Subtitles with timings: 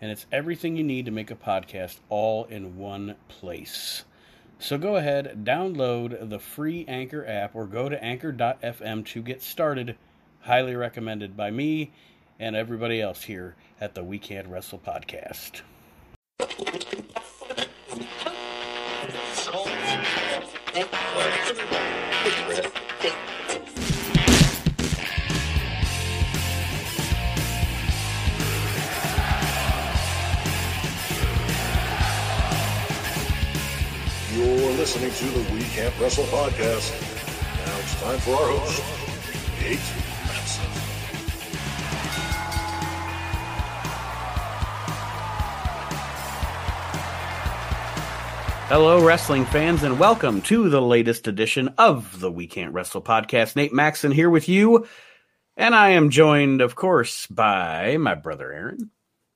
[0.00, 4.04] and it's everything you need to make a podcast all in one place.
[4.58, 9.96] So go ahead, download the free Anchor app, or go to anchor.fm to get started.
[10.40, 11.92] Highly recommended by me
[12.38, 15.62] and everybody else here at the We Can't Wrestle podcast.
[34.80, 36.90] Listening to the We Can't Wrestle podcast.
[37.66, 38.82] Now it's time for our host,
[39.60, 39.78] Nate
[40.24, 40.64] Matson.
[48.68, 53.56] Hello, wrestling fans, and welcome to the latest edition of the We Can't Wrestle podcast.
[53.56, 54.86] Nate Maxon here with you,
[55.58, 58.90] and I am joined, of course, by my brother Aaron.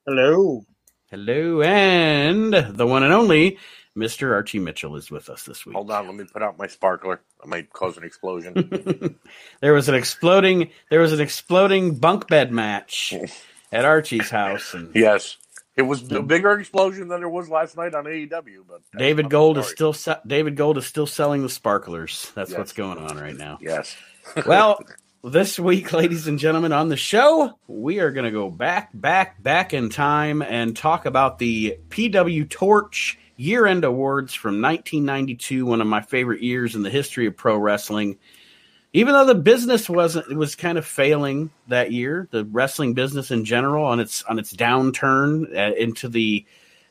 [0.07, 0.63] Hello.
[1.11, 3.59] Hello, and the one and only
[3.97, 4.33] Mr.
[4.33, 5.77] Archie Mitchell is with us this week.
[5.77, 7.21] Hold on, let me put out my sparkler.
[7.43, 9.19] I might cause an explosion.
[9.61, 13.15] there was an exploding there was an exploding bunk bed match
[13.73, 15.37] at Archie's house, and yes,
[15.77, 18.65] it was a bigger explosion than there was last night on AEW.
[18.69, 22.33] But David Gold is still se- David Gold is still selling the sparklers.
[22.35, 22.59] That's Yes.
[22.59, 23.59] what's going on right now.
[23.61, 23.97] yes.
[24.47, 24.81] well,
[25.23, 29.43] this week, ladies and gentlemen, on the show, we are going to go back, back,
[29.43, 35.81] back in time and talk about the PW Torch year end awards from 1992, one
[35.81, 38.19] of my favorite years in the history of pro wrestling.
[38.93, 43.33] Even though the business wasn't, it was kind of failing that year, the wrestling business
[43.33, 46.45] in general on its on its downturn uh, into the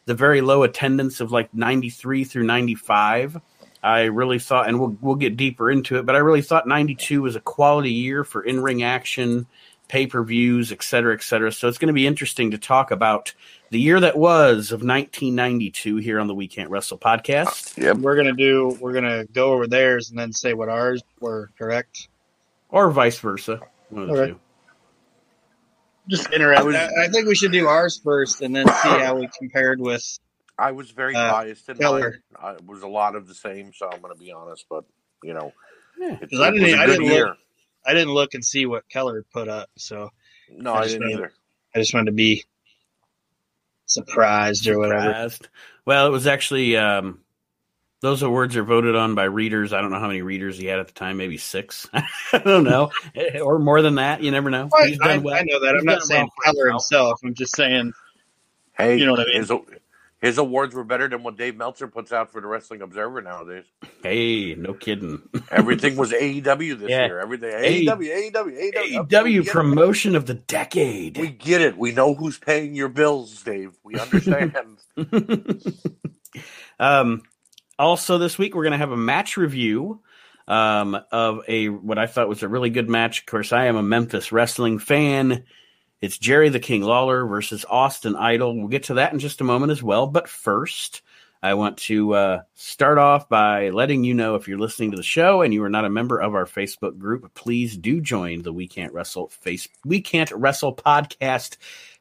[0.05, 3.39] the very low attendance of like 93 through 95.
[3.81, 7.21] I really thought, and we'll we'll get deeper into it, but I really thought '92
[7.21, 9.45] was a quality year for in ring action,
[9.87, 11.51] pay per views, et cetera, et cetera.
[11.51, 13.33] So it's going to be interesting to talk about
[13.69, 17.97] the year that was of 1992 here on the We Can't Wrestle podcast, Yep.
[17.97, 18.77] We're gonna do.
[18.79, 21.49] We're gonna go over theirs and then say what ours were.
[21.57, 22.07] Correct.
[22.69, 23.59] or vice versa.
[23.89, 24.31] One of the Okay.
[24.31, 24.39] two.
[26.09, 26.65] Just interesting.
[26.67, 29.79] was- I, I think we should do ours first and then see how we compared
[29.79, 30.03] with.
[30.57, 32.21] I was very Uh, biased in Keller.
[32.41, 32.53] mine.
[32.53, 34.65] I, it was a lot of the same, so I'm going to be honest.
[34.69, 34.83] But
[35.23, 35.53] you know,
[35.99, 36.17] Yeah.
[36.21, 37.25] it, 'Cause I it didn't- was a I good didn't year.
[37.27, 37.37] look-
[37.85, 40.09] I didn't look and see what Keller put up, so
[40.49, 41.33] no, I I just didn't wanted- either.
[41.75, 42.43] I just wanted to be
[43.85, 45.29] surprised or whatever.
[45.85, 47.19] Well, it was actually um,
[48.01, 49.73] those awards are voted on by readers.
[49.73, 51.89] I don't know how many readers he had at the time, maybe six.
[51.93, 52.91] I don't know,
[53.41, 54.21] or more than that.
[54.21, 54.69] You never know.
[54.77, 55.35] I, He's I, well.
[55.35, 55.73] I know that.
[55.73, 57.19] He's I'm not saying well Keller himself.
[57.19, 57.19] himself.
[57.23, 57.93] I'm just saying.
[58.77, 59.65] Hey, You know what I mean?
[60.23, 63.21] His, his awards were better than what Dave Meltzer puts out for the Wrestling Observer
[63.21, 63.65] nowadays.
[64.01, 65.21] Hey, no kidding.
[65.51, 67.05] Everything was AEW this Yeah.
[67.07, 67.19] year.
[67.19, 69.07] Everything A- AEW, AEW, AEW.
[69.07, 69.51] AEW get it.
[69.51, 71.17] promotion of the decade.
[71.17, 71.77] We get it.
[71.77, 73.71] We know who's paying your bills, Dave.
[73.83, 74.55] We understand.
[76.79, 77.21] um,
[77.77, 80.01] also, this week we're going to have a match review
[80.47, 83.19] um, of a what I thought was a really good match.
[83.21, 85.43] Of course, I am a Memphis wrestling fan.
[86.03, 88.57] It's Jerry the King Lawler versus Austin Idol.
[88.57, 90.05] We'll get to that in just a moment as well.
[90.05, 91.01] But first,
[91.41, 95.01] I want to uh, start off by letting you know if you're listening to the
[95.01, 98.51] show and you are not a member of our Facebook group, please do join the
[98.51, 101.55] We Can't Wrestle face We Can't Wrestle podcast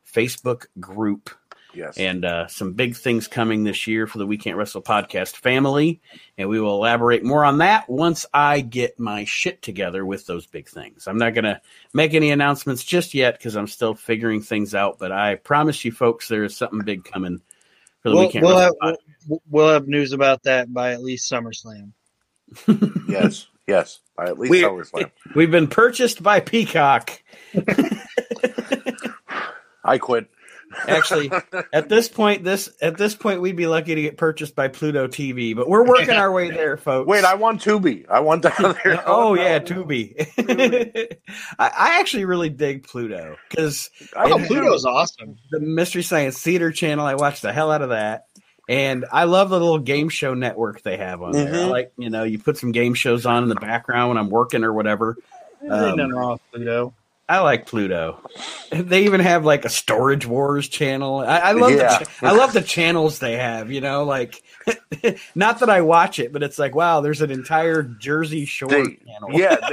[0.04, 1.30] Facebook group
[1.74, 1.96] yes.
[1.96, 6.00] and uh, some big things coming this year for the We Can't Wrestle podcast family.
[6.38, 10.46] And we will elaborate more on that once I get my shit together with those
[10.46, 11.06] big things.
[11.06, 11.60] I'm not going to
[11.92, 14.98] make any announcements just yet because I'm still figuring things out.
[14.98, 17.40] But I promise you, folks, there is something big coming
[18.02, 18.96] for the We'll, We Can't we'll, Wrestle have,
[19.28, 21.92] we'll, we'll have news about that by at least SummerSlam.
[23.08, 23.48] yes.
[23.66, 24.00] Yes.
[24.16, 25.10] By at least We- SummerSlam.
[25.34, 27.22] We've been purchased by Peacock.
[29.84, 30.28] I quit.
[30.88, 31.30] Actually,
[31.72, 35.06] at this point, this at this point, we'd be lucky to get purchased by Pluto
[35.08, 37.06] TV, but we're working our way there, folks.
[37.08, 38.08] Wait, I want Tubi.
[38.08, 39.02] I want down there.
[39.06, 40.16] oh yeah, Tubi.
[41.58, 44.38] I, I actually really dig Pluto because I Oh.
[44.46, 45.36] Pluto's awesome.
[45.50, 47.04] the Mystery Science Theater channel.
[47.06, 48.26] I watch the hell out of that,
[48.68, 51.52] and I love the little game show network they have on there.
[51.52, 51.70] I Mhm.
[51.70, 54.64] like you know you put some game shows on in the background when I'm working
[54.64, 55.16] or whatever.
[55.62, 56.94] Um, nothing wrong with Pluto.
[57.32, 58.20] I like Pluto.
[58.70, 61.20] They even have like a Storage Wars channel.
[61.20, 61.98] I, I love Yeah.
[61.98, 63.72] the, I love the channels they have.
[63.72, 64.42] You know, like
[65.34, 68.96] not that I watch it, but it's like wow, there's an entire Jersey Shore They-
[68.96, 69.30] channel.
[69.32, 69.56] Yeah,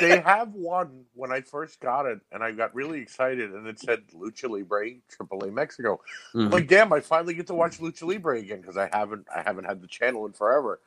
[0.00, 3.66] they, they have one when I first got it, and I got really excited, and
[3.66, 6.00] it said Lucha Libre AAA Mexico.
[6.34, 6.52] I'm Mhm.
[6.52, 9.64] like, damn, I finally get to watch Lucha Libre again because I haven't I haven't
[9.64, 10.80] had the channel in forever.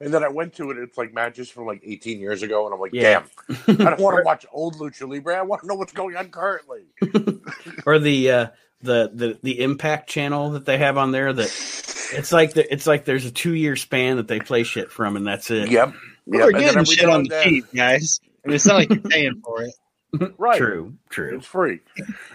[0.00, 0.78] And then I went to it.
[0.78, 3.24] It's like matches from like 18 years ago, and I'm like, Yeah.
[3.48, 5.36] damn, I don't want to watch old Lucha Libre.
[5.36, 6.82] I want to know what's going on currently.
[7.86, 8.46] or the uh,
[8.80, 11.32] the the the Impact channel that they have on there.
[11.32, 14.92] That it's like the, it's like there's a two year span that they play shit
[14.92, 15.68] from, and that's it.
[15.70, 15.94] Yep.
[16.26, 16.46] We're yep.
[16.48, 18.20] And then getting shit now on the then- cheap, guys.
[18.44, 19.74] I mean, it's not like you're paying for it.
[20.38, 20.56] Right.
[20.56, 21.36] True, true.
[21.36, 21.80] It's free.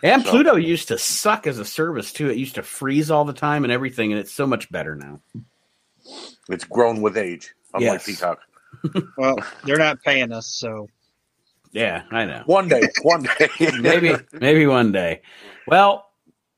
[0.03, 2.29] And So- Pluto used to suck as a service too.
[2.29, 5.21] It used to freeze all the time and everything, and it's so much better now.
[6.49, 8.05] It's grown with age, unlike Yes.
[8.05, 8.39] Peacock.
[9.17, 10.89] Well, they're not paying us, so
[11.71, 12.43] Yeah, I know.
[12.45, 13.49] One day, one day,
[13.79, 15.21] maybe maybe one day.
[15.67, 16.09] Well,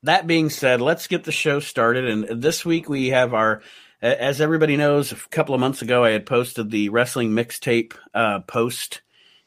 [0.04, 2.06] that being said, let's get the show started.
[2.06, 3.62] And this week we have our,
[4.02, 8.40] as everybody knows, a couple of months ago I had posted the wrestling mixtape uh,
[8.42, 9.02] post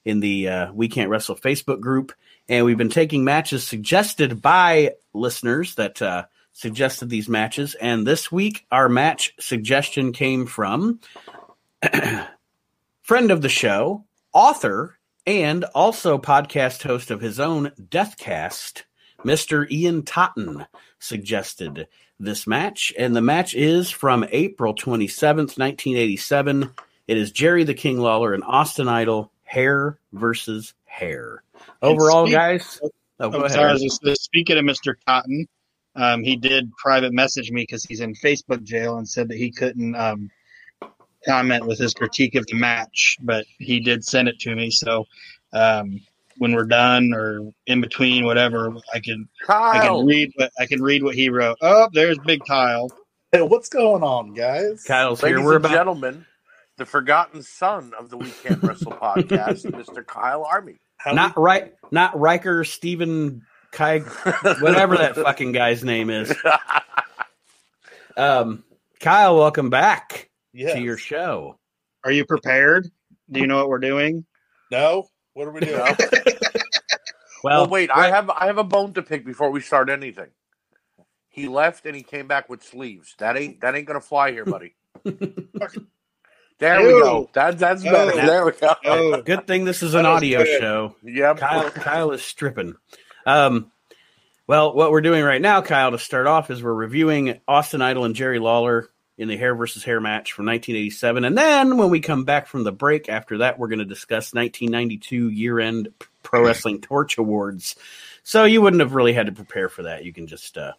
[0.05, 2.12] in the uh, We Can't Wrestle Facebook group,
[2.49, 7.75] and we've been taking matches suggested by listeners that uh, suggested these matches.
[7.75, 11.00] And this week our match suggestion came from
[13.03, 18.83] friend of the show, author, and also podcast host of his own Deathcast,
[19.25, 19.71] Mr.
[19.71, 20.67] Ian Totten,
[20.99, 21.87] suggested
[22.19, 22.93] this match.
[22.99, 26.71] And the match is from April 27th, 1987.
[27.06, 31.43] It is Jerry the King Lawler and Austin Idol, hair versus hair.
[31.83, 32.81] Overall, speak- guys.
[33.21, 33.50] Oh, ahead.
[33.53, 33.71] sorry.
[33.71, 34.95] I was just- just Speaking of Mr.
[35.06, 35.47] Totten,
[35.99, 39.50] um, he did private message me because he's in Facebook jail and said that he
[39.50, 40.31] couldn't um,
[41.27, 44.71] comment with his critique of the match, but he did send it to me.
[44.71, 45.06] So
[45.53, 46.00] um,
[46.37, 50.81] when we're done or in between, whatever, I can I can read what I can
[50.81, 51.59] read what he wrote.
[51.61, 52.91] Oh, there's Big Kyle.
[53.33, 54.85] Hey, what's going on, guys?
[54.85, 55.31] Kyle's here.
[55.31, 56.27] Ladies We're and about gentlemen,
[56.77, 60.06] the forgotten son of the We Can't Wrestle podcast, Mr.
[60.06, 60.77] Kyle Army.
[60.97, 63.43] How not right, not Riker, Stephen,
[63.73, 64.00] Kai,
[64.61, 66.35] whatever that fucking guy's name is.
[68.17, 68.65] Um,
[68.99, 70.73] Kyle, welcome back yes.
[70.75, 71.56] to your show.
[72.05, 72.91] Are you prepared?
[73.31, 74.26] Do you know what we're doing?
[74.73, 75.81] No, what are we doing?
[77.44, 80.31] Well, well, wait, I have I have a bone to pick before we start anything.
[81.29, 83.14] He left and he came back with sleeves.
[83.21, 84.75] That ain't that ain't gonna fly here, buddy.
[85.05, 87.31] there we go.
[87.35, 87.93] That that's Oh.
[87.93, 88.26] better.
[88.26, 88.75] There we go.
[88.85, 90.61] Oh, good thing this is an audio good.
[90.61, 90.97] show.
[91.05, 91.38] Yep.
[91.38, 92.75] Kyle, Kyle is stripping.
[93.28, 93.70] Um,
[94.46, 98.06] well, what we're doing right now, Kyle, to start off, is we're reviewing Austin Idol
[98.06, 98.88] and Jerry Lawler
[99.19, 102.64] in the hair versus hair match from 1987, and then when we come back from
[102.64, 105.88] the break after that, we're going to discuss 1992 year-end
[106.22, 107.76] Pro Wrestling Torch Awards.
[108.22, 110.04] So you wouldn't have really had to prepare for that.
[110.04, 110.72] You can just uh,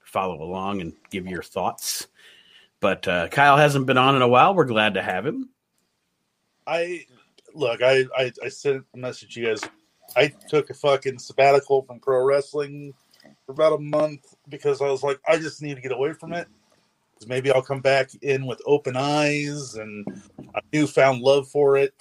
[0.00, 2.08] follow along and give your thoughts.
[2.80, 4.54] But uh, Kyle hasn't been on in a while.
[4.54, 5.50] We're glad to have him.
[6.66, 7.06] I
[7.54, 7.82] look.
[7.82, 9.62] I, I I sent a message you guys.
[10.16, 12.94] I took a fucking sabbatical from pro wrestling
[13.46, 16.32] for about a month because I was like, I just need to get away from
[16.32, 16.48] it.
[17.18, 20.04] 'Cause maybe I'll come back in with open eyes and
[20.54, 21.94] a newfound love for it.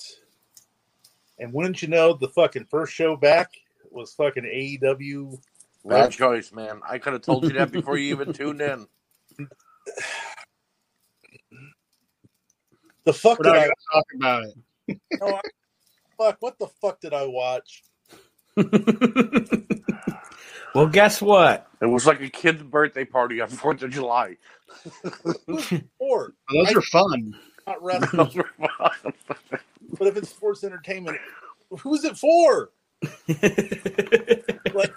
[1.39, 3.49] And wouldn't you know, the fucking first show back
[3.91, 5.39] was fucking AEW.
[5.85, 6.81] Bad choice, man.
[6.87, 8.87] I could have told you that before you even tuned in.
[13.03, 13.93] The fuck we're did not I?
[13.93, 14.99] talk about it.
[15.19, 15.41] no, I-
[16.17, 17.83] fuck, what the fuck did I watch?
[20.75, 21.67] well, guess what?
[21.81, 24.37] It was like a kid's birthday party on Fourth of July.
[25.99, 27.35] Or Well, those I- are fun.
[27.67, 29.13] not wrestling, Those were fun.
[29.97, 31.17] but if it's sports entertainment,
[31.69, 32.71] who's it for?
[34.73, 34.93] Like,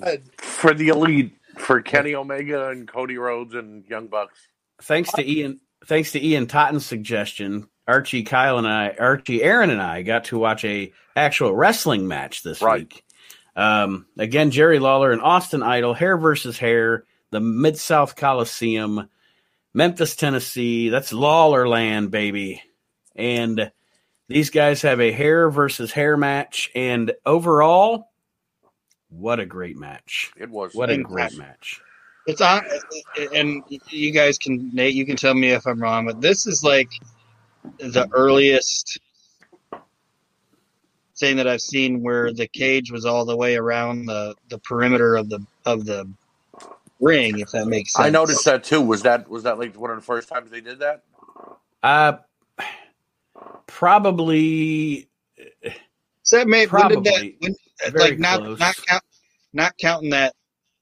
[0.00, 4.38] God, for the elite, for Kenny Omega and Cody Rhodes and Young Bucks.
[4.82, 9.82] thanks to Ian thanks to Ian Totten's suggestion, Archie, Kyle, and I, Archie, Aaron, and
[9.82, 12.82] I got to watch a actual wrestling match this Right.
[12.82, 13.04] week.
[13.56, 19.08] Um, again, Jerry Lawler and Austin Idol, hair versus hair, the Mid South Coliseum,
[19.74, 20.88] Memphis, Tennessee.
[20.88, 22.62] That's Lawler land, baby.
[23.16, 23.72] And
[24.28, 28.10] these guys have a hair versus hair match, and overall,
[29.08, 30.30] what a great match!
[30.36, 30.72] It was.
[30.74, 31.80] What a great match!
[32.26, 32.62] It's on,
[33.34, 36.62] and you guys can Nate, you can tell me if I'm wrong, but this is
[36.62, 36.88] like
[37.78, 38.98] the earliest
[41.18, 45.16] thing that I've seen where the cage was all the way around the the perimeter
[45.16, 46.10] of the of the
[47.00, 48.06] ring, if that makes sense.
[48.06, 48.80] I noticed that too.
[48.80, 51.02] Was that was that like one of the first times they did that?
[51.82, 52.18] Uh,
[53.66, 55.08] probably
[56.22, 57.36] So that may when did that Probably.
[57.40, 57.54] when,
[57.94, 58.58] like not close.
[58.60, 59.02] not count
[59.52, 60.34] not counting that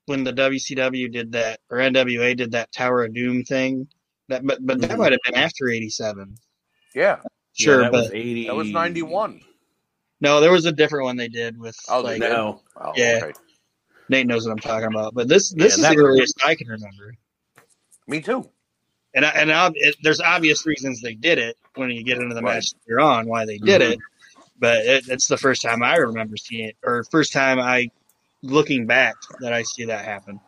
[0.06, 3.88] when the WCW did that or NWA did that Tower of Doom thing.
[4.28, 4.98] That but but that Mhm.
[4.98, 6.34] might have been after eighty seven.
[6.98, 7.20] Yeah,
[7.54, 8.46] Sure, yeah, that but was eighty.
[8.48, 9.40] that was ninety one.
[10.20, 12.60] no, there was a different one they did with Oh, like they no.
[12.76, 13.20] Oh, Yeah.
[13.22, 13.38] okay.
[14.08, 15.14] Nate knows what I'm talking about.
[15.14, 17.14] But this this Yeah, is the earliest I can remember.
[18.08, 18.50] Me too.
[19.14, 22.34] And I- and ob- it, there's obvious reasons they did it when you get into
[22.34, 22.54] the Right.
[22.56, 23.92] match you're on why they did Mhm.
[23.92, 23.98] it.
[24.58, 27.92] But it, it's the first time I remember seeing it, or first time I
[28.42, 30.40] looking back that I see that happen.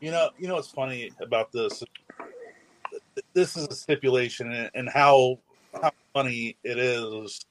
[0.00, 1.84] You know, you know what's funny about this?
[3.34, 5.38] This is a stipulation, and- and how
[5.80, 7.44] how funny it is,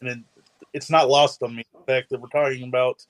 [0.00, 0.18] and it,
[0.72, 3.04] it's not lost on me the fact that we're talking about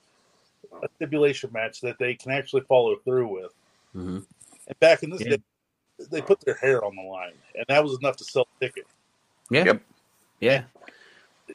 [0.83, 3.53] a stipulation match that they can actually follow through with.
[3.95, 4.25] Mhm.
[4.67, 5.37] And back in this Yeah.
[5.37, 5.43] day,
[6.11, 8.87] they put their hair on the line, and that was enough to sell a ticket.
[9.51, 9.65] Yeah.
[9.65, 9.83] Yep.
[10.41, 10.65] Yeah.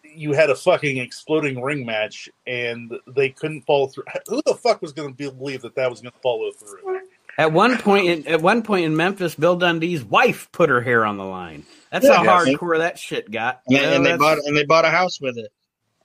[0.04, 4.04] You had a fucking exploding ring match, and they couldn't follow through.
[4.28, 7.02] Who the fuck was going to believe that that was going to follow through?
[7.38, 11.06] At one point, in, at one point in Memphis, Bill Dundee's wife put her hair
[11.06, 11.66] on the line.
[11.92, 12.24] That's Yeah.
[12.24, 13.62] how hardcore that shit got.
[13.68, 15.52] And, You they, know, and they bought and they bought a house with it.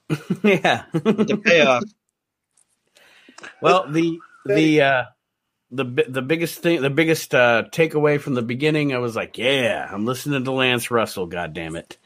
[0.43, 0.83] yeah.
[0.91, 1.83] The payoff.
[3.61, 5.03] well, the the uh,
[5.71, 9.87] the the biggest thing, the biggest uh, takeaway from the beginning, I was like, yeah,
[9.89, 11.27] I'm listening to Lance Russell.
[11.27, 11.97] God damn it,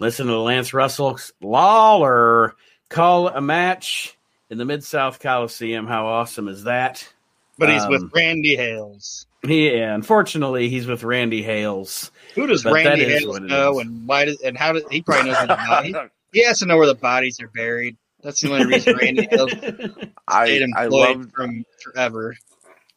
[0.00, 1.18] listen to Lance Russell.
[1.42, 2.54] Lawler
[2.88, 4.16] call a match
[4.48, 5.86] in the Mid South Coliseum.
[5.86, 7.11] How awesome is that?
[7.58, 9.26] But he's Um, with Randy Hales.
[9.44, 12.10] Yeah, unfortunately, he's with Randy Hales.
[12.34, 15.30] Who does but Randy Hales what know, and why does and how does he probably
[15.30, 15.94] knows where the body?
[16.32, 17.98] He has to know where the bodies are buried.
[18.22, 22.34] That's the only reason Randy Hales stayed I I employed love from forever.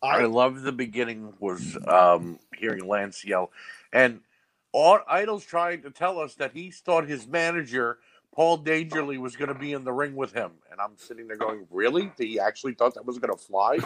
[0.02, 3.52] I love the beginning was um, hearing Lance yell,
[3.92, 4.22] and
[4.72, 7.98] all Idol's trying to tell us that he thought his manager
[8.36, 11.38] Paul Dangerly was going to be in the ring with him, and I'm sitting there
[11.38, 12.12] going, "Really?
[12.18, 13.80] He actually thought that was going to fly?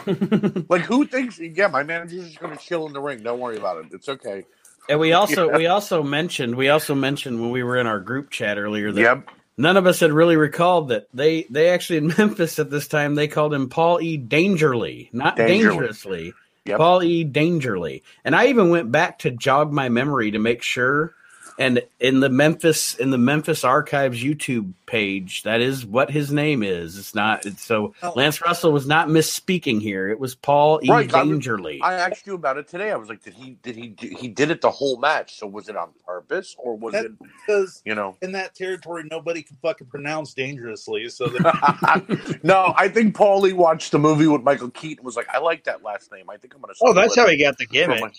[0.68, 1.38] like who thinks?
[1.38, 3.22] Yeah, my manager's just going to chill in the ring.
[3.22, 3.92] Don't worry about it.
[3.92, 4.44] It's okay."
[4.88, 8.30] and we also we also mentioned we also mentioned when we were in our group
[8.30, 9.28] chat earlier that Yep.
[9.56, 13.14] none of us had really recalled that they they actually in Memphis at this time
[13.14, 14.18] they called him Paul E.
[14.18, 15.48] Dangerly, not Dangerly.
[15.48, 16.34] dangerously.
[16.66, 16.78] Yep.
[16.78, 17.24] Paul E.
[17.24, 21.14] Dangerly, and I even went back to jog my memory to make sure.
[21.58, 26.62] And in the Memphis in the Memphis Archives YouTube page, that is what his name
[26.62, 26.98] is.
[26.98, 27.44] It's not.
[27.46, 28.12] It's so Oh.
[28.16, 30.08] Lance Russell was not misspeaking here.
[30.08, 30.88] It was Paul E.
[30.90, 31.78] Right, I Dangerly.
[31.82, 32.90] I asked you about it today.
[32.90, 33.58] I was like, "Did he?
[33.62, 33.94] Did he?
[34.18, 35.38] He did it the whole match?
[35.38, 37.12] So was it on purpose, or was That- it?
[37.18, 41.08] Because You know?" in that territory, nobody can fucking pronounce dangerously.
[41.10, 45.04] So that, no, I think Paulie watched the movie with Michael Keaton.
[45.04, 46.30] Was like, I like that last name.
[46.30, 46.74] I think I'm gonna.
[46.82, 48.10] Oh, that's it how he got the from gimmick my-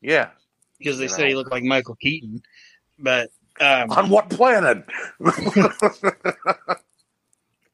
[0.00, 0.28] Yeah.
[0.78, 2.42] because they You said he looked like Michael Keaton.
[2.98, 4.84] But um, On what planet?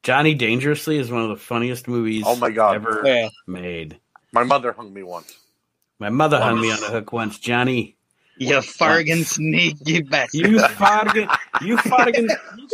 [0.03, 2.75] Johnny Dangerously is one of the funniest movies Oh my God.
[2.75, 3.99] ever yeah, made.
[4.33, 5.33] my mother hung me once.
[6.01, 7.39] My mother hung me on a hook once.
[7.39, 7.97] Johnny,
[8.37, 10.41] you fargan sneaky bastard.
[10.51, 12.29] you fargan, you fargan,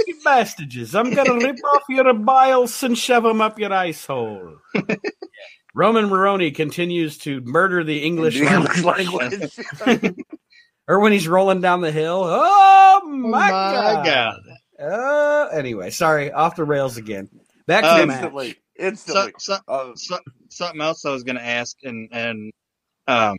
[0.06, 0.98] you bastages.
[0.98, 4.56] I'm gonna rip off your biles and shove them up your ice hole.
[5.74, 9.32] Roman Moronie continues to murder the English The language.
[9.32, 10.14] English language.
[10.88, 12.22] or when he's rolling down the hill.
[12.26, 14.04] Oh my, my god!
[14.78, 14.84] God.
[14.84, 17.28] Uh, anyway, sorry, off the rails again.
[17.66, 18.16] Back to Um, the match.
[18.24, 19.32] instantly, So, instantly.
[19.38, 20.18] so, Uh, so,
[20.48, 22.52] something else I was going to ask, and and
[23.06, 23.36] um,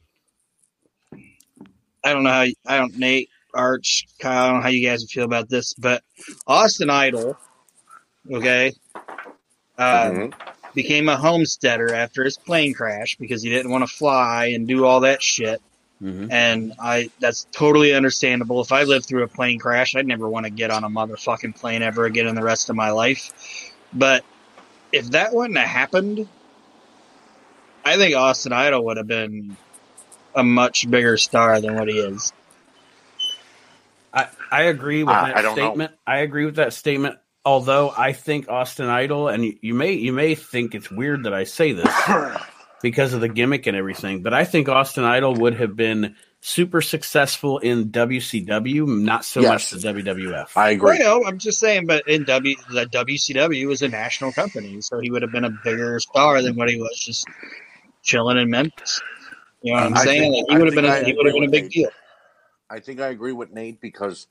[2.04, 4.44] I don't know how I don't Nate Arch Kyle.
[4.44, 6.04] I don't know how you guys would feel about this, but
[6.48, 7.38] Austin Idol,
[8.32, 8.72] okay,
[9.78, 10.34] uh, mhm.
[10.76, 14.86] became a homesteader after his plane crash because he didn't want to fly and do
[14.86, 15.62] all that shit.
[16.02, 16.32] Mhm.
[16.32, 18.62] And I that's totally understandable.
[18.62, 21.60] If I lived through a plane crash, I'd never want to get on a motherfucking
[21.60, 23.32] plane ever again in the rest of my life.
[23.94, 24.24] But
[24.92, 26.28] if that wouldn't have happened,
[27.84, 29.58] I think Austin Idol would have been
[30.36, 32.32] a much bigger star than what he is.
[34.14, 35.64] I, I agree with I- that I don't know.
[35.68, 35.92] statement.
[36.08, 37.18] I agree with that statement.
[37.46, 41.34] Although I think Austin Idol, and you, you may you may think it's weird that
[41.34, 41.88] I say this
[42.82, 46.82] because of the gimmick and everything, but I think Austin Idol would have been super
[46.82, 49.50] successful in WCW, not so Yes.
[49.74, 50.52] much the WWF.
[50.56, 50.98] I I agree.
[51.00, 51.24] know.
[51.26, 55.22] I'm just saying, but in W, the WCW was a national company, so he would
[55.22, 57.28] have been a bigger star than what he was just
[58.04, 59.02] chilling in Memphis.
[59.62, 60.32] You know what I'm I saying?
[60.32, 61.64] think- Like, he would have been think a, I he would have been a big
[61.64, 61.72] Nate.
[61.72, 61.90] deal.
[62.70, 64.28] I think I agree with Nate because,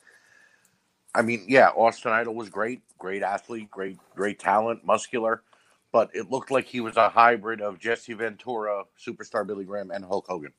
[1.14, 5.42] I mean, yeah, Austin Idol was great, great athlete, great, great talent, muscular,
[5.92, 10.04] but it looked like he was a hybrid of Jesse Ventura, superstar Billy Graham, and
[10.04, 10.52] Hulk Hogan.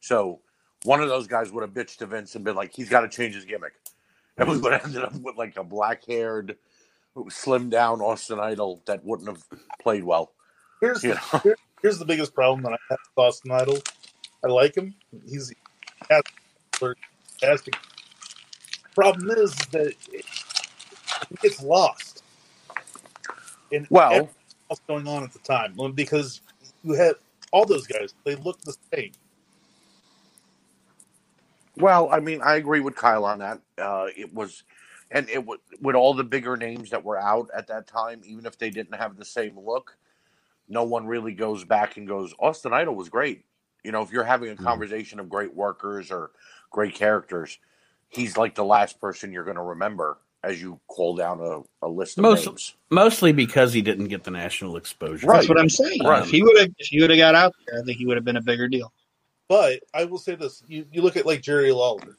[0.00, 0.40] So
[0.84, 3.08] one of those guys would have bitched to Vince and been like, he's got to
[3.08, 3.74] change his gimmick.
[4.38, 6.56] And we would have ended up with like a black haired,
[7.28, 9.44] slim down Austin Idol that wouldn't have
[9.80, 10.32] played well.
[10.80, 11.40] Here's You the, know.
[11.42, 13.78] here- here's the biggest problem that I have with Austin Idol.
[14.44, 14.94] I like him.
[15.28, 15.52] He's
[17.40, 17.74] fantastic.
[18.94, 20.24] Problem is that it,
[21.30, 22.22] it gets lost.
[23.90, 24.41] Well, everything
[24.72, 26.42] else going on at the time because
[26.84, 27.14] you had
[27.52, 28.14] all those guys.
[28.24, 29.12] They look the same.
[31.76, 33.60] Well, I mean, I agree with Kyle on that.
[33.78, 34.64] Uh, it was,
[35.10, 38.46] and it was with all the bigger names that were out at that time, even
[38.46, 39.96] if they didn't have the same look,
[40.68, 43.44] no one really goes back and goes, Austin Idol was great.
[43.84, 44.58] You know, if you're having a Mhm.
[44.58, 46.32] conversation of great workers or
[46.70, 47.58] great characters,
[48.08, 51.88] he's like the last person you're going to remember as you call down a, a
[51.88, 52.74] list of Most- names.
[52.90, 55.26] Mostly because he didn't get the national exposure.
[55.26, 55.36] Right.
[55.36, 56.02] That's what I'm saying.
[56.04, 56.22] Right.
[56.22, 58.16] If he would have, if he would have got out there, I think he would
[58.16, 58.92] have been a bigger deal.
[59.48, 62.16] But I will say this: you, you look at like Jerry Lawler,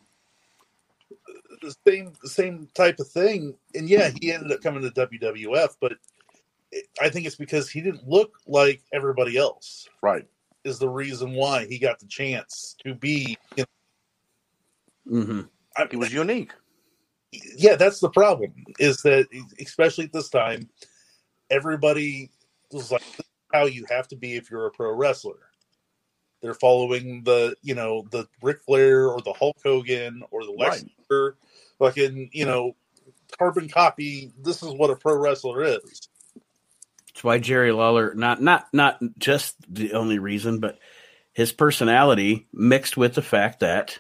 [1.62, 5.76] the same the same type of thing, and yeah, he ended up coming to WWF,
[5.80, 5.94] but
[6.72, 9.88] it, I think it's because he didn't look like everybody else.
[10.02, 10.26] Right.
[10.64, 13.38] Is the reason why he got the chance to be.
[13.58, 13.66] You
[15.06, 15.42] know, hmm
[15.76, 16.52] I, He was unique.
[17.58, 18.54] Yeah, that's the problem.
[18.80, 19.28] Is that
[19.60, 20.70] especially at this time,
[21.50, 22.32] everybody
[22.72, 25.50] was like, "This is "How you have to be if you're a pro wrestler."
[26.42, 30.82] They're following the, you know, the Ric Flair or the Hulk Hogan or the Lex
[30.82, 30.92] Right.
[31.10, 31.38] Luger,
[31.80, 32.76] fucking, you know,
[33.38, 34.34] carbon copy.
[34.42, 36.10] This is what a pro wrestler is.
[37.08, 40.80] That's why Jerry Lawler not not not just the only reason, but
[41.32, 44.00] his personality mixed with the fact that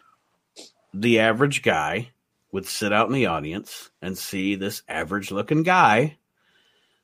[0.94, 2.10] the average guy
[2.54, 6.18] would sit out in the audience and see this average looking guy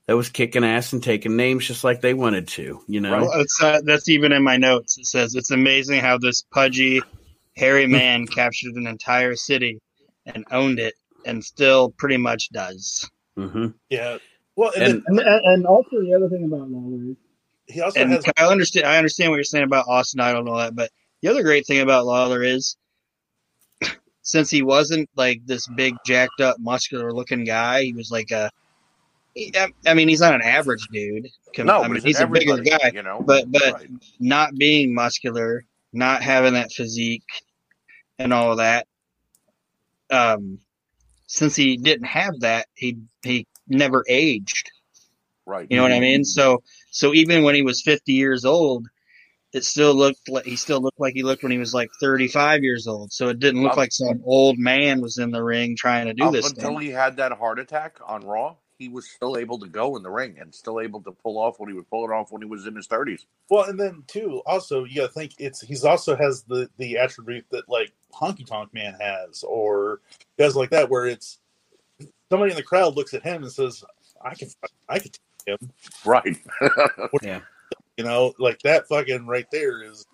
[0.06, 3.20] that was kicking ass and taking names just like they wanted to, you know.
[3.22, 4.98] Well, it's, uh, that's even in my notes.
[4.98, 7.04] It says it's amazing how this pudgy,
[7.58, 9.80] hairy man captured an entire city
[10.26, 10.94] and owned it,
[11.26, 13.10] and still pretty much does.
[13.36, 14.20] hmm Yeah.
[14.56, 17.16] Well, and, And- And, and also the other thing about Lawler
[17.68, 18.86] he also And has I understand.
[18.88, 20.92] I understand what you're saying about Austin Idol and all that, but
[21.22, 22.76] the other great thing about Lawler is,
[24.22, 28.50] since he wasn't like this big, jacked up, muscular looking guy, he was like a.
[29.86, 31.28] I- mean, he's not an average dude.
[31.60, 32.92] No, I mean, he's a bigger guy.
[32.94, 33.22] you know.
[33.26, 33.90] but- but- Right.
[34.20, 37.24] not being muscular, not having that physique,
[38.18, 38.86] and all of that.
[40.10, 40.60] Um,
[41.28, 44.72] since he didn't have that, he he never aged.
[45.46, 45.68] right.
[45.70, 46.26] You know what I mean?
[46.26, 48.88] So so even when he was fifty years old,
[49.54, 52.28] it still looked like he still looked like he looked when he was like thirty
[52.28, 53.12] five years old.
[53.12, 56.14] So it didn't look Up- like some old man was in the ring trying to
[56.14, 56.50] do Up this.
[56.50, 56.82] until Thing.
[56.82, 60.10] he had that heart attack on Raw, he was still able to go in the
[60.12, 62.68] ring and still able to pull off what he was pulling off when he was
[62.68, 63.26] in his thirties.
[63.50, 67.46] Well, and then too, also you gotta think it's he's also has the the attribute
[67.52, 70.00] that like Honky Tonk Man has, or
[70.38, 71.40] guys like that, where it's
[72.30, 73.84] somebody in the crowd looks at him and says,
[74.24, 74.50] "I can,
[74.88, 75.72] I can take him,"
[76.06, 76.38] Right.
[77.24, 77.40] Yeah.
[78.00, 80.06] You know, like that fucking right there is.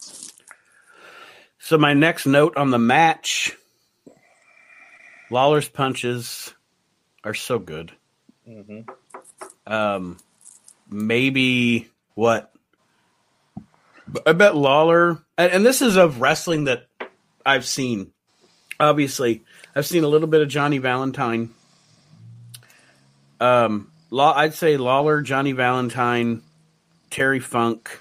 [1.60, 3.56] So my next note on the match,
[5.30, 6.52] Lawler's punches
[7.24, 7.91] are so good.
[8.50, 8.89] mhm.
[9.67, 10.17] Um,
[10.89, 12.52] maybe what?
[14.26, 16.88] I bet Lawler, and, and this is of wrestling that
[17.45, 18.13] I've seen.
[18.80, 19.43] Obviously,
[19.76, 21.52] I've seen a little bit of Johnny Valentine.
[23.39, 26.41] Um, Law, I'd say Lawler, Johnny Valentine,
[27.15, 27.97] Terry Funk.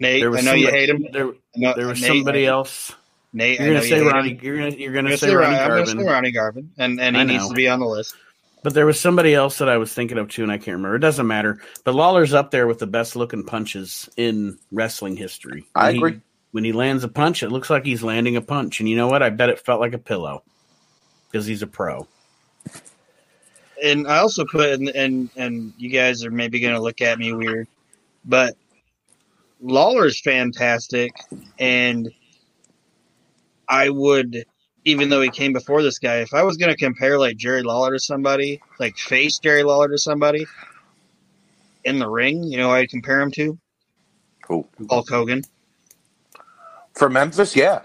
[0.00, 1.06] Nate, There was I know you somebody- hate him.
[1.12, 2.92] There, I know- there was Nate, somebody I- else.
[3.32, 4.38] Nate, You're gonna say hate Ronnie.
[4.42, 6.06] You're gonna you're I'm gonna gonna say say Ronnie Ron- I'm gonna say Garvin.
[6.12, 7.48] Ronnie Garvin, and and I he needs know.
[7.50, 8.16] to be on the list.
[8.64, 10.96] But there was somebody else that I was thinking of too, and I can't remember.
[10.96, 11.60] It doesn't matter.
[11.84, 15.64] But Lawler's up there with the best looking punches in wrestling history.
[15.76, 16.20] I When he- agree.
[16.50, 18.80] when he lands a punch, it looks like he's landing a punch.
[18.80, 19.22] And you know what?
[19.22, 20.42] I bet it felt like a pillow
[21.30, 22.08] because he's a pro.
[23.82, 27.32] And I also put and and and you guys are maybe gonna look at me
[27.32, 27.68] weird,
[28.24, 28.56] but
[29.60, 31.12] Lawler's fantastic,
[31.58, 32.10] and
[33.68, 34.44] I would,
[34.84, 37.92] even though he came before this guy, if I was gonna compare like Jerry Lawler
[37.92, 40.46] to somebody, like face Jerry Lawler to somebody
[41.84, 43.58] in the ring, you know, I'd compare him to
[44.48, 44.66] Who?
[44.90, 45.42] Hulk Hogan
[46.94, 47.82] For Memphis, yeah.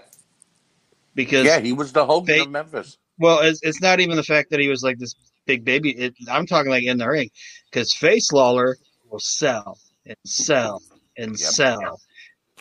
[1.14, 2.98] because Yeah, he was the Hogan They- of Memphis.
[3.20, 5.14] Well, it's, it's not even the fact that he was like this
[5.48, 5.90] big baby.
[5.90, 7.30] It, I'm talking like in the ring
[7.70, 8.76] because Face Lawler
[9.10, 10.80] will sell and sell
[11.16, 11.38] and Yep.
[11.38, 12.00] sell.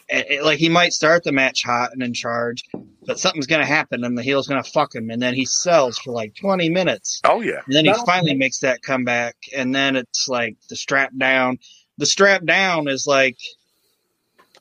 [0.09, 2.63] And, it- like he might start the match hot and in charge,
[3.05, 5.43] but something's going to happen and the heel's going to fuck him, and then he
[5.45, 7.59] sells for like 20 minutes, Oh yeah.
[7.67, 11.59] and then he Not- finally makes that comeback, and then it's like the strap down.
[11.97, 13.37] The strap down is like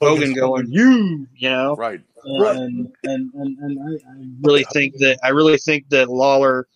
[0.03, 1.75] Hogan going, "You," you know.
[1.77, 2.01] Right.
[2.41, 2.57] Right.
[2.57, 6.67] and and and, and I, I really think that I really think that Lawler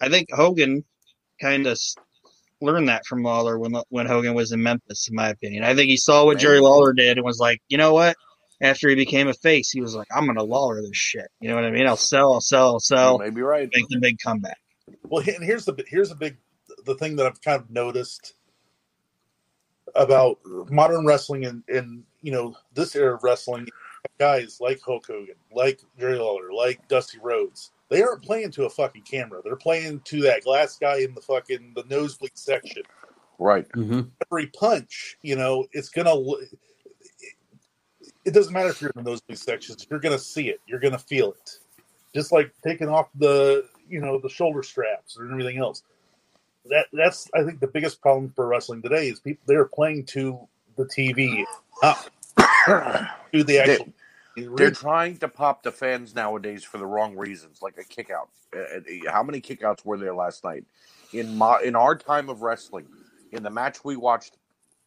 [0.00, 0.84] I think Hogan
[1.40, 1.78] kind of
[2.60, 5.64] learned that from Lawler when when Hogan was in Memphis, in my opinion.
[5.64, 8.16] I think he saw what Jerry Lawler did and was like, you know what?
[8.60, 11.28] After he became a face, he was like, I'm gonna Lawler this shit.
[11.40, 11.86] You know what I mean?
[11.86, 13.68] I'll sell, I'll sell, I'll You sell, may be right.
[13.74, 14.58] make the big comeback.
[15.04, 16.36] Well, and here's the here's a big
[16.84, 18.34] the thing that I've kind of noticed
[19.94, 20.38] about
[20.70, 23.68] modern wrestling and and you know this era of wrestling,
[24.18, 28.70] guys like Hulk Hogan, like Jerry Lawler, like Dusty Rhodes, they aren't playing to a
[28.70, 29.40] fucking camera.
[29.44, 32.82] They're playing to that glass guy in the fucking the nosebleed section.
[33.38, 33.66] Right.
[33.74, 36.18] hmm Every punch, you know, it's gonna.
[36.18, 36.58] It,
[38.24, 39.86] it doesn't matter if you're in the nosebleed sections.
[39.90, 40.60] You're gonna see it.
[40.66, 41.58] You're gonna feel it.
[42.14, 45.82] Just like taking off the you know the shoulder straps or everything else.
[46.68, 50.40] That that's I think the biggest problem for wrestling today is people they're playing to
[50.76, 51.44] the TV,
[51.82, 52.10] not
[53.32, 53.92] to the actual.
[54.36, 58.28] They're trying to pop the fans nowadays for the wrong reasons, like a kick out.
[58.54, 60.64] Uh, uh, How many kickouts were there last night?
[61.12, 62.86] In my in our time of wrestling,
[63.32, 64.36] in the match we watched,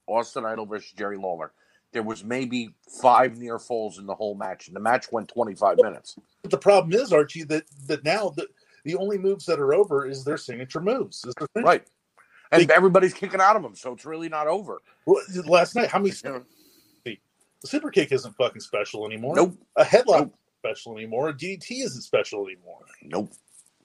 [0.07, 1.51] Austin Idol versus Jerry Lawler,
[1.93, 5.55] there was maybe five near falls in the whole match, and the match went twenty
[5.55, 6.15] five minutes.
[6.43, 8.47] But the problem is Archie that that now the
[8.83, 11.25] the only moves that are over is their signature moves.
[11.25, 11.87] Is their signature- Right,
[12.51, 14.79] and everybody's kicking out of them, so it's really not over.
[15.45, 16.11] Last night, how many?
[17.61, 19.35] the super kick isn't fucking special anymore.
[19.35, 20.33] Nope, A headlock Nope.
[20.33, 21.29] isn't special anymore.
[21.29, 22.79] A DDT isn't special anymore.
[23.03, 23.31] nope.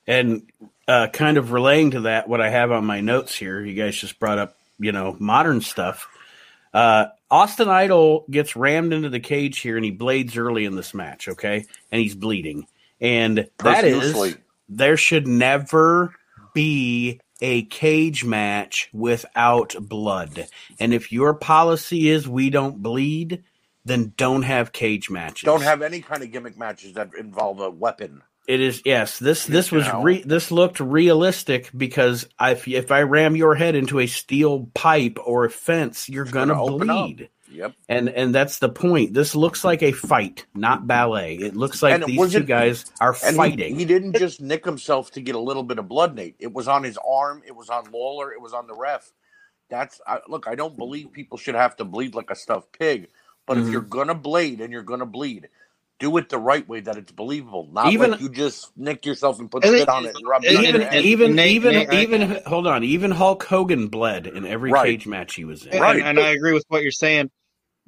[0.06, 0.42] And
[0.86, 3.96] uh, kind of relaying to that, what I have on my notes here, you guys
[3.96, 6.06] just brought up, you know, modern stuff.
[6.74, 10.92] Uh, Austin Idol gets rammed into the cage here, and he blades early in this
[10.92, 11.26] match.
[11.28, 12.66] Okay, and he's bleeding,
[13.00, 14.36] and that is
[14.68, 16.14] there should never
[16.52, 20.46] be a cage match without blood.
[20.78, 23.42] And if your policy is we don't bleed,
[23.84, 25.42] then don't have cage matches.
[25.46, 28.22] Don't have any kind of gimmick matches that involve a weapon.
[28.46, 29.18] It is yes.
[29.18, 34.00] This this was re, this looked realistic because if if I ram your head into
[34.00, 36.80] a steel pipe or a fence, you're gonna, gonna up.
[36.80, 37.30] bleed.
[37.50, 37.74] Yep.
[37.88, 39.14] And and that's the point.
[39.14, 41.36] This looks like a fight, not ballet.
[41.36, 43.78] It looks like And these two guys are And he, fighting.
[43.78, 46.36] he didn't just nick himself to get a little bit of blood, Nate.
[46.38, 47.42] It was on his arm.
[47.46, 48.32] It was on Lawler.
[48.32, 49.10] It was on the ref.
[49.70, 50.46] That's I, look.
[50.48, 53.08] I don't believe people should have to bleed like a stuffed pig.
[53.46, 53.66] But Mhm.
[53.66, 55.48] if you're gonna blade and you're gonna bleed,
[56.00, 57.68] do it the right way that it's believable.
[57.72, 60.26] Not Even- like you just nick yourself and put And spit it- on it and
[60.26, 62.82] rub it and- on even your even Nate- even Nate, I- even hold on.
[62.84, 64.86] Even Hulk Hogan bled in every Right.
[64.86, 65.72] cage match he was in.
[65.72, 66.02] And, Right.
[66.02, 67.30] and I agree with what you're saying,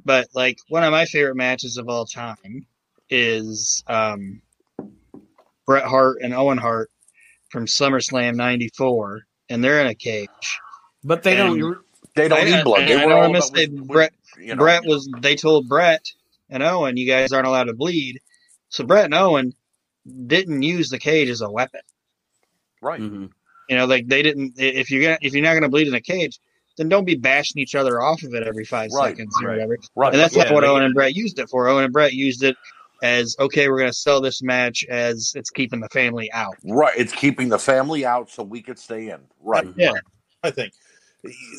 [0.05, 2.67] but like one of my favorite matches of all time
[3.11, 4.41] is um,
[5.67, 6.91] Bret Hart and Owen Hart
[7.51, 10.29] from SummerSlam '94, and they're in a cage.
[11.03, 11.79] But they And- don't.
[12.15, 12.83] they don't I- need blood.
[12.83, 14.85] I- They I were know all I about say with- with, Bret- you know, Bret
[14.85, 16.05] was they told Bret
[16.51, 18.21] and Owen, you guys aren't allowed to bleed.
[18.69, 19.55] So Bret and Owen
[20.27, 21.81] didn't use the cage as a weapon.
[22.81, 23.01] right.
[23.01, 23.31] Mhm.
[23.69, 24.55] You know, like they didn't.
[24.59, 26.39] If you're gonna, if you're not going to bleed in a cage,
[26.77, 29.55] then don't be bashing each other off of it every five Right, seconds or right.
[29.55, 29.79] whatever.
[29.97, 30.13] Right.
[30.13, 31.67] And that's Yeah, not what they- Owen and Bret used it for.
[31.69, 32.57] Owen and Bret used it
[33.03, 36.55] as okay, we're going to sell this match as it's keeping the family out.
[36.65, 36.95] right.
[36.97, 39.19] It's keeping the family out so we could stay in.
[39.41, 39.67] Right.
[39.77, 39.93] Yeah.
[40.45, 40.73] I think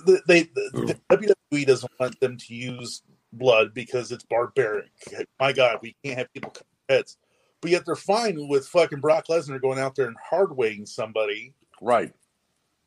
[0.06, 0.42] they, they
[0.74, 3.02] the WWE doesn't want them to use
[3.34, 4.92] blood because it's barbaric.
[5.40, 7.18] My God, we can't have people cut their heads,
[7.62, 11.54] but yet they're fine with fucking Brock Lesnar going out there and hard weighing somebody.
[11.82, 12.14] Right.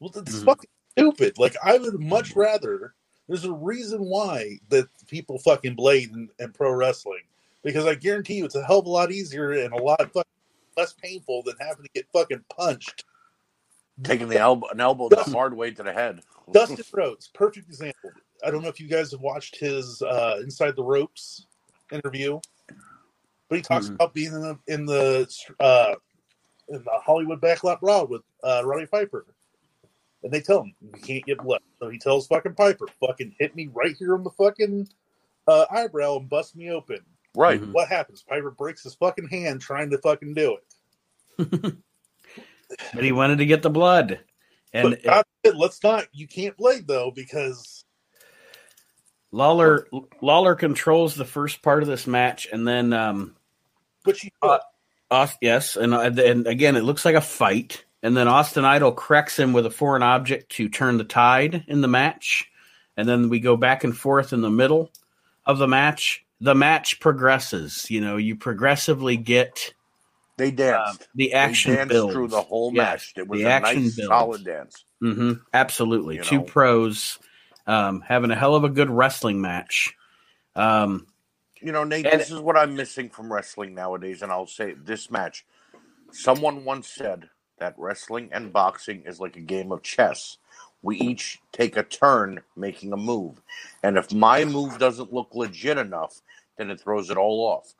[0.00, 0.44] Well, that's Mhm.
[0.46, 1.38] fucking stupid.
[1.38, 2.94] Like I would much rather.
[3.28, 7.22] There's a reason why that people fucking blade in, in pro wrestling
[7.62, 10.00] because I guarantee you it's a hell of a lot easier and a lot
[10.76, 13.04] less painful than having to get fucking punched.
[14.02, 16.20] Taking the elbow, an elbow the hard way to the head.
[16.52, 18.12] Dustin Rhodes, perfect example.
[18.44, 21.46] I don't know if you guys have watched his uh, Inside the Ropes
[21.92, 22.40] interview,
[23.48, 23.94] but he talks Mhm.
[23.96, 25.28] about being in the in the
[25.60, 25.94] uh,
[26.68, 29.26] in the Hollywood Backlot Brawl with uh, Roddy Piper,
[30.22, 31.60] and they tell him you can't get blood.
[31.78, 34.88] So he tells fucking Piper, "Fucking hit me right here on the fucking
[35.46, 37.00] uh, eyebrow and bust me open."
[37.36, 37.62] Right.
[37.72, 38.22] What happens?
[38.22, 40.56] Piper breaks his fucking hand trying to fucking do
[41.38, 41.74] it.
[42.94, 44.20] But he wanted to get the blood,
[44.72, 46.06] and God let's not.
[46.12, 47.84] You can't blade though because
[49.32, 49.86] Lawler
[50.20, 53.36] Lawler controls the first part of this match, and then um,
[54.04, 54.58] but you Uh,
[55.10, 57.84] Aust- yes, and uh, and again, it looks like a fight.
[58.02, 61.82] And then Austin Idol corrects him with a foreign object to turn the tide in
[61.82, 62.50] the match.
[62.96, 64.90] And then we go back and forth in the middle
[65.44, 66.24] of the match.
[66.40, 67.90] The match progresses.
[67.90, 69.74] You know, you progressively get
[70.40, 71.06] They danced.
[71.14, 72.12] the action they danced builds.
[72.14, 73.12] through the whole Yes, match.
[73.16, 74.08] It was the a action nice, builds.
[74.08, 74.84] solid dance.
[75.00, 76.16] hmm Absolutely.
[76.16, 76.42] You Two know.
[76.44, 77.18] pros
[77.66, 79.94] um, having a hell of a good wrestling match.
[80.56, 81.06] Um,
[81.60, 84.72] You know, Nate, And- this is what I'm missing from wrestling nowadays, and I'll say
[84.72, 85.44] this match.
[86.10, 90.38] Someone once said that wrestling and boxing is like a game of chess.
[90.82, 93.42] We each take a turn making a move.
[93.82, 96.22] And if my move doesn't look legit enough,
[96.56, 97.74] then it throws it all off.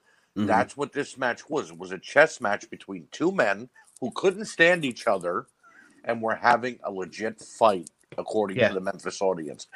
[0.45, 0.47] Mhm.
[0.47, 1.71] That's what this match was.
[1.71, 3.69] It was a chess match between two men
[4.01, 5.47] who couldn't stand each other
[6.05, 8.69] and were having a legit fight, according Yeah.
[8.69, 9.69] to the Memphis audience.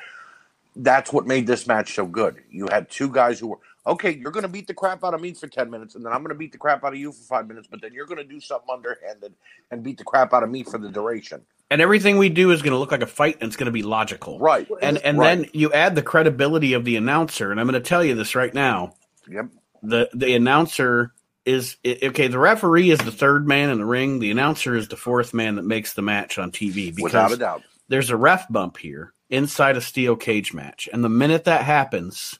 [0.77, 2.43] That's what made this match so good.
[2.51, 4.11] You had two guys who were okay.
[4.13, 6.19] You're going to beat the crap out of me for ten minutes, and then I'm
[6.21, 7.69] going to beat the crap out of you for five minutes.
[7.71, 9.35] But then you're going to do something underhanded
[9.71, 11.43] and beat the crap out of me for the duration.
[11.71, 13.73] and everything we do is going to look like a fight, and it's going to
[13.73, 14.39] be logical.
[14.39, 14.69] Right.
[14.83, 15.41] And and Right.
[15.43, 18.35] then you add the credibility of the announcer, and I'm going to tell you this
[18.35, 18.95] right now.
[19.29, 19.47] Yep.
[19.85, 21.13] The the announcer
[21.45, 22.29] is okay.
[22.29, 24.19] The referee is the third man in the ring.
[24.19, 27.63] The announcer is the fourth man that makes the match on TV Without a doubt.
[27.89, 32.39] there's a ref bump here inside a steel cage match, and the minute that happens,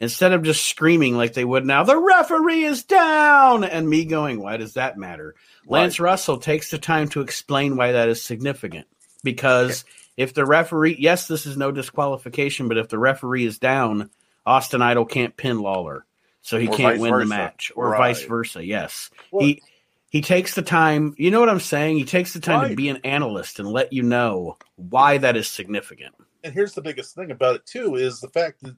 [0.00, 4.40] instead of just screaming like they would now, the referee is down, and me going,
[4.40, 5.34] why does that matter?
[5.66, 8.86] Lance Russell takes the time to explain why that is significant
[9.22, 9.84] because
[10.16, 14.10] if the referee, yes, this is no disqualification, but if the referee is down,
[14.44, 16.04] Austin Idol can't pin Lawler,
[16.42, 17.98] so he Or can't win the match, or Right.
[17.98, 18.64] vice versa.
[18.64, 19.62] Yes, Well- he
[20.10, 21.14] he takes the time.
[21.16, 21.96] You know what I'm saying?
[21.96, 25.48] He takes the time to be an analyst and let you know why that is
[25.48, 26.14] significant.
[26.44, 28.76] and here's the biggest thing about it too is the fact that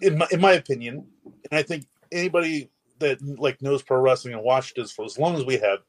[0.00, 1.06] in my, in my opinion
[1.50, 5.36] and i think anybody that like knows pro wrestling and watched this for as long
[5.36, 5.80] as we have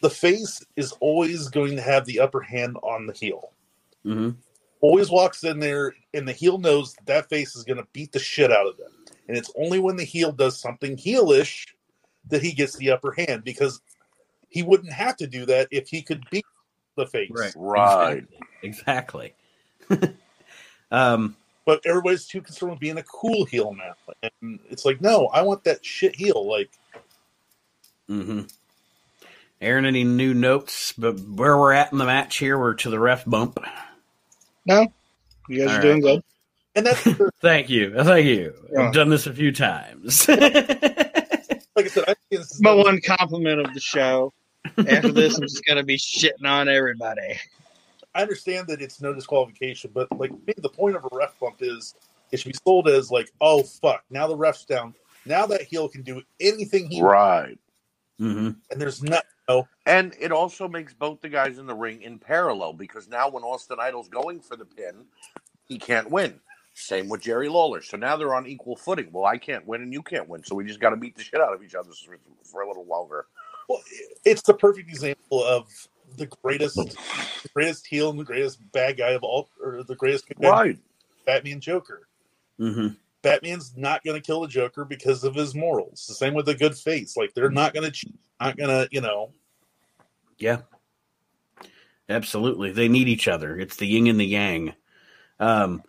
[0.00, 3.52] the face is always going to have the upper hand on the heel
[4.02, 4.30] hmm
[4.80, 8.12] always walks in there and the heel knows that, that face is going to beat
[8.12, 8.92] the shit out of them
[9.28, 11.66] and it's only when the heel does something heelish
[12.28, 13.80] that he gets the upper hand because
[14.48, 16.44] he wouldn't have to do that if he could beat
[16.96, 18.26] the face Right.
[18.62, 19.34] Exactly.
[20.90, 24.14] um, but everybody's too concerned with being a cool heel now.
[24.42, 26.48] And it's like, no, I want that shit heel.
[26.48, 26.70] Like,
[28.08, 28.42] mm-hmm.
[29.60, 30.92] Aaron, any new notes?
[30.92, 33.58] But where we're at in the match here, we're to the ref bump.
[34.66, 34.86] No,
[35.48, 36.22] you guys All are doing good.
[36.74, 37.02] And that's
[37.40, 37.94] Thank you.
[38.02, 38.54] Thank you.
[38.72, 38.86] Yeah.
[38.86, 40.28] I've done this a few times.
[41.74, 44.30] Like I said, I think this is My one compliment of the show.
[44.76, 47.40] After this, I'm just gonna be shitting on everybody.
[48.14, 51.94] I understand that it's no disqualification, but like the point of a ref bump is
[52.30, 54.94] it should be sold as like, oh fuck, now the ref's down.
[55.24, 57.58] Now that heel can do anything he wants, Right.
[58.18, 62.02] hmm and there's not no And it also makes both the guys in the ring
[62.02, 65.06] in parallel because now when Austin Idol's going for the pin,
[65.64, 66.38] he can't win.
[66.74, 67.82] Same with Jerry Lawler.
[67.82, 69.08] So now they're on equal footing.
[69.12, 70.42] Well, I can't win and you can't win.
[70.42, 71.90] So we just got to beat the shit out of each other
[72.44, 73.26] for, a little longer.
[73.68, 73.80] well,
[74.24, 75.68] it's the perfect example of
[76.16, 80.24] the greatest the greatest heel and the greatest bad guy of all or the greatest
[80.38, 80.78] Right.
[81.26, 82.08] Batman Joker.
[82.58, 82.88] hmm
[83.22, 86.06] Batman's not going to kill the Joker because of his morals.
[86.08, 87.16] The same with the good face.
[87.16, 89.30] Like they're not going to cheat, not going to, you know.
[90.38, 90.62] Yeah.
[92.08, 92.72] Absolutely.
[92.72, 93.56] They need each other.
[93.56, 94.74] It's the yin and the yang.
[95.38, 95.84] Um,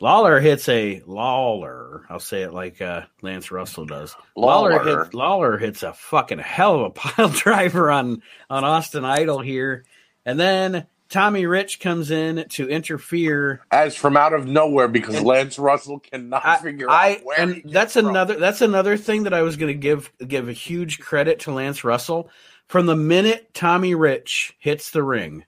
[0.00, 2.04] Lawler hits a Lawler.
[2.08, 4.14] I'll say it like uh, Lance Russell does.
[4.36, 4.70] Lawler.
[4.76, 5.04] Lawler.
[5.04, 9.84] hits Lawler hits a fucking hell of a pile driver on on Austin Idol here,
[10.24, 13.62] and then Tommy Rich comes in to interfere.
[13.70, 17.62] As from out of nowhere because Lance Russell cannot I, figure I out where and
[17.64, 18.06] that's from.
[18.06, 21.52] another that's another thing that I was going to give give a huge credit to
[21.52, 22.30] Lance Russell
[22.66, 25.44] from the minute Tommy Rich hits the ring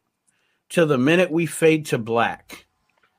[0.71, 2.67] to the minute we fade to black.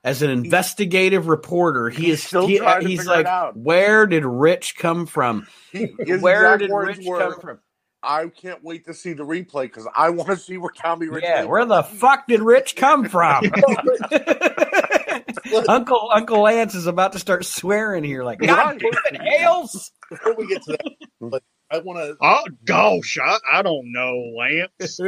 [0.03, 3.25] As an investigative reporter, he he's is still he- trying to he's figure it like,
[3.27, 3.55] out.
[3.55, 5.45] where did Rich come from?
[5.71, 7.59] He- his Where exact did words Rich were, come from?
[8.01, 11.23] I can't wait to see the replay because I want to see where Tommy Rich
[11.23, 13.43] Yeah, came where the fuck did Rich come from?
[15.69, 18.79] Uncle Uncle Lance is about to start swearing here, like God Right.
[18.79, 19.91] damn it, Hales.
[20.09, 20.81] Before we get to that,
[21.19, 24.99] like I want to, Oh gosh, I, I don't know, Lance.
[24.99, 25.05] I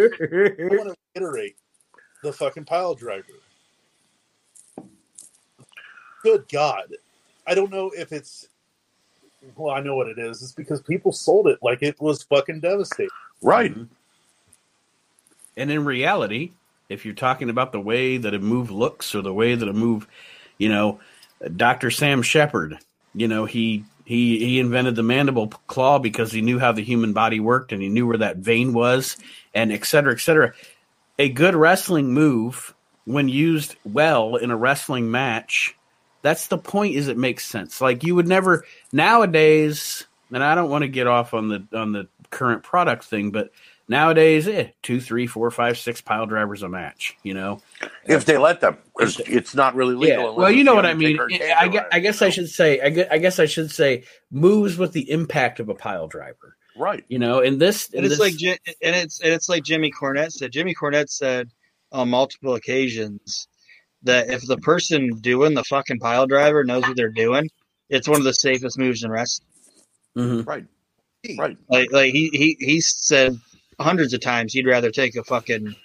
[0.60, 1.56] want to reiterate
[2.22, 3.26] the fucking pile driver.
[6.24, 6.86] Good God,
[7.46, 8.48] I don't know if it's.
[9.58, 10.42] Well, I know what it is.
[10.42, 13.10] It's because people sold it like it was fucking devastating.
[13.42, 13.72] Right.
[13.72, 13.84] Mm-hmm.
[15.58, 16.54] And in reality,
[16.90, 19.74] if you're talking about the way that a move looks or the way that a
[19.74, 20.08] move,
[20.58, 21.00] you know,
[21.56, 21.92] Dr.
[21.92, 22.80] Sam Sheppard,
[23.14, 27.14] you know, he he he invented the mandible claw because he knew how the human
[27.14, 29.18] body worked and he knew where that vein was
[29.54, 30.54] and et cetera, et cetera.
[31.20, 32.74] A good wrestling move,
[33.06, 35.76] when used well in a wrestling match,
[36.24, 37.80] that's the point is it makes sense.
[37.80, 41.92] Like you would never nowadays, and I don't want to get off on the on
[41.92, 43.52] the current product thing, but
[43.88, 47.16] nowadays, eh, two, three, four, five, six pile drivers a match.
[47.24, 47.62] You know,
[48.06, 50.30] If they let them, because it's not really legal.
[50.32, 51.20] unless Well, you know what I mean.
[51.22, 52.82] I guess, I guess I should say.
[52.82, 56.56] I guess, I guess I should say moves with the impact of a pile driver.
[56.76, 57.06] Right.
[57.08, 59.92] You know, in this, in And it's this- like and it's and it's like Jimmy
[59.92, 60.52] Cornette said.
[60.52, 61.50] Jimmy Cornette said
[61.92, 63.48] on multiple occasions
[64.04, 67.50] that if the person doing the fucking pile driver knows what they're doing,
[67.90, 69.48] it's one of the safest moves in wrestling.
[70.18, 70.46] Mhm.
[70.48, 70.66] Right.
[71.38, 71.58] Right.
[71.70, 73.40] Like like he he he said
[73.80, 75.76] hundreds of times he'd rather take a fucking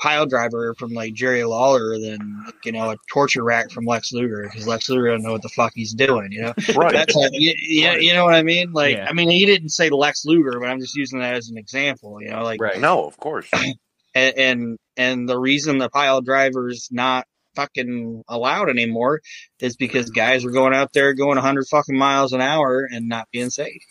[0.00, 4.42] pile driver from like Jerry Lawler than you know a torture rack from Lex Luger
[4.42, 6.30] because Lex Luger don't know what the fuck he's doing.
[6.32, 6.92] You know Right.
[6.92, 8.72] that's how, you, you, you know what I mean.
[8.72, 9.06] Like Yeah.
[9.08, 12.20] I mean he didn't say Lex Luger, but I'm just using that as an example.
[12.20, 12.78] You know like right.
[12.78, 13.48] No, of course.
[14.14, 19.20] and and, and the reason the pile driver's not fucking allowed anymore
[19.60, 23.28] is because guys are going out there going 100 fucking miles an hour and not
[23.32, 23.82] being safe.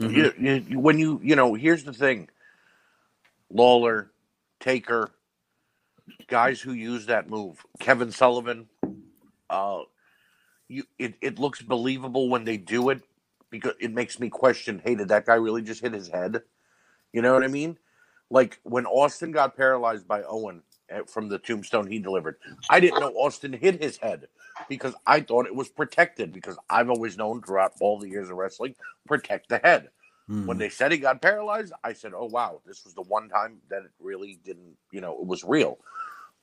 [0.00, 0.14] Mhm.
[0.14, 2.28] you, you, you- when you you know here's the thing
[3.50, 4.10] lawler
[4.60, 5.10] taker
[6.28, 8.68] guys who use that move kevin sullivan
[9.50, 9.82] uh
[10.68, 13.02] you it, it looks believable when they do it
[13.50, 16.42] because it makes me question hey did that guy really just hit his head
[17.12, 17.78] you know what i mean
[18.30, 20.62] like when austin got paralyzed by owen
[21.08, 22.36] from the tombstone he delivered
[22.70, 24.28] i didn't know austin hit his head
[24.68, 28.36] because i thought it was protected because i've always known throughout all the years of
[28.36, 28.74] wrestling
[29.06, 29.88] protect the head
[30.30, 30.46] Mhm.
[30.46, 33.58] when they said he got paralyzed, I said, "Oh wow, this was the one time
[33.70, 35.78] that it really didn't, you know, it was real."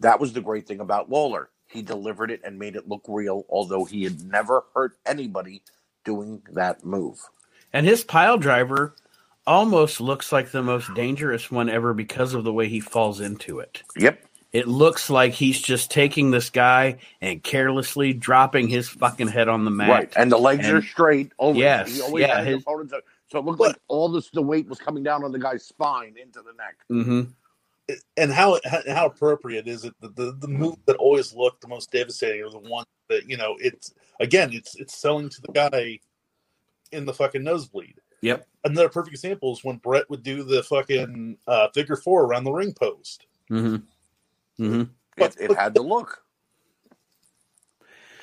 [0.02, 1.50] That was the great thing about Lawler.
[1.68, 5.64] He delivered it and made it look real, although he had never hurt anybody
[6.06, 7.20] doing that move.
[7.74, 8.96] And his pile driver
[9.48, 13.60] almost looks like the most dangerous one ever because of the way he falls into
[13.60, 13.84] it.
[13.98, 14.26] Yep.
[14.54, 19.66] It looks like he's just taking this guy and carelessly dropping his fucking head on
[19.66, 19.90] the mat.
[19.90, 20.14] Right.
[20.16, 21.32] And the legs And- are straight.
[21.38, 21.60] Always.
[21.60, 22.94] Yes, He always yeah, had his his- opponents.
[23.32, 26.16] So it looked like all this the weight was coming down on the guy's spine
[26.22, 26.76] into the neck.
[26.92, 27.32] Mm-hmm
[28.16, 31.68] and how how, how appropriate is it that the, the move that always looked the
[31.68, 35.52] most devastating are the one that you know it's again it's it's selling to the
[35.52, 36.00] guy
[36.94, 38.48] in the fucking nosebleed Yep.
[38.64, 42.54] another perfect example is when Bret would do the fucking uh, figure four around the
[42.54, 43.76] ring post hmm
[44.58, 44.84] hmm
[45.18, 46.24] It, it had to look.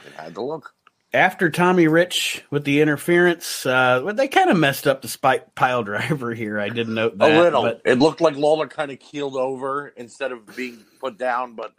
[0.06, 0.74] It had to look.
[1.12, 5.54] After Tommy Rich with the interference, uh, well, they kind of messed up the spike
[5.56, 6.60] pile driver here.
[6.60, 7.30] I didn't note that.
[7.30, 7.62] a little.
[7.62, 11.72] but- It looked like Lawler kind of keeled over instead of being put down, but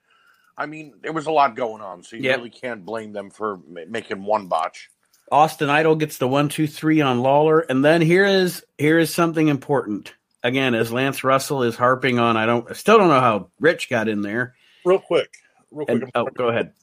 [0.57, 2.37] I mean, there was a lot going on, so you Yep.
[2.37, 4.89] really can't blame them for ma- making one botch.
[5.31, 9.13] Austin Idol gets the one, two, three on Lawler, and then here is here is
[9.13, 10.13] something important.
[10.43, 13.89] Again, as Lance Russell is harping on, I don't, I still don't know how Rich
[13.89, 14.55] got in there.
[14.85, 15.29] real quick
[15.71, 16.73] real quick And, oh, go ahead.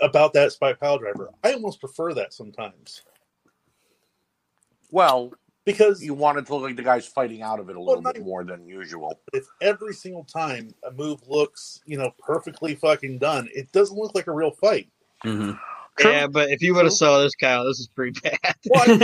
[0.00, 3.02] about that spy pile driver i almost prefer that sometimes
[4.90, 5.32] Well,
[5.66, 8.12] because you wanted to look like the guy's fighting out of it a little Well,
[8.12, 9.20] bit more than usual.
[9.34, 14.14] if every single time a move looks you know perfectly fucking done it doesn't look
[14.14, 14.88] like a real fight
[15.22, 15.52] hmm
[15.98, 16.10] True.
[16.10, 18.38] Yeah, but if you would have saw this, Kyle, this is pretty bad.
[18.70, 18.96] well, I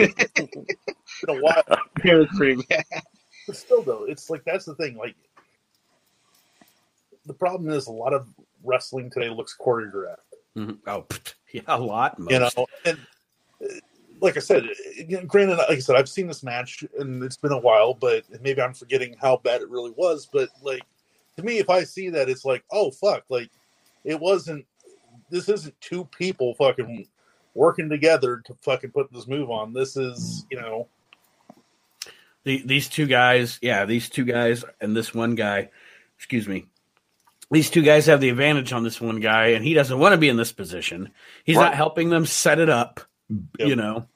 [0.00, 0.14] mean,
[1.28, 1.62] a while
[2.04, 2.84] it was pretty bad.
[3.46, 4.96] But still, though, it's like that's the thing.
[4.96, 5.14] Like,
[7.26, 8.28] the problem is a lot of
[8.62, 10.16] wrestling today looks choreographed.
[10.56, 10.78] Mhm.
[10.86, 12.16] Oh, pfft, yeah, a lot.
[12.18, 12.50] You know,
[12.84, 12.98] and
[13.62, 13.68] uh,
[14.20, 17.36] like I said, you know, granted, like I said, I've seen this match and it's
[17.36, 20.28] been a while, but maybe I'm forgetting how bad it really was.
[20.32, 20.82] But like
[21.36, 23.50] to me, if I see that, it's like, oh fuck, like
[24.04, 24.64] it wasn't.
[25.34, 27.08] This isn't two people fucking
[27.54, 29.72] working together to fucking put this move on.
[29.72, 30.86] This is, you know,
[32.44, 35.70] The, these two guys, yeah, these two guys and this one guy,
[36.16, 36.66] excuse me,
[37.50, 40.18] these two guys have the advantage on this one guy, and he doesn't want to
[40.18, 41.10] be in this position.
[41.42, 41.64] He's Right.
[41.64, 43.00] not helping them set it up,
[43.58, 43.68] Yep.
[43.68, 44.06] you know.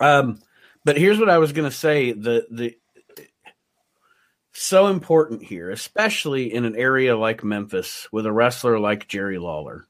[0.00, 0.40] Um,
[0.86, 2.78] but here's what I was going to say: the the
[4.52, 9.86] so important here, especially in an area like Memphis with a wrestler like Jerry Lawler.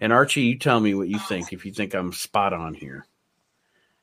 [0.00, 3.06] And Archie, you tell me what you think if you think I'm spot on here.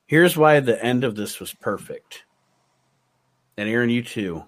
[0.07, 2.23] Here's why the end of this was perfect.
[3.57, 4.43] And Aaron, you too.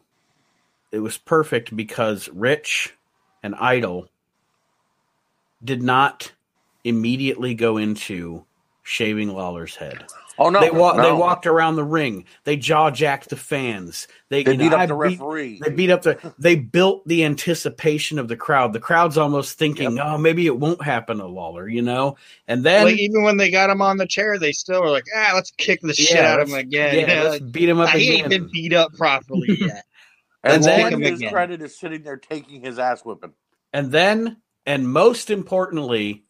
[0.92, 2.96] It was perfect because Rich
[3.44, 4.10] and Idol
[5.64, 6.32] did not
[6.84, 8.46] immediately go into
[8.84, 10.06] shaving Lawler's head.
[10.38, 11.02] Oh no, they, wa- no.
[11.04, 12.26] they walked around the ring.
[12.44, 14.08] They jaw jacked the fans.
[14.30, 15.62] They, They beat know, up I the referee.
[15.64, 16.34] They beat up the.
[16.38, 18.74] They built the anticipation of the crowd.
[18.74, 22.18] The crowd's almost thinking, "Oh, maybe it won't happen to Lawler," you know.
[22.48, 25.06] And then, like even when they got him on the chair, they still were like,
[25.16, 26.96] ah, let's kick the shit out of him again.
[26.96, 29.86] yeah, You know, let's like, beat him up he ain't been beat up properly yet.
[30.44, 31.32] and and then then- his again.
[31.32, 33.32] credit is sitting there taking his ass whipping.
[33.72, 36.26] and then, and most importantly,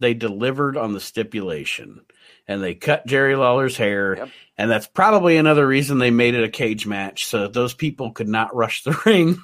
[0.00, 2.00] they delivered on the stipulation,
[2.48, 4.16] and they cut Jerry Lawler's hair.
[4.16, 4.28] Yep.
[4.58, 8.10] And that's probably another reason they made it a cage match so that those people
[8.12, 9.38] could not rush the ring.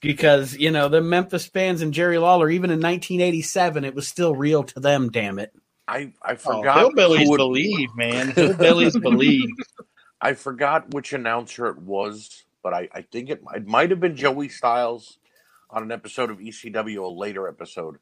[0.00, 4.34] because, you know, the Memphis fans and Jerry Lawler, even in 1987, it was still
[4.34, 5.52] real to them, damn it.
[5.86, 6.76] I I Oh, forgot.
[6.94, 8.28] hillbillies who it- believe, man.
[8.32, 9.48] Hillbillies believe.
[10.20, 14.16] I forgot which announcer it was, but I, I think it, it might have been
[14.16, 15.18] Joey Styles
[15.70, 17.96] on an episode of ECW, a later episode.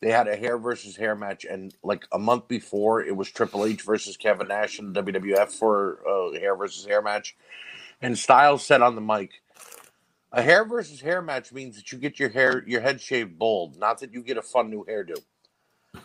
[0.00, 3.64] They had a hair versus hair match, and like a month before, it was Triple
[3.64, 7.36] H versus Kevin Nash in WWF for a hair versus hair match.
[8.02, 9.42] And Styles said on the mic,
[10.32, 13.78] "A hair versus hair match means that you get your hair, your head shaved bald,
[13.78, 15.16] not that you get a fun new hairdo."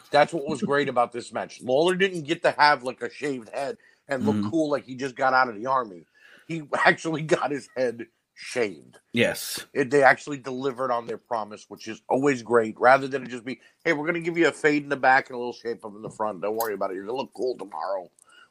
[0.10, 1.62] That's what was great about this match.
[1.62, 3.78] Lawler didn't get to have like a shaved head
[4.08, 4.50] and look Mhm.
[4.50, 6.08] cool like he just got out of the army.
[6.48, 9.00] He actually got his head shaved.
[9.14, 9.66] Yes.
[9.74, 12.80] It, they actually delivered on their promise, which is always great.
[12.80, 14.98] Rather than it just be, "Hey, we're going to give you a fade in the
[14.98, 16.42] back and a little shape up in the front.
[16.42, 16.96] Don't worry about it.
[16.96, 18.10] You're going to look cool tomorrow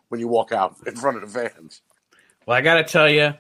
[0.09, 1.83] when you walk out in front of the fans."
[2.47, 3.35] Well, I got to tell you,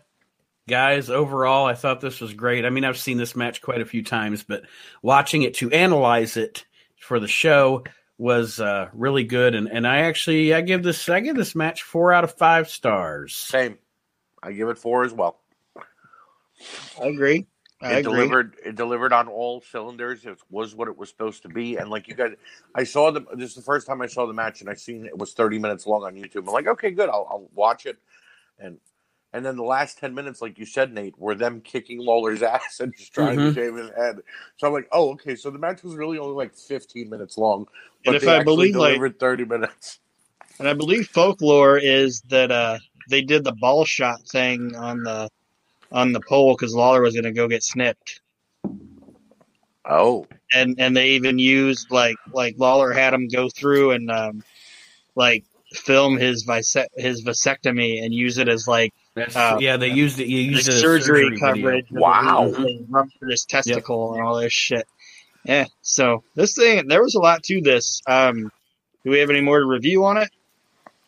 [0.68, 2.64] guys, overall, I thought this was great.
[2.64, 4.64] I mean, I've seen this match quite a few times, but
[5.02, 6.64] watching it to analyze it
[6.98, 7.84] for the show
[8.18, 9.54] was uh, really good.
[9.54, 12.68] And, and I actually I give this I give this match four out of five
[12.68, 13.34] stars.
[13.34, 13.78] Same.
[14.42, 15.39] I give it four as well.
[17.00, 17.46] I agree.
[17.82, 18.02] I it agree.
[18.02, 18.56] delivered.
[18.64, 20.26] It delivered on all cylinders.
[20.26, 21.76] It was what it was supposed to be.
[21.76, 22.32] And like you guys,
[22.74, 23.22] I saw the.
[23.34, 25.58] This is the first time I saw the match, and I seen it was thirty
[25.58, 26.46] minutes long on YouTube.
[26.46, 27.08] I'm like, okay, good.
[27.08, 27.96] I'll, I'll watch it.
[28.58, 28.78] And
[29.32, 32.80] and then the last ten minutes, like you said, Nate, were them kicking Lawler's ass
[32.80, 33.48] and just trying Mhm.
[33.48, 34.16] to shave his head.
[34.58, 35.34] So I'm like, oh, okay.
[35.34, 37.66] So the match was really only like fifteen minutes long,
[38.04, 40.00] but And if they I actually believe, like- delivered thirty minutes.
[40.58, 45.30] And I believe folklore is that uh, they did the ball shot thing on the
[45.92, 48.20] on the pole because Lawler was going to go get snipped,
[49.84, 54.44] Oh, and and they even used like like Lawler had him go through and um,
[55.14, 58.92] like film his vise- his vasectomy and use it as like
[59.34, 60.26] Uh, yeah, they used it.
[60.28, 61.86] You the used it as surgery, coverage.
[61.90, 62.50] Wow.
[62.50, 64.86] the- ruptured his testicle and all this shit.
[65.44, 65.64] Yeah.
[65.80, 68.02] So this thing, there was a lot to this.
[68.06, 68.52] Um,
[69.04, 70.28] do we have any more to review on it?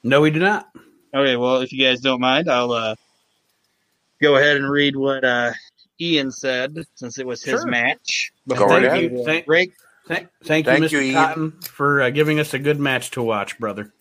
[0.03, 0.67] No, we do not.
[1.15, 1.37] Okay.
[1.37, 2.95] Well, if you guys don't mind, I'll uh,
[4.23, 5.53] go ahead and read what uh,
[6.01, 7.71] Ian said since it was his Sure.
[7.71, 8.33] match.
[8.47, 9.03] Before Thank ahead.
[9.03, 9.25] you.
[9.25, 9.73] Thank, break.
[10.07, 10.91] thank, thank you, Mr.
[10.93, 11.15] you, Ian.
[11.15, 13.93] Totten, for uh, giving us a good match to watch, brother.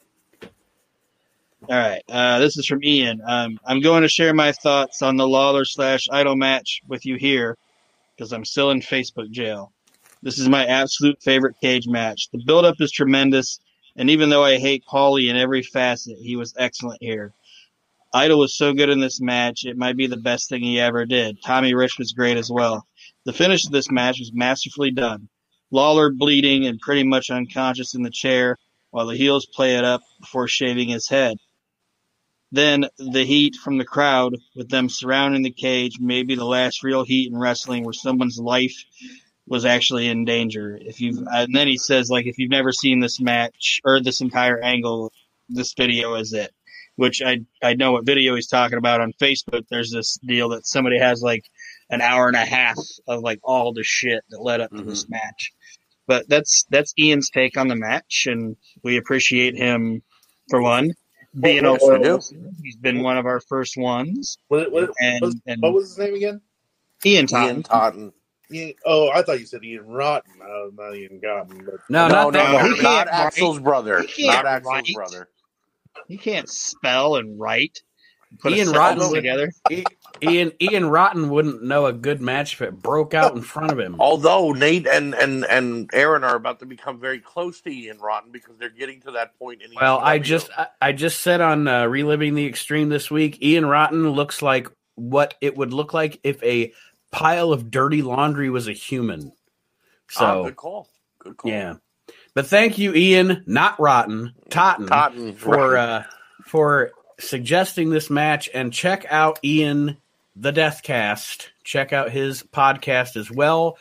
[1.69, 2.01] All right.
[2.09, 3.21] Uh, this is from Ian.
[3.25, 7.17] Um, I'm going to share my thoughts on the Lawler slash Idol match with you
[7.17, 7.57] here
[8.15, 9.71] because I'm still in Facebook jail.
[10.23, 12.29] This is my absolute favorite cage match.
[12.31, 13.59] The build-up is tremendous,
[13.95, 17.33] and even though I hate Paulie in every facet, he was excellent here.
[18.13, 21.05] Idol was so good in this match, it might be the best thing he ever
[21.05, 21.41] did.
[21.43, 22.85] Tommy Rich was great as well.
[23.25, 25.29] The finish of this match was masterfully done.
[25.71, 28.57] Lawler bleeding and pretty much unconscious in the chair,
[28.89, 31.37] while the heels play it up before shaving his head.
[32.51, 37.05] Then the heat from the crowd with them surrounding the cage, maybe the last real
[37.05, 38.83] heat in wrestling where someone's life
[39.47, 40.77] was actually in danger.
[40.81, 44.19] If you and then he says like if you've never seen this match or this
[44.19, 45.13] entire angle,
[45.47, 46.53] this video is it.
[46.95, 49.65] Which I I know what video he's talking about on Facebook.
[49.69, 51.45] There's this deal that somebody has like
[51.89, 52.77] an hour and a half
[53.07, 55.13] of like all the shit that led up to this mm-hmm.
[55.13, 55.51] match.
[56.07, 60.03] But that's that's Ian's take on the match, and we appreciate him
[60.49, 60.93] for one
[61.39, 62.21] being Yes, a loyal
[62.61, 65.97] He's been one of our first ones, What, what, and what, and what was his
[65.97, 66.41] name again?
[67.05, 67.47] Ian Totten.
[67.47, 68.13] Ian Totten.
[68.51, 70.33] Ian, oh, I thought you said Ian Rotten.
[70.39, 71.65] No, not Ian Gotten.
[71.65, 72.81] But No, No, not no, that no, he one.
[72.81, 73.07] can't not.
[73.07, 74.03] Axel's brother.
[74.03, 75.29] Can't Axel's brother.
[76.07, 77.81] He can't spell and write.
[78.39, 79.51] Put Ian Rotten would- together.
[80.23, 83.79] Ian Ian Rotten wouldn't know a good match if it broke out in front of
[83.79, 83.95] him.
[83.99, 88.31] Although Nate and, and, and Aaron are about to become very close to Ian Rotten
[88.31, 91.67] because they're getting to that point in Well, I just I, I just said on
[91.67, 96.19] uh, reliving the extreme this week, Ian Rotten looks like what it would look like
[96.23, 96.71] if a
[97.11, 99.31] pile of dirty laundry was a human.
[100.17, 100.87] Ah, So good call.
[101.19, 101.51] Good call.
[101.51, 101.75] yeah,
[102.33, 105.89] but thank you, Ian, not Rotten, Totten, Totten for right.
[105.89, 106.03] uh,
[106.45, 108.49] for suggesting this match.
[108.53, 109.97] And check out Ian
[110.35, 111.47] the Deathcast.
[111.63, 113.77] Check out his podcast as well.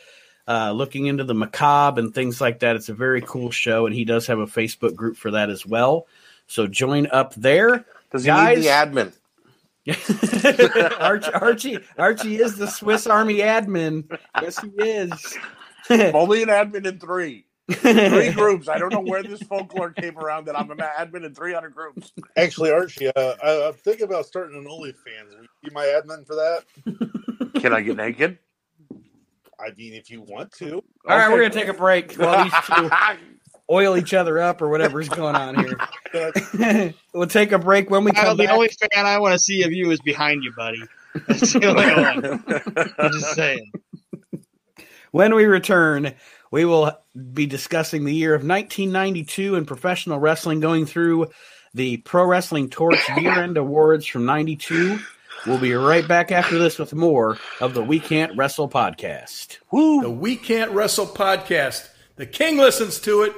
[0.47, 2.75] Uh, looking into the macabre and things like that.
[2.75, 5.65] It's a very cool show, and he does have a Facebook group for that as
[5.65, 6.07] well.
[6.47, 7.85] So join up there.
[8.11, 9.13] Does he guys- need the admin?
[10.99, 14.05] Archie, Archie, Archie is the Swiss Army admin.
[14.39, 15.37] Yes, he is.
[15.89, 17.45] Only an admin in three.
[17.73, 18.67] Three groups.
[18.67, 22.11] I don't know where this folklore came around that I'm an admin in 300 groups.
[22.37, 25.35] actually, Archie, uh, I, I'm thinking about starting an OnlyFans.
[25.35, 27.61] Will you be my admin for that?
[27.61, 28.37] Can I get naked?
[29.59, 30.83] I mean, if you want to.
[31.07, 32.89] All right, we're gonna take a break while these two
[33.69, 36.93] oil each other up or whatever's going on here.
[37.13, 38.53] we'll take a break when we Kyle, come the back.
[38.55, 40.81] only fan I want to see of you is behind you, buddy.
[41.27, 42.93] That's the only one.
[42.97, 43.71] I'm just saying.
[45.11, 46.13] When we return,
[46.51, 46.91] We will
[47.33, 51.27] be discussing the year of 1992 in professional wrestling, going through
[51.73, 54.99] the Pro Wrestling Torch year end awards from 92.
[55.47, 59.59] We'll be right back after this with more of the We Can't Wrestle podcast.
[59.71, 60.01] Woo!
[60.01, 61.89] The We Can't Wrestle podcast.
[62.17, 63.33] The King listens to it.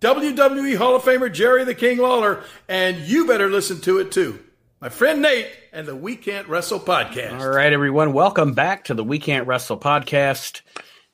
[0.00, 4.38] WWE Hall of Famer Jerry the King Lawler, and you better listen to it too.
[4.80, 7.40] My friend Nate and the We Can't Wrestle podcast.
[7.40, 8.14] All right, everyone.
[8.14, 10.62] Welcome back to the We Can't Wrestle podcast.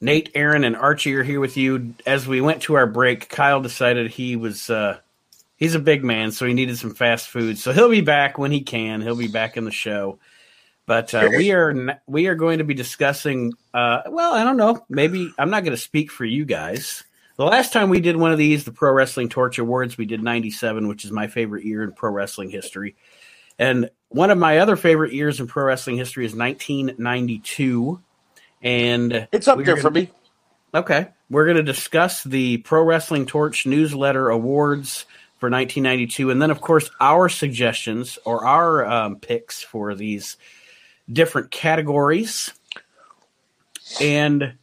[0.01, 1.95] Nate, Aaron, and Archie are here with you.
[2.07, 4.99] As we went to our break, Kyle decided he was uh,
[5.57, 7.59] he's a big man, so he needed some fast food.
[7.59, 9.03] So he'll be back when he can.
[9.03, 10.19] He'll be back in the show.
[10.87, 13.53] But uh, we are we are going to be discussing.
[13.73, 14.85] Uh, well, I don't know.
[14.89, 17.05] Maybe I'm not going to speak for you guys.
[17.37, 20.23] The last time we did one of these, the Pro Wrestling Torch Awards, we did
[20.23, 22.97] 97, which is my favorite year in pro wrestling history.
[23.59, 28.01] And one of my other favorite years in pro wrestling history is 1992.
[28.63, 30.11] And It's up there gonna- for me.
[30.75, 31.09] Okay.
[31.29, 35.05] We're going to discuss the Pro Wrestling Torch newsletter awards
[35.39, 36.31] for 1992.
[36.31, 40.37] And then, of course, our suggestions or our um, picks for these
[41.11, 42.53] different categories.
[44.01, 44.55] And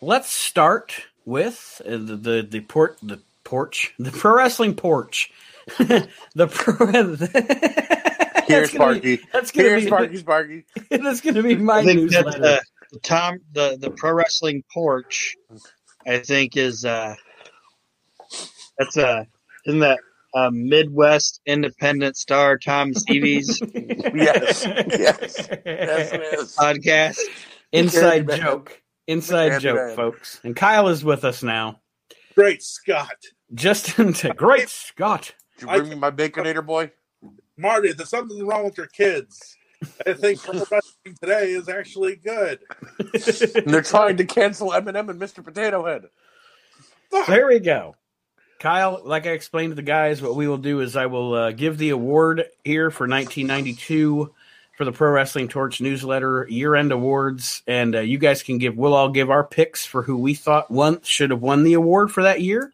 [0.00, 0.94] let's start
[1.24, 5.30] with uh, the, the, the port, the porch, the Pro Wrestling Porch.
[5.78, 7.16] the pro.
[8.48, 9.28] Here's That's gonna be- Sparky.
[9.32, 10.64] That's gonna Here's be Sparky Sparky.
[10.90, 12.28] that's gonna be my I newsletter.
[12.44, 12.58] uh,
[12.92, 15.34] the Tom the the pro wrestling porch,
[16.06, 17.14] I think is uh
[18.78, 19.26] that's a
[19.66, 19.98] isn't that
[20.34, 24.64] uh, Midwest Independent Star Tom Stevie's Yes.
[24.66, 25.48] Yes.
[25.64, 26.56] Yes, it is.
[26.56, 27.18] podcast.
[27.72, 28.82] Inside joke.
[29.06, 29.60] Inside Candyman.
[29.60, 30.40] joke, folks.
[30.44, 31.80] And Kyle is with us now.
[32.34, 33.14] Great Scott.
[33.54, 35.34] Justin, into great Scott.
[35.58, 36.90] Did you bring me my baconator boy?
[37.56, 39.56] Marty, there's something wrong with your kids.
[40.06, 42.60] I think pro wrestling today is actually good.
[42.98, 45.44] And they're trying to cancel Eminem and Mr.
[45.44, 46.06] Potato Head.
[47.28, 47.96] There we go.
[48.58, 51.52] Kyle, like I explained to the guys, what we will do is I will uh,
[51.52, 54.32] give the award here for 1992
[54.76, 58.76] for the Pro Wrestling Torch newsletter year end awards, and uh, you guys can give.
[58.76, 62.10] We'll all give our picks for who we thought won should have won the award
[62.10, 62.72] for that year.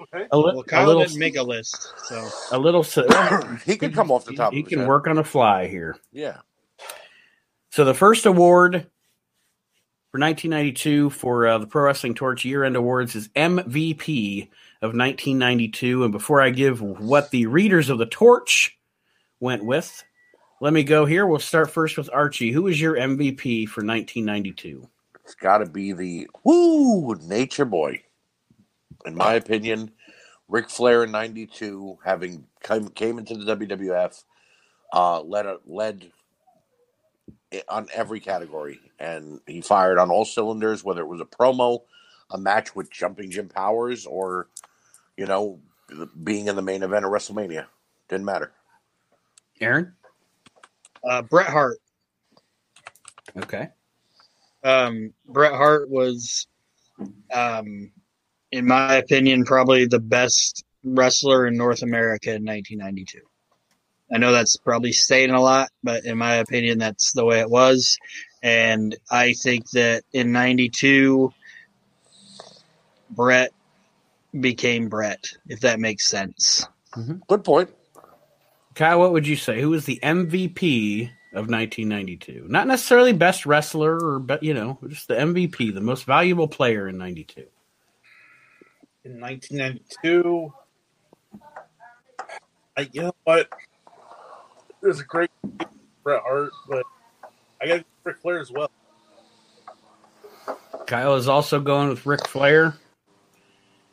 [0.00, 0.26] Okay.
[0.30, 2.82] A, li- Well, a little, didn't make a list, so a little.
[3.64, 4.88] he can come off the top He of can head.
[4.88, 5.96] work on a fly here.
[6.12, 6.38] Yeah.
[7.70, 8.74] So the first award
[10.12, 14.44] for 1992 for uh, the Pro Wrestling Torch Year End Awards is MVP
[14.82, 16.04] of 1992.
[16.04, 18.78] And before I give what the readers of the Torch
[19.40, 20.04] went with,
[20.60, 21.26] let me go here.
[21.26, 22.50] We'll start first with Archie.
[22.52, 24.88] Who is your MVP for 1992?
[25.24, 28.02] It's got to be the woo nature boy.
[29.06, 29.90] In my opinion,
[30.48, 34.24] Ric Flair in '92, having come, came into the WWF,
[34.92, 36.10] uh, led a, led
[37.68, 40.84] on every category, and he fired on all cylinders.
[40.84, 41.82] Whether it was a promo,
[42.30, 44.48] a match with Jumping Jim Powers, or
[45.16, 45.60] you know,
[46.24, 47.66] being in the main event of WrestleMania,
[48.08, 48.52] didn't matter.
[49.60, 49.94] Aaron?
[51.08, 51.78] uh, Bret Hart.
[53.36, 53.68] Okay.
[54.64, 56.46] Um, Bret Hart was,
[57.32, 57.92] um,
[58.52, 63.20] in my opinion, probably the best wrestler in North America in 1992.
[64.12, 67.50] I know that's probably saying a lot, but in my opinion, that's the way it
[67.50, 67.98] was.
[68.42, 71.32] And I think that in 92,
[73.10, 73.50] Bret
[74.38, 76.66] became Bret, if that makes sense.
[76.94, 77.16] Mm-hmm.
[77.26, 77.70] Good point.
[78.74, 79.60] Kyle, what would you say?
[79.60, 82.44] Who was the MVP of 1992?
[82.46, 86.86] Not necessarily best wrestler, or but you know, just the MVP, the most valuable player
[86.86, 87.46] in '92.
[89.06, 90.52] In 1992,
[92.76, 93.48] I, you know what?
[94.82, 95.30] There's a great
[96.02, 96.82] Bret Hart, but
[97.62, 98.68] I got Ric Flair as well.
[100.88, 102.74] Kyle is also going with Ric Flair,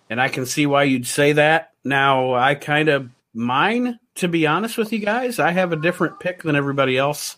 [0.09, 1.74] and I can see why you'd say that.
[1.84, 6.20] Now, I kind of mine, to be honest with you guys, I have a different
[6.22, 7.38] pick than everybody else.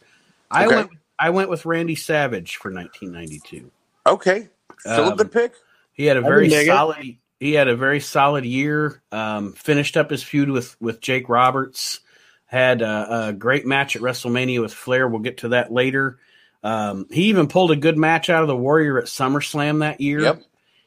[0.50, 0.76] I Okay.
[0.78, 3.70] went, I went with Randy Savage for 1992.
[4.08, 4.48] Okay,
[4.80, 5.56] still a Um, good pick.
[5.92, 7.00] He had a very solid.
[7.00, 7.16] it.
[7.40, 9.02] He had a very solid year.
[9.12, 12.00] Um, finished up his feud with with Jake Roberts.
[12.46, 15.08] Had a, a great match at WrestleMania with Flair.
[15.08, 16.20] We'll get to that later.
[16.64, 20.22] Um, he even pulled a good match out of the Warrior at SummerSlam that year.
[20.22, 20.44] Yep.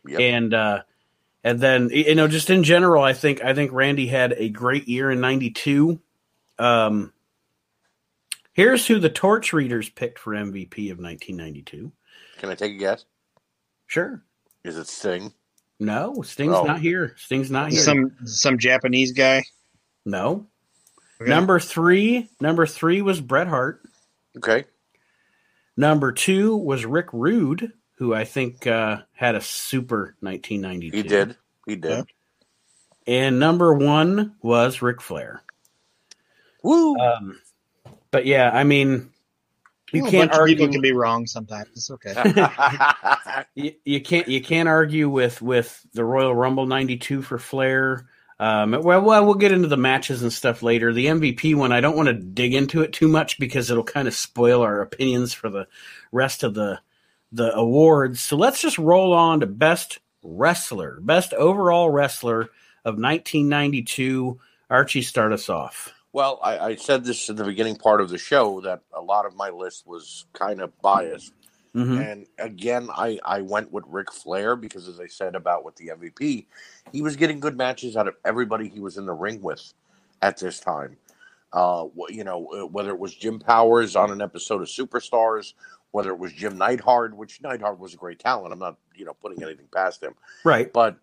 [0.07, 0.21] Yep.
[0.21, 0.83] And uh,
[1.45, 4.89] and then you know, just in general, I think I think Randy had a great
[4.89, 6.01] year in '92.
[6.59, 7.13] Um,
[8.53, 11.93] here's who the torch readers picked for MVP of 1992.
[12.39, 13.05] Can I take a guess?
[13.87, 14.23] Sure.
[14.65, 15.33] Is it Sting?
[15.81, 16.65] No, Sting's Oh.
[16.65, 17.15] not here.
[17.19, 17.81] Sting's not here.
[17.81, 19.45] Some some Japanese guy.
[20.05, 20.47] no.
[21.21, 21.31] Okay.
[21.31, 22.29] Number three.
[22.41, 23.83] Number three was Bret Hart.
[24.37, 24.65] Okay.
[25.77, 30.97] Number two was Rick Rude, who I think uh, had a super 1992.
[30.97, 31.37] He did.
[31.67, 31.91] He did.
[31.91, 32.03] Yeah.
[33.27, 35.43] And number one was Ric Flair.
[36.63, 36.97] Woo!
[36.99, 37.41] Um,
[38.13, 39.11] but yeah, I mean,
[39.93, 41.69] you Well, can't bunch of people can be wrong sometimes.
[41.73, 42.15] It's okay.
[43.55, 48.07] you, you can't you can't argue with with the Royal Rumble '92 for Flair.
[48.41, 50.93] Um, well, well, we'll get into the matches and stuff later.
[50.93, 54.07] The MVP one, I don't want to dig into it too much because it'll kind
[54.07, 55.67] of spoil our opinions for the
[56.13, 56.81] rest of the
[57.33, 58.21] the awards.
[58.21, 62.43] So let's just roll on to best wrestler, best overall wrestler
[62.85, 64.39] of 1992.
[64.71, 65.93] Archie, start us off.
[66.19, 69.25] Well, I, I said this in the beginning part of the show that a lot
[69.25, 71.33] of my list was kind of biased.
[71.77, 72.05] Mhm.
[72.05, 75.93] And again, I, I went with Ric Flair because, as I said about with the
[75.95, 76.47] MVP,
[76.91, 79.73] he was getting good matches out of everybody he was in the ring with
[80.21, 80.97] at this time.
[81.53, 85.53] Uh, you know, uh, whether it was Jim Powers on an episode of Superstars,
[85.93, 88.53] whether it was Jim Neidhart, which Neidhart was a great talent.
[88.53, 90.17] I'm not, you know, putting anything past him.
[90.43, 90.73] Right.
[90.73, 90.99] But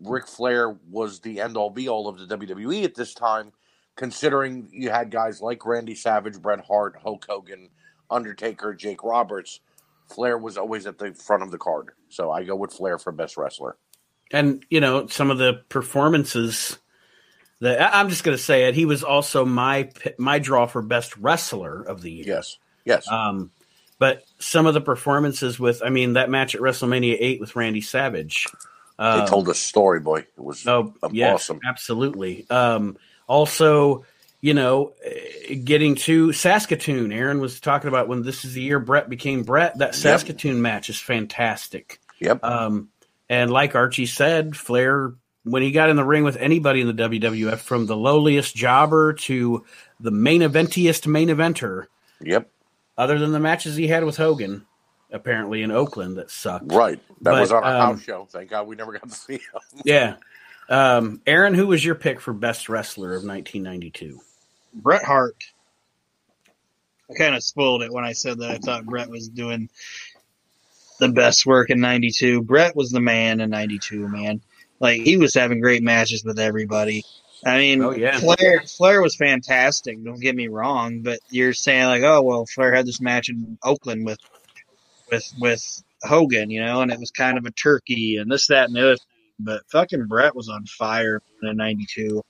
[0.00, 3.52] Ric Flair was the end all be all of the WWE at this time,
[4.00, 7.68] considering you had guys like Randy Savage, Bret Hart, Hulk Hogan,
[8.10, 9.60] Undertaker, Jake Roberts.
[10.08, 11.90] Flair was always at the front of the card.
[12.08, 13.76] So I go with Flair for best wrestler.
[14.32, 16.78] and you know some of the performances
[17.60, 18.74] that I'm just going to say it.
[18.74, 22.24] He was also my my draw for best wrestler of the year.
[22.26, 22.56] Yes.
[22.86, 23.06] Yes.
[23.06, 23.50] Um,
[23.98, 27.82] but some of the performances with, I mean, that match at WrestleMania eight with Randy
[27.82, 28.46] Savage.
[28.98, 30.20] they Um, told a story, boy.
[30.20, 31.60] It was Oh, yes, awesome.
[31.68, 32.46] absolutely.
[32.48, 32.96] Um,
[33.30, 34.04] also,
[34.40, 34.92] you know,
[35.64, 37.12] getting to Saskatoon.
[37.12, 39.78] Aaron was talking about when this is the year Bret became Bret.
[39.78, 42.00] That Saskatoon match is fantastic.
[42.18, 42.44] Yep.
[42.44, 42.88] Um,
[43.28, 45.14] and like Archie said, Flair,
[45.44, 49.12] when he got in the ring with anybody in the WWF, from the lowliest jobber
[49.12, 49.64] to
[50.00, 51.86] the main eventiest main eventer,
[52.22, 52.50] Yep.
[52.98, 54.66] other than the matches he had with Hogan,
[55.12, 56.72] apparently in Oakland, that sucked.
[56.72, 57.00] Right.
[57.22, 58.26] That But, was on our um, house show.
[58.30, 59.60] Thank God we never got to see him.
[59.84, 60.16] Yeah.
[60.70, 64.20] Um, Aaron, who was your pick for best wrestler of 1992?
[64.72, 65.42] Bret Hart.
[67.10, 69.68] I kind of spoiled it when I said that I thought Bret was doing
[71.00, 72.42] the best work in 92.
[72.42, 74.40] Bret was the man in 92, man.
[74.78, 77.04] Like, he was having great matches with everybody.
[77.44, 78.18] I mean, Oh, yeah.
[78.18, 80.02] Flair, Flair was fantastic.
[80.04, 83.58] Don't get me wrong, but you're saying like, oh well, Flair had this match in
[83.64, 84.18] Oakland with,
[85.10, 88.68] with, with Hogan, you know, and it was kind of a turkey and this, that,
[88.68, 88.96] and the other.
[89.44, 89.44] Thing.
[89.44, 92.22] But fucking Bret was on fire in '92,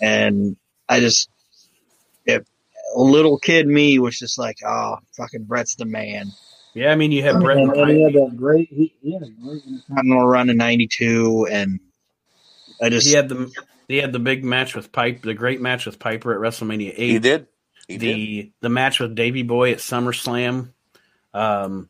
[0.00, 0.56] and
[0.88, 1.28] I just,
[2.26, 2.44] if
[2.96, 6.32] little kid me was just like, oh, fucking Bret's the man.
[6.74, 8.68] Yeah, I mean, you had Bret and, and and he had that great.
[8.70, 9.62] He, he had a great.
[9.88, 11.80] Continental run in '92, and
[12.80, 13.50] I just He had the
[13.88, 17.10] he had the big match with Pipe, the great match with Piper at WrestleMania eight.
[17.10, 17.46] He did.
[17.88, 18.16] He did.
[18.16, 20.72] the the match with Davy Boy at SummerSlam.
[21.32, 21.88] Um,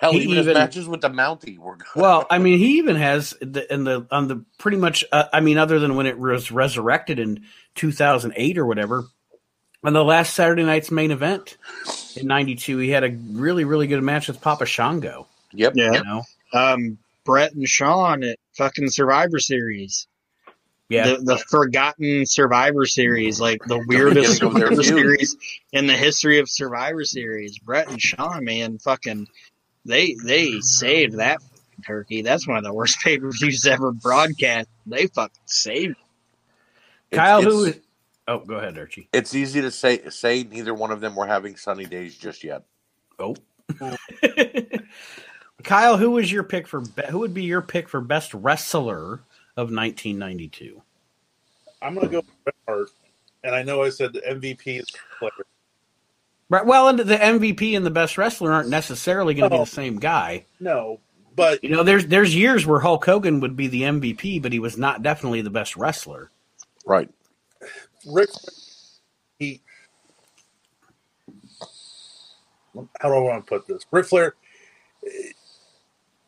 [0.00, 1.86] Hell, he even, his even- matches with the Mountie were good.
[1.96, 5.04] well, I mean, he even has the in the on the pretty much.
[5.10, 7.44] Uh, I mean, other than when it was resurrected in
[7.76, 9.04] 2008 or whatever,
[9.84, 11.56] on the last Saturday night's main event
[12.16, 15.26] in '92, he had a really really good match with Papa Shango.
[15.52, 15.72] Yep.
[15.76, 15.92] yeah.
[15.92, 16.22] You know,
[16.52, 20.06] Um, Bret and Shawn at fucking Survivor Series.
[20.90, 25.00] yeah, The, the forgotten Survivor Series, like the weirdest beginning of their Survivor.
[25.16, 25.36] Series
[25.72, 27.58] in the history of Survivor Series.
[27.58, 29.26] Bret and Shawn, man, fucking,
[29.86, 32.22] they they saved that fucking turkey.
[32.22, 34.68] That's one of the worst pay per views ever broadcast.
[34.86, 35.96] They fucking saved.
[37.10, 37.82] It's- Kyle, it's, who?
[38.28, 39.08] Oh, go ahead, Archie.
[39.12, 42.64] It's easy to say say neither one of them were having sunny days just yet.
[43.18, 43.36] Oh.
[45.62, 49.20] Kyle, who was your pick for be- who would be your pick for best wrestler
[49.56, 50.82] of 1992?
[51.82, 52.90] I'm going to go with Bret Hart,
[53.44, 54.86] and I know I said the MVP is
[55.18, 55.30] Flair.
[56.48, 56.64] Right.
[56.64, 59.98] Well, and the MVP and the best wrestler aren't necessarily going to be the same
[59.98, 60.44] guy.
[60.60, 61.00] No,
[61.34, 64.58] but You know, there's there's years where Hulk Hogan would be the MVP, but he
[64.58, 66.30] was not definitely the best wrestler.
[66.84, 67.10] Right.
[68.06, 68.30] Rick,
[69.38, 69.60] he.
[73.00, 73.84] How do I want to put this?
[73.90, 74.34] Ric Flair,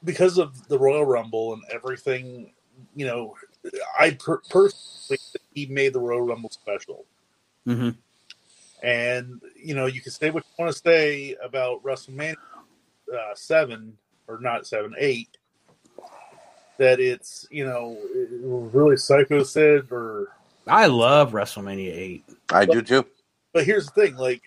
[0.03, 2.53] because of the Royal Rumble and everything,
[2.97, 3.35] you know,
[3.99, 5.19] I per- personally
[5.55, 7.05] he made the Royal Rumble special.
[7.65, 7.91] hmm
[8.83, 12.37] And you know, you can say what you want to say about WrestleMania
[13.13, 15.37] uh, seven or not seven, eight.
[16.79, 20.29] That it's you know it was really psycho Sid or
[20.67, 22.25] I love WrestleMania eight.
[22.53, 23.05] I do too.
[23.53, 24.43] But here's the thing, like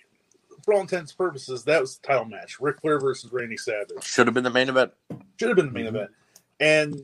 [0.64, 2.60] for all intents and purposes, that was the title match.
[2.60, 4.04] Ric Flair versus Randy Savage.
[4.04, 4.92] Should have been the main event.
[5.40, 6.12] Should have been the main event.
[6.60, 7.02] And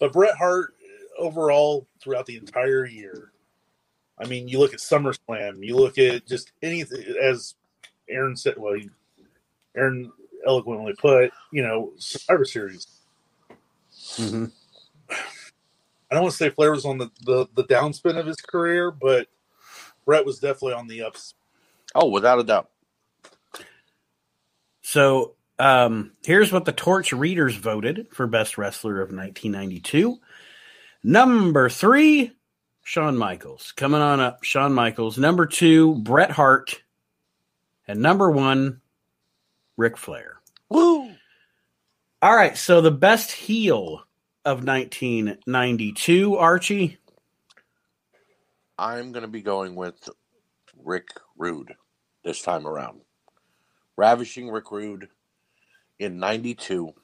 [0.00, 0.74] but Bret Hart
[1.18, 3.32] overall throughout the entire year.
[4.20, 7.54] I mean, you look at SummerSlam, you look at just anything as
[8.08, 8.90] Aaron said well he,
[9.76, 10.12] Aaron
[10.46, 12.86] eloquently put, you know, Survivor Series.
[14.16, 14.46] hmm
[16.10, 18.90] I don't want to say Flair was on the, the, the downspin of his career,
[18.90, 19.28] but
[20.06, 21.34] Bret was definitely on the ups.
[21.94, 22.70] Oh, without a doubt.
[24.80, 30.18] So um, here's what the Torch readers voted for best wrestler of 1992.
[31.04, 32.32] Number three,
[32.88, 33.74] Shawn Michaels.
[33.76, 35.18] Coming on up, Shawn Michaels.
[35.18, 36.80] Number two, Bret Hart.
[37.86, 38.80] And number one,
[39.76, 40.40] Ric Flair.
[40.70, 41.10] Woo!
[42.22, 44.04] All right, so the best heel
[44.46, 46.96] of 1992, Archie.
[48.78, 50.08] I'm going to be going with
[50.82, 51.74] Rick Rude
[52.24, 53.02] this time around.
[53.96, 55.10] Ravishing Rick Rude
[55.98, 56.94] in 92.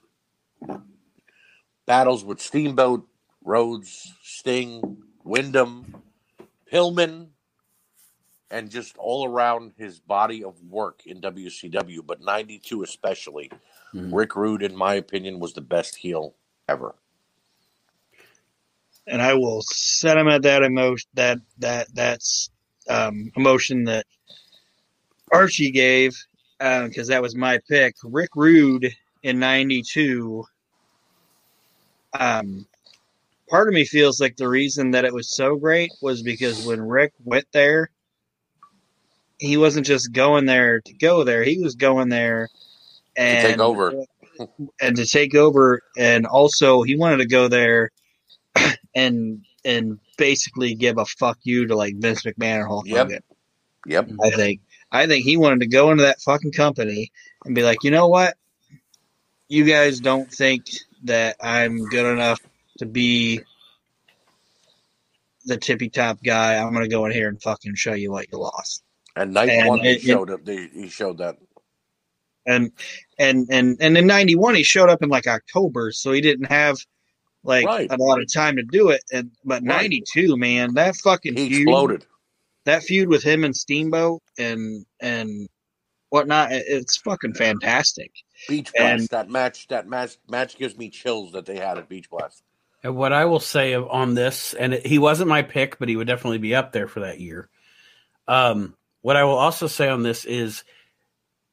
[1.85, 3.07] Battles with Steamboat,
[3.43, 6.03] Rhodes, Sting, Windham,
[6.71, 7.29] Pillman,
[8.51, 13.51] and just all around his body of work in WCW, but 92 especially.
[13.95, 14.13] Mhm.
[14.13, 16.37] Rick Rude, in my opinion, was the best heel
[16.69, 16.95] ever.
[19.07, 22.49] and I will set him at that emotion that that that's
[22.89, 24.07] um, emotion that
[25.31, 26.17] Archie gave
[26.61, 27.95] um, because that was my pick.
[28.03, 30.45] Rick Rude in '92.
[32.19, 32.67] Um,
[33.49, 36.81] part of me feels like the reason that it was so great was because when
[36.81, 37.91] Rick went there,
[39.39, 42.49] he wasn't just going there to go there; he was going there
[43.17, 43.93] and take over.
[44.81, 47.91] and to take over, and also he wanted to go there
[48.95, 53.07] and and basically give a fuck you to like Vince McMahon or Hulk Yep.
[53.07, 53.23] Hogan.
[53.87, 54.11] Yep.
[54.23, 54.61] I think
[54.93, 57.11] I think he wanted to go into that fucking company
[57.45, 58.37] and be like, you know what,
[59.49, 60.65] you guys don't think
[61.05, 62.41] that I'm good enough
[62.79, 63.41] to be
[65.47, 66.57] the tippy top guy.
[66.57, 68.83] I'm gonna go in here and fucking show you what you lost.
[69.17, 70.41] And night And one, he it- it- showed up.
[70.49, 71.39] He showed that.
[72.47, 72.73] and
[73.19, 76.77] and and and in '91 he showed up in like October, so he didn't have
[77.43, 77.91] like Right.
[77.91, 79.03] a lot of time to do it.
[79.13, 79.83] And but Right.
[79.91, 82.07] '92, man, that fucking He feud, exploded.
[82.65, 85.49] that feud with him and Steamboat and and
[86.09, 88.13] whatnot, it's fucking fantastic.
[88.49, 89.01] Beach Blast.
[89.01, 89.67] And- that match.
[89.69, 90.17] That match.
[90.29, 92.43] Match gives me chills that they had at Beach Blast.
[92.85, 95.97] And what I will say on this, and it, he wasn't my pick, but he
[95.97, 97.49] would definitely be up there for that year.
[98.29, 100.65] Um, what I will also say on this is,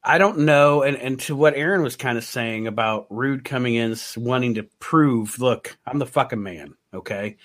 [0.03, 3.75] I don't know, and, and to what Aaron was kind of saying about Rude coming
[3.75, 6.75] in wanting to prove, look, I'm the fucking man.
[6.93, 7.37] Okay,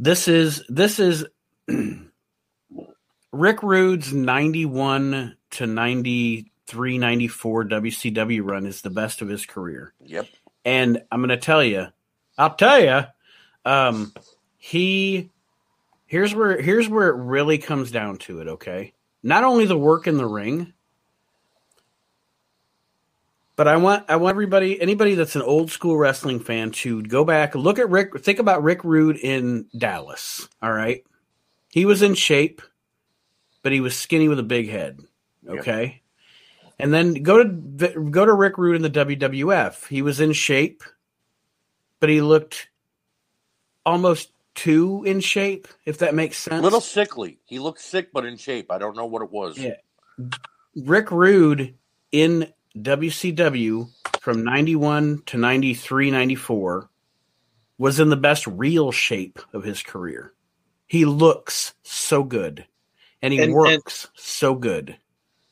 [0.00, 1.24] this is this is
[3.32, 9.94] Rick Rude's 91 to 93, 94 WCW run is the best of his career.
[10.04, 10.26] Yep.
[10.64, 11.86] And I'm going to tell you,
[12.38, 13.02] I'll tell you,
[13.64, 14.12] um,
[14.58, 15.30] he
[16.06, 18.48] here's where here's where it really comes down to it.
[18.48, 20.72] Okay, not only the work in the ring,
[23.56, 27.24] but I want I want everybody anybody that's an old school wrestling fan to go
[27.24, 30.48] back look at Rick think about Rick Rude in Dallas.
[30.62, 31.04] All right,
[31.70, 32.62] he was in shape,
[33.62, 35.00] but he was skinny with a big head.
[35.42, 35.58] Yep.
[35.58, 36.02] Okay.
[36.78, 37.48] And then go to
[38.10, 39.88] go to Rick Rude in the WWF.
[39.88, 40.84] He was in shape,
[42.06, 42.68] but he looked
[43.84, 46.60] almost too in shape, if that makes sense.
[46.60, 47.40] A little sickly.
[47.46, 48.70] He looked sick, but in shape.
[48.70, 49.58] I don't know what it was.
[49.58, 49.74] Yeah.
[50.76, 51.74] Rick Rude
[52.12, 53.88] in WCW
[54.20, 56.88] from 91 to 93, 94
[57.76, 60.32] was in the best real shape of his career.
[60.86, 62.64] He looks so good
[63.20, 64.96] and he And- and- works so good.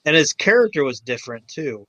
[0.05, 1.89] and his character was different too.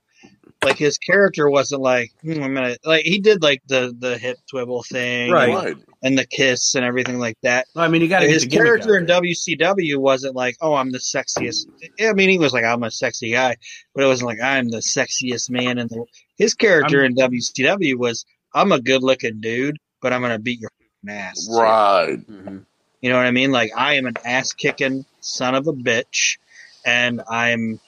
[0.65, 4.37] Like his character wasn't like hmm, I'm gonna like he did like the the hip
[4.49, 5.53] swivel thing, Right.
[5.53, 5.77] Right.
[6.03, 7.67] and the kiss and everything like that.
[7.75, 9.05] I mean, you got His character in.
[9.05, 11.67] WCW wasn't like, oh, I'm the sexiest.
[12.01, 13.55] I mean, he was like, I'm a sexy guy,
[13.93, 16.03] but it wasn't like I'm the sexiest man in the.
[16.37, 20.71] His character in WCW was, I'm a good looking dude, but I'm gonna beat your
[21.07, 21.45] ass.
[21.47, 22.17] too." Right.
[22.27, 22.65] Mhm.
[23.01, 23.51] You know what I mean?
[23.51, 26.37] Like I am an ass kicking son of a bitch,
[26.85, 27.79] and I'm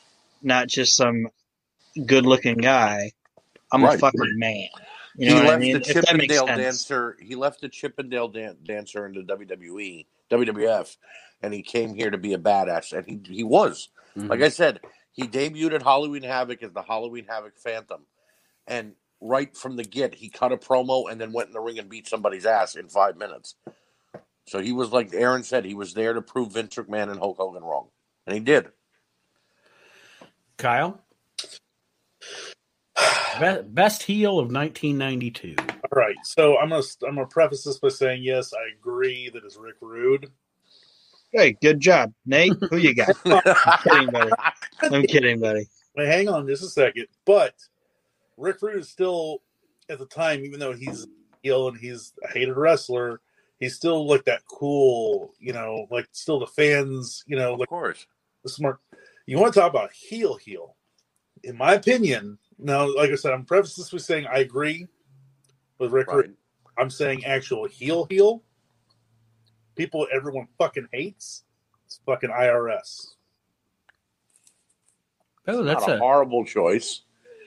[0.43, 1.27] not just some
[2.05, 3.11] good looking guy.
[3.71, 4.67] I'm a fucking man.
[5.17, 5.73] You he know what I left mean?
[5.73, 7.17] the If that makes Chippendale dancer.
[7.19, 10.95] He left the Chippendale dan- dancer into WWE, WWF,
[11.41, 13.89] and he came here to be a badass, and he he was.
[14.15, 14.29] Mhm.
[14.29, 14.79] Like I said,
[15.11, 18.05] he debuted at Halloween Havoc as the Halloween Havoc Phantom,
[18.67, 21.79] and right from the get, he cut a promo and then went in the ring
[21.79, 23.55] and beat somebody's ass in five minutes.
[24.45, 27.37] So he was like Aaron said, he was there to prove Vince McMahon and Hulk
[27.37, 27.89] Hogan wrong,
[28.27, 28.71] and he did.
[30.57, 31.01] Kyle?
[33.39, 35.55] Be- best heel of 1992.
[35.59, 39.43] All right, so I'm gonna I'm gonna preface this by saying yes, I agree that
[39.43, 40.31] it's Rick Rude.
[41.31, 42.53] Hey, good job, Nate.
[42.69, 43.09] Who you got?
[43.25, 44.31] I'm kidding, buddy.
[44.81, 45.67] I'm kidding, buddy.
[45.95, 47.07] Wait, hang on just a second.
[47.25, 47.53] But
[48.37, 49.41] Rick Rude is still
[49.89, 51.07] at the time, even though he's a
[51.43, 53.19] heel and he's a hated wrestler,
[53.59, 57.69] he's still like that cool, you know, like still the fans, you know, Of like
[57.69, 58.07] course.
[58.43, 58.79] the smart.
[59.25, 60.76] You want to talk about heel heel?
[61.43, 64.87] In my opinion, now, like I said, I'm preface this with saying I agree
[65.79, 66.29] with Rick Right.
[66.77, 68.43] I'm saying actual heel heel.
[69.75, 71.43] People everyone fucking hates.
[71.85, 73.13] It's fucking IRS.
[75.47, 77.01] Oh, that's Not a, a horrible choice.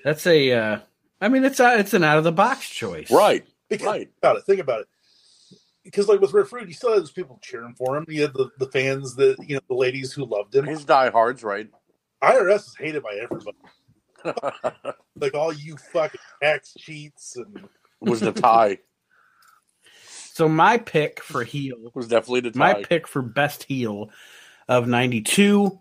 [0.04, 0.52] that's a.
[0.52, 0.78] Uh,
[1.20, 3.44] I mean, it's a, it's an out of the box choice, Right.
[3.68, 4.00] Because Right.
[4.08, 4.44] think about it.
[4.44, 4.88] Think about it.
[5.84, 8.04] Because like with Rick Rude, you still had those people cheering for him.
[8.08, 10.64] You had the, the fans that you know the ladies who loved him.
[10.66, 11.68] His diehards, right?
[12.22, 13.56] IRS is hated by everybody.
[15.16, 17.68] Like all you fucking tax cheats and
[18.00, 18.78] was the tie.
[20.32, 22.58] So my pick for heel was definitely the tie.
[22.58, 24.10] My pick for best heel
[24.68, 25.78] of 92.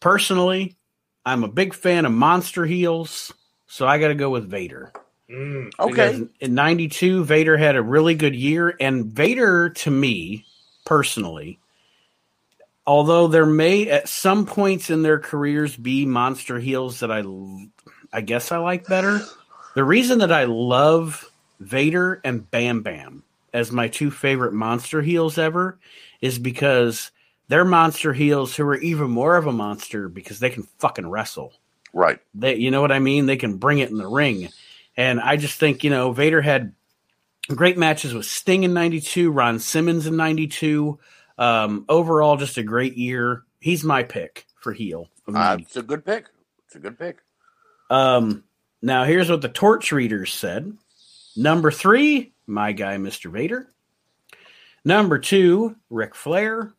[0.00, 0.76] Personally,
[1.24, 3.32] I'm a big fan of monster heels,
[3.66, 4.92] so I got to go with Vader.
[5.30, 5.90] mm, okay.
[5.90, 8.74] Because in 92, Vader had a really good year.
[8.80, 10.44] And Vader, to me,
[10.84, 11.58] personally,
[12.90, 17.22] although there may at some points in their careers be monster heels that I,
[18.12, 19.20] I guess I like better,
[19.76, 21.30] the reason that I love
[21.60, 23.22] Vader and Bam Bam
[23.54, 25.78] as my two favorite monster heels ever
[26.20, 27.12] is because
[27.46, 31.52] they're monster heels who are even more of a monster because they can fucking wrestle.
[31.92, 32.18] Right.
[32.34, 33.26] They, you know what I mean?
[33.26, 34.48] They can bring it in the ring.
[34.96, 36.74] And I just think, you know, Vader had
[37.54, 40.98] great matches with Sting in 92, Ron Simmons in 92.
[41.40, 43.42] Um, overall, just a great year.
[43.58, 45.08] He's my pick for heel.
[45.26, 46.26] Uh, it's a good pick.
[46.66, 47.18] It's a good pick.
[47.88, 48.44] Um,
[48.82, 50.76] now, here's what the torch readers said
[51.36, 53.30] Number three, my guy, Mr.
[53.30, 53.68] Vader.
[54.84, 56.74] Number two, Ric Flair.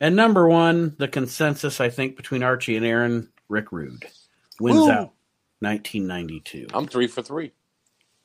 [0.00, 4.04] And number one, the consensus, I think, between Archie and Aaron, Rick Rude.
[4.60, 4.90] Wins Woo.
[4.90, 5.12] out
[5.60, 6.68] 1992.
[6.74, 7.52] I'm three for three.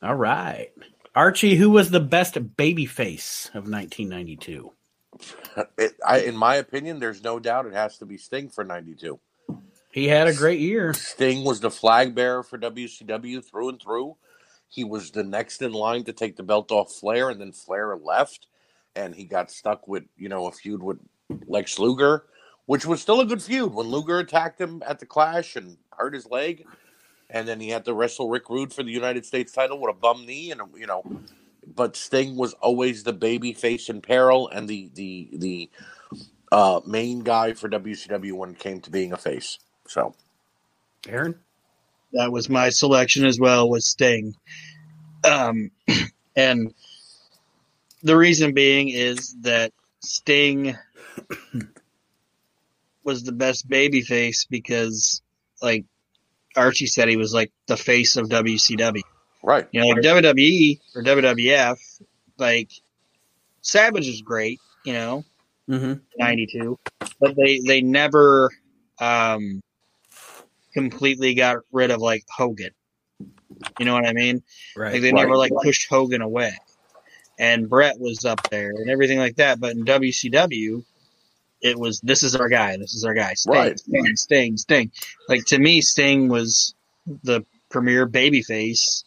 [0.01, 0.71] All right.
[1.15, 4.71] Archie, who was the best baby face of 1992?
[5.78, 9.20] It, I, in my opinion, there's no doubt it has to be Sting for 92.
[9.91, 10.93] He had a great year.
[10.93, 14.17] Sting was the flag bearer for WCW through and through.
[14.70, 17.97] He was the next in line to take the belt off Flair, and then Flair
[17.97, 18.47] left,
[18.95, 20.99] and he got stuck with you know a feud with
[21.47, 22.26] Lex Luger,
[22.67, 26.13] which was still a good feud when Luger attacked him at the Clash and hurt
[26.13, 26.65] his leg,
[27.30, 29.99] and then he had to wrestle Rick Rude for the United States title with a
[29.99, 31.03] bum knee, and you know,
[31.76, 35.70] but Sting was always the baby face in peril and the the the
[36.51, 39.59] uh, main guy for WCW when it came to being a face.
[39.88, 40.15] So.
[41.07, 41.39] Aaron?
[42.13, 44.36] that was my selection as well was Sting.
[45.24, 45.72] Um,
[46.36, 46.74] and
[48.03, 50.78] the reason being is that Sting
[53.03, 55.22] was the best baby face because,
[55.61, 55.86] like
[56.55, 59.01] Archie said, he was like the face of WCW.
[59.43, 59.67] Right.
[59.71, 62.01] You know, like WWE or WWF,
[62.37, 62.71] like
[63.61, 65.23] Savage is great, you know,
[65.69, 65.99] Mm-hmm.
[66.17, 66.79] 92,
[67.19, 68.49] but they, they never,
[68.99, 69.61] um,
[70.73, 72.71] completely got rid of like Hogan.
[73.79, 74.41] You know what I mean?
[74.75, 74.93] Right.
[74.93, 75.21] Like they Right.
[75.21, 76.53] never like pushed Hogan away.
[77.37, 79.59] And Bret was up there and everything like that.
[79.59, 80.83] But in WCW,
[81.61, 83.33] it was this is our guy, this is our guy.
[83.33, 83.79] Sting, Right.
[83.79, 84.91] Sting, Sting, Sting.
[85.27, 86.73] Like to me, Sting was
[87.23, 89.03] the premier babyface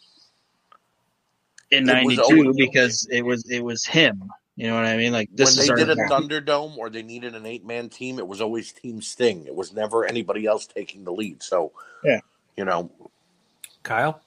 [1.73, 4.29] in '92 always- because it was it was him.
[4.55, 5.11] You know what I mean?
[5.11, 6.07] Like this when is they our did a guy.
[6.09, 9.45] Thunderdome or they needed an eight man team, it was always Team Sting.
[9.47, 11.41] It was never anybody else taking the lead.
[11.41, 11.71] So,
[12.03, 12.19] Yeah.
[12.55, 12.91] you know,
[13.81, 14.21] Kyle?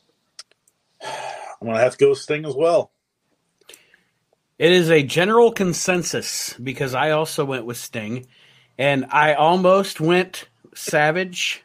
[1.01, 2.90] I'm gonna have to go with Sting as well.
[4.59, 8.26] It is a general consensus because I also went with Sting,
[8.78, 11.62] and I almost went Savage,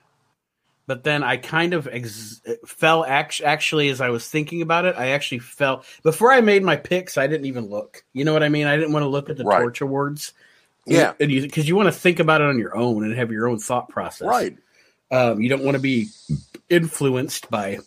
[0.92, 3.06] but then I kind of ex- fell.
[3.06, 6.76] Act- actually, as I was thinking about it, I actually fell before I made my
[6.76, 7.18] picks.
[7.18, 8.04] I didn't even look.
[8.12, 8.68] You know what I mean?
[8.68, 9.62] I didn't want to look at the Right.
[9.62, 10.34] Torch Awards.
[10.86, 11.14] Yeah.
[11.22, 13.48] and you because you want to think about it on your own and have your
[13.48, 14.28] own thought process.
[14.28, 14.58] right.
[15.12, 16.08] Um, you don't want to be
[16.70, 17.80] influenced by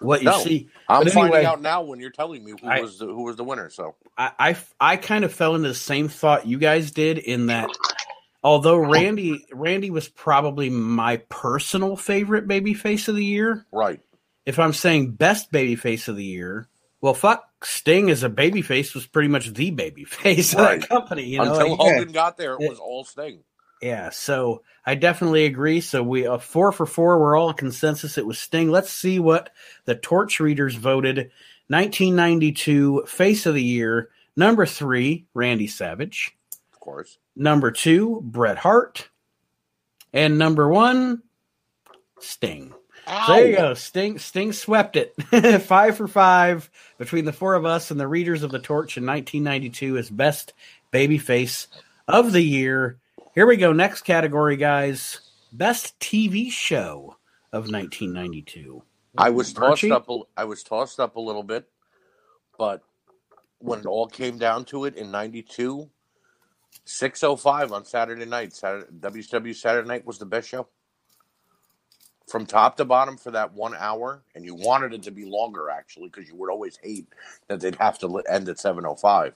[0.00, 0.38] what you No.
[0.40, 0.68] see.
[0.88, 3.36] I'm But finding out now when you're telling me who I- was the, who was
[3.36, 3.70] the winner.
[3.70, 7.46] So, I, I, I kind of fell into the same thought you guys did in
[7.46, 7.70] that
[8.44, 14.00] although Randy Randy was probably my personal favorite babyface of the year, right.
[14.46, 16.68] if I'm saying best babyface of the year,
[17.00, 20.80] well fuck Sting as a babyface was pretty much the babyface of Right.
[20.82, 21.24] that company.
[21.24, 22.68] You know, Until like- Hogan got there, it Yeah.
[22.68, 23.40] was all Sting.
[23.82, 25.80] yeah, so I definitely agree.
[25.80, 27.18] So we uh, four for four.
[27.18, 28.18] We're all a consensus.
[28.18, 28.70] It was Sting.
[28.70, 29.48] Let's see what
[29.86, 31.30] the torch readers voted.
[31.68, 34.10] 1992 Face of the Year.
[34.36, 36.36] Number three, Randy Savage.
[36.72, 37.16] Of course.
[37.36, 39.08] Number two, Bret Hart.
[40.12, 41.22] And number one,
[42.20, 42.72] Sting.
[43.06, 43.74] So there you go.
[43.74, 45.14] Sting Sting swept it.
[45.62, 49.04] five for five between the four of us and the readers of the torch in
[49.04, 50.54] 1992 as best
[50.92, 51.66] babyface
[52.08, 52.98] of the year.
[53.34, 53.72] Here we go.
[53.72, 55.20] Next category, guys.
[55.52, 57.16] Best TV show
[57.52, 58.82] of 1992.
[59.16, 59.90] I was tossed Archie?
[59.92, 60.08] up.
[60.08, 61.68] A, I was tossed up a little bit,
[62.58, 62.82] but
[63.58, 65.88] when it all came down to it in '92,
[66.86, 70.68] 6:05 on Saturday night, Saturday WCW Saturday night was the best show
[72.28, 75.70] from top to bottom for that one hour, and you wanted it to be longer
[75.70, 77.08] actually because you would always hate
[77.48, 79.34] that they'd have to end at 7:05,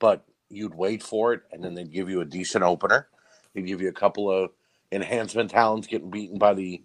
[0.00, 3.08] but you'd wait for it, and then they'd give you a decent opener.
[3.54, 4.50] They'd give you a couple of
[4.92, 6.82] enhancement talents getting beaten by the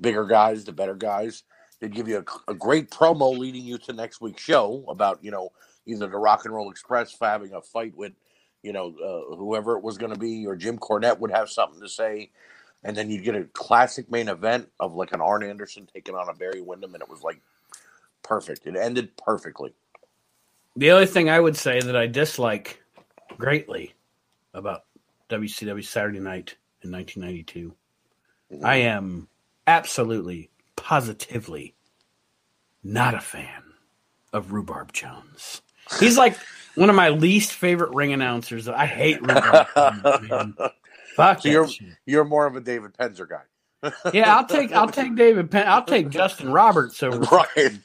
[0.00, 1.44] bigger guys, the better guys.
[1.80, 5.30] They'd give you a, a great promo leading you to next week's show about, you
[5.30, 5.50] know,
[5.86, 8.12] either the Rock and Roll Express having a fight with,
[8.62, 11.80] you know, uh, whoever it was going to be, or Jim Cornette would have something
[11.80, 12.30] to say.
[12.84, 16.28] And then you'd get a classic main event of like an Arn Anderson taking on
[16.28, 17.40] a Barry Windham, and it was like
[18.22, 18.66] perfect.
[18.66, 19.72] It ended perfectly.
[20.76, 22.80] The only thing I would say that I dislike
[23.36, 23.94] greatly
[24.54, 24.84] about
[25.28, 27.74] WCW Saturday Night in 1992,
[28.64, 29.28] I am
[29.66, 31.74] absolutely, positively
[32.82, 33.62] not a fan
[34.32, 35.62] of Rhubarb Jones.
[36.00, 36.36] He's like
[36.74, 38.68] one of my least favorite ring announcers.
[38.68, 40.54] I hate ring Jones, man.
[41.16, 41.88] Fuck So you're shit.
[42.06, 45.66] you're more of a David Penzer guy, Yeah, I'll take I'll take David Penn.
[45.66, 47.78] I'll take Justin Roberts over right?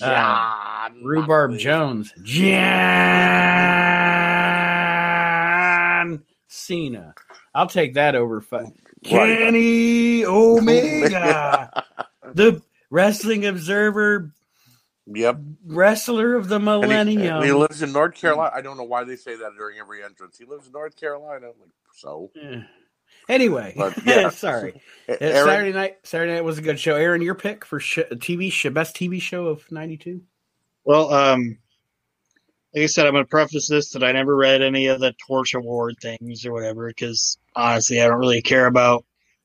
[0.00, 2.12] Uh, Rhubarb Jones.
[5.62, 7.14] John Cena.
[7.54, 8.72] I'll take that over fu-
[9.04, 11.84] Kenny Omega.
[12.34, 14.30] the Wrestling Observer
[15.06, 15.38] Yep.
[15.66, 16.70] wrestler of the And he,
[17.16, 17.36] millennium.
[17.36, 18.52] and he lives in North Carolina.
[18.54, 20.38] I don't know why they say that during every entrance.
[20.38, 21.46] He lives in North Carolina.
[21.48, 22.60] Like, so, Eh.
[23.28, 24.30] Anyway, But, yeah.
[24.30, 24.80] sorry.
[25.08, 25.96] Aaron, Saturday night.
[26.04, 26.96] Saturday night was a good show.
[26.96, 30.20] Aaron, your pick for sh- TV sh- best TV show of '92.
[30.84, 31.58] Well, um,
[32.74, 35.12] like I said, I'm going to preface this that I never read any of the
[35.26, 39.04] Torch Award things or whatever because honestly, I don't really care about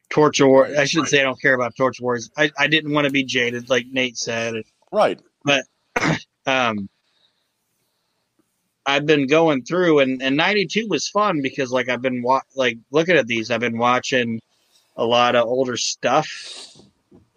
[0.10, 0.76] Torch Award.
[0.76, 2.32] I shouldn't say I don't care about Torch Awards.
[2.38, 4.56] I, I didn't want to be jaded, like Nate said.
[4.92, 5.20] right?
[5.48, 5.64] But
[6.46, 6.90] um,
[8.86, 12.78] I've been going through, and, and 92 was fun because, like, I've been wa- like
[12.92, 13.50] looking at these.
[13.50, 14.42] I've been watching
[14.98, 16.28] a lot of older stuff,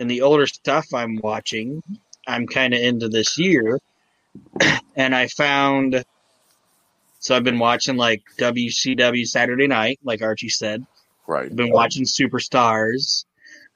[0.00, 1.82] and the older stuff I'm watching,
[2.26, 3.78] I'm kind of into this year.
[4.96, 6.04] and I found,
[7.20, 10.84] so I've been watching like WCW Saturday Night, like Archie said.
[11.28, 11.46] Right.
[11.46, 13.24] I've been watching Superstars.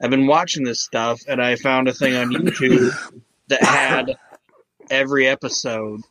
[0.01, 2.91] I've been watching this stuff, and I found a thing on YouTube
[3.47, 4.17] that had
[4.89, 6.01] every episode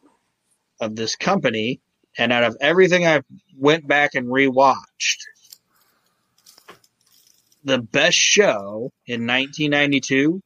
[0.81, 1.81] of this company.
[2.17, 3.23] And out of everything I
[3.59, 5.19] went back and rewatched,
[7.65, 10.41] the best show in 1992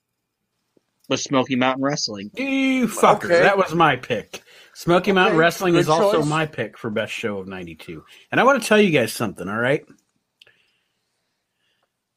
[1.09, 2.31] was Smoky Mountain Wrestling.
[2.37, 3.25] You fucker.
[3.25, 3.41] Okay.
[3.41, 4.43] That was my pick.
[4.75, 8.05] Smoky Mountain Okay, Wrestling good is also my pick for best show of 92.
[8.31, 9.85] And I want to tell you guys something, all right?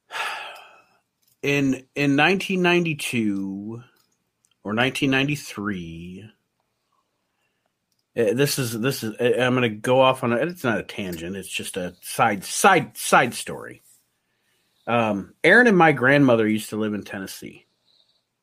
[1.41, 3.81] In in 1992
[4.63, 6.31] or 1993
[8.17, 10.79] uh, this is this is uh, I'm going to go off on a it's not
[10.79, 13.81] a tangent, it's just a side side side story.
[14.85, 17.65] Um Aaron and my grandmother used to live in Tennessee.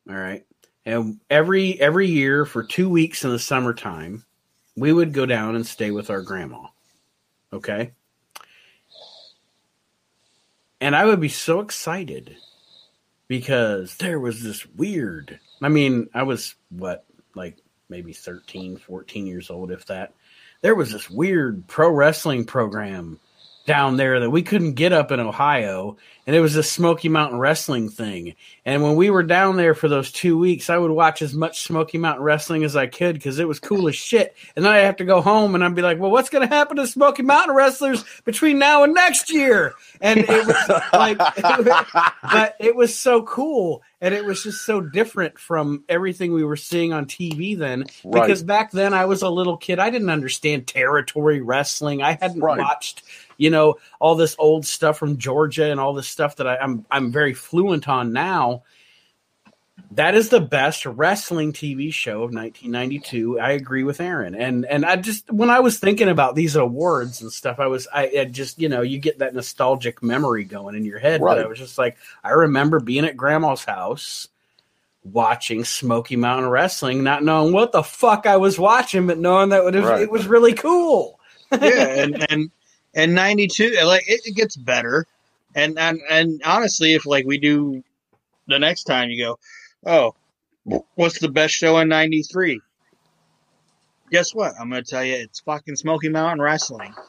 [0.08, 0.46] All right.
[0.86, 4.24] And every every year for two weeks in the summertime,
[4.74, 6.68] we would go down and stay with our grandma.
[7.52, 7.92] Okay.
[10.80, 12.36] And I would be so excited
[13.26, 15.40] because there was this weird.
[15.62, 17.04] I mean, I was what,
[17.34, 20.12] like maybe 13, 14 years old, if that.
[20.61, 23.20] There was this weird pro wrestling program
[23.68, 25.96] down there that we couldn't get up in Ohio,
[26.26, 28.34] and it was a Smoky Mountain Wrestling thing.
[28.64, 31.62] And when we were down there for those two weeks, I would watch as much
[31.62, 34.36] Smoky Mountain Wrestling as I could because it was cool as shit.
[34.56, 36.54] And then I'd have to go home and I'd be like, well, what's going to
[36.54, 39.72] happen to Smoky Mountain Wrestlers between now and next year?
[40.02, 41.18] And it was like,
[42.22, 43.82] but it was so cool.
[44.00, 47.84] And it was just so different from everything we were seeing on TV then.
[48.04, 48.22] Right.
[48.22, 49.78] Because back then I was a little kid.
[49.78, 52.02] I didn't understand territory wrestling.
[52.02, 52.58] I hadn't Right.
[52.58, 53.02] watched,
[53.39, 56.84] you know, all this old stuff from Georgia and all this stuff that I, I'm
[56.91, 58.64] I'm very fluent on now.
[59.93, 63.39] That is the best wrestling TV show of 1992.
[63.41, 67.22] I agree with Aaron, and and I just when I was thinking about these awards
[67.22, 70.74] and stuff, I was I, I just you know you get that nostalgic memory going
[70.74, 71.20] in your head.
[71.20, 74.28] But I was just like, I remember being at Grandma's house
[75.05, 79.64] watching Smoky Mountain Wrestling, not knowing what the fuck I was watching, but knowing that
[79.64, 80.03] it was, Right.
[80.03, 81.18] it was really cool.
[81.53, 82.51] yeah, and and
[82.95, 85.07] and ninety two, like it, it gets better.
[85.55, 87.82] And and and honestly, if like we do
[88.47, 89.39] the next time you go,
[89.86, 90.14] oh,
[90.95, 92.61] what's the best show in '93?
[94.11, 94.55] Guess what?
[94.59, 96.95] I'm going to tell you, it's fucking Smoky Mountain Wrestling.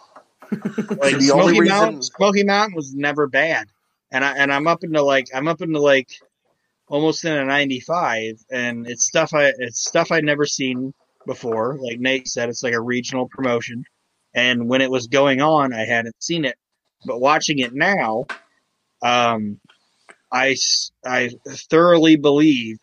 [0.52, 3.68] Like The only Smoky reason- Mountain, Smoky Mountain was never bad,
[4.12, 6.10] and I and I'm up into like I'm up into like
[6.88, 10.94] almost in a 95, and it's stuff I it's stuff I'd never seen
[11.28, 11.78] before.
[11.80, 13.84] Like Nate said, it's like a regional promotion,
[14.40, 16.56] and when it was going on, I hadn't seen it,
[17.06, 18.26] but watching it now,
[19.02, 19.60] um,
[20.32, 20.56] I
[21.06, 21.32] I
[21.70, 22.78] thoroughly believe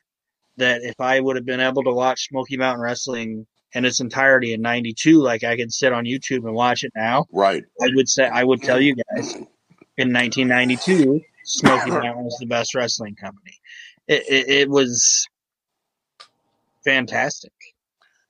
[0.56, 4.52] that if I would have been able to watch Smoky Mountain Wrestling in its entirety
[4.52, 7.64] in '92, like I could sit on YouTube and watch it now, Right.
[7.82, 9.34] I would say I would tell you guys
[9.98, 13.54] in 1992, Smoky Mountain was the best wrestling company.
[14.08, 15.26] It, it, it was
[16.84, 17.52] fantastic.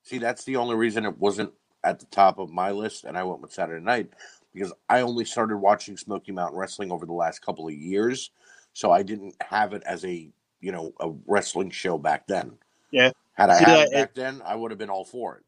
[0.03, 1.53] See, that's the only reason it wasn't
[1.87, 4.11] at the top of my list, and I went with Saturday Night
[4.53, 8.31] because I only started watching Smoky Mountain Wrestling over the last couple of years,
[8.73, 10.29] so I didn't have it as a
[10.61, 12.53] you know a wrestling show back then.
[12.91, 13.11] Yeah.
[13.35, 15.43] Had I See, had that- it back then, I would have been all for it.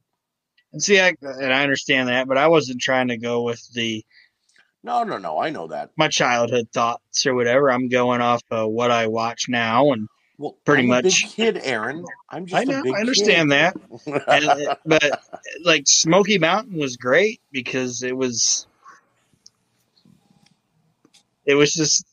[0.72, 4.04] And see, I, and I understand that, but I wasn't trying to go with the
[4.84, 5.38] No, no, no.
[5.40, 5.90] I know that.
[5.96, 7.70] my childhood thoughts or whatever.
[7.70, 10.06] I'm going off of what I watch now, and
[10.38, 11.22] Well, Pretty I'm a much.
[11.22, 12.04] big kid, Aaron.
[12.30, 13.76] I'm just I know a big I understand that.
[14.06, 15.22] And, uh, but
[15.64, 18.66] like Smoky Mountain was great because it was
[21.44, 22.06] it was just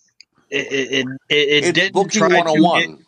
[0.49, 3.05] it it it, it, didn't try to 101.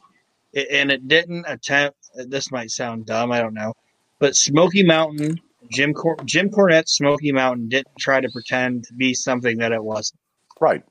[0.53, 1.97] it, and it didn't attempt.
[2.15, 3.74] This might sound dumb, I don't know,
[4.20, 5.39] but Smoky Mountain,
[5.72, 9.84] Jim Cor- Jim Cornette, Smoky Mountain didn't try to pretend to be something that it
[9.84, 10.20] wasn't.
[10.59, 10.84] Right.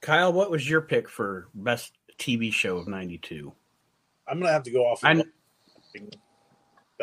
[0.00, 3.52] Kyle, what was your pick for best TV show of '92?
[4.26, 5.04] I'm gonna have to go off.
[5.04, 5.28] Of what-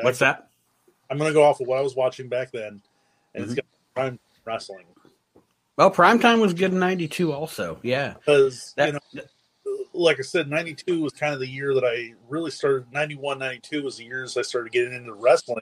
[0.01, 0.49] What's that?
[1.09, 2.81] I'm gonna go off of what I was watching back then,
[3.33, 3.57] and it's Mhm.
[3.57, 4.85] got prime wrestling
[5.75, 7.79] Well, primetime was good in '92, also.
[7.83, 9.21] Yeah, because That- you
[9.63, 12.91] know, like I said, '92 was kind of the year that I really started.
[12.91, 15.61] '91, '92 was the years I started getting into wrestling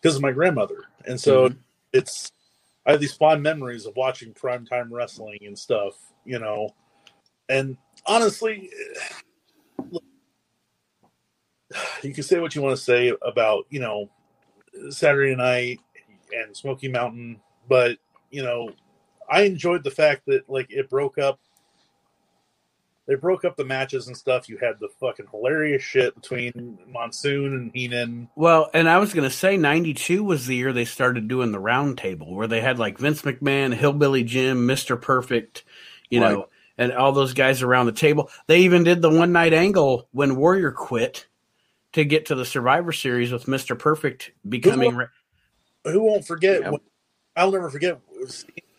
[0.00, 1.58] because of my grandmother, and so Mhm.
[1.92, 2.32] it's
[2.86, 6.70] I have these fond memories of watching primetime wrestling and stuff, you know.
[7.48, 7.76] And
[8.06, 8.70] honestly,
[9.90, 10.04] look,
[12.02, 14.10] you can say what you want to say about, you know,
[14.90, 15.80] Saturday night
[16.36, 17.98] and Smoky Mountain, but
[18.30, 18.70] you know,
[19.30, 21.38] I enjoyed the fact that like it broke up
[23.06, 24.48] they broke up the matches and stuff.
[24.48, 28.28] You had the fucking hilarious shit between Monsoon and Heenan.
[28.34, 31.58] Well, and I was going to say 92 was the year they started doing the
[31.60, 35.00] round table where they had like Vince McMahon, Hillbilly Jim, Mr.
[35.00, 35.64] Perfect,
[36.08, 36.32] you Right.
[36.32, 36.48] know,
[36.78, 38.30] and all those guys around the table.
[38.46, 41.26] They even did the one night angle when Warrior quit
[41.92, 43.78] to get to the Survivor Series with Mr.
[43.78, 44.96] Perfect becoming.
[44.96, 45.06] Re-
[45.84, 46.62] Who won't forget?
[46.62, 46.70] Yeah.
[46.70, 46.80] When,
[47.36, 48.00] I'll never forget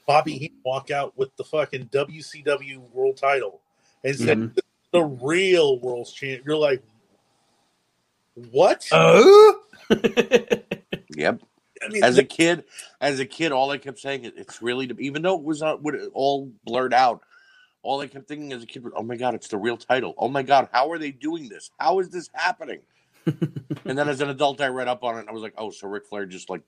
[0.08, 3.62] Bobby Heenan walk out with the fucking WCW World Title
[4.06, 4.58] and said Mhm.
[4.94, 6.44] the real world's champ.
[6.46, 6.82] You're like,
[8.52, 8.88] what?
[8.92, 9.62] oh?
[11.18, 11.42] Yep.
[11.82, 12.66] I mean, As a kid,
[13.00, 15.78] as a kid, all I kept saying it- it's really even though it was uh,
[15.82, 17.22] would- all blurred out.
[17.84, 20.14] All I kept thinking as a kid was, "Oh my god, it's the real title!
[20.18, 21.70] Oh my god, how are they doing this?
[21.80, 22.80] How is this happening?"
[23.26, 25.70] and then as an adult, I read up on it and I was like, "Oh,
[25.70, 26.62] so Ric Flair just like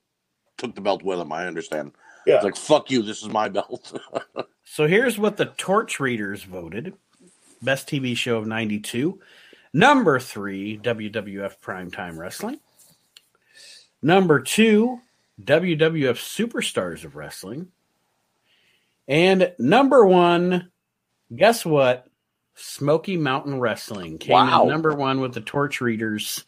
[0.58, 1.92] took the belt with him." I understand.
[2.28, 2.36] yeah.
[2.36, 4.00] It's like, "Fuck you, this is my belt."
[4.70, 6.94] So here's what the torch readers voted
[7.68, 9.20] best TV show of 92.
[9.74, 12.62] Number three, WWF Primetime Wrestling.
[14.02, 15.02] Number two,
[15.44, 17.68] WWF Superstars of Wrestling.
[19.10, 20.72] And number one,
[21.36, 22.08] guess what?
[22.56, 24.64] Smoky Mountain Wrestling came Wow.
[24.64, 26.46] in number one with the torch readers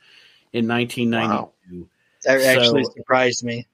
[0.54, 1.90] in 1992.
[2.24, 3.68] That actually So- surprised me.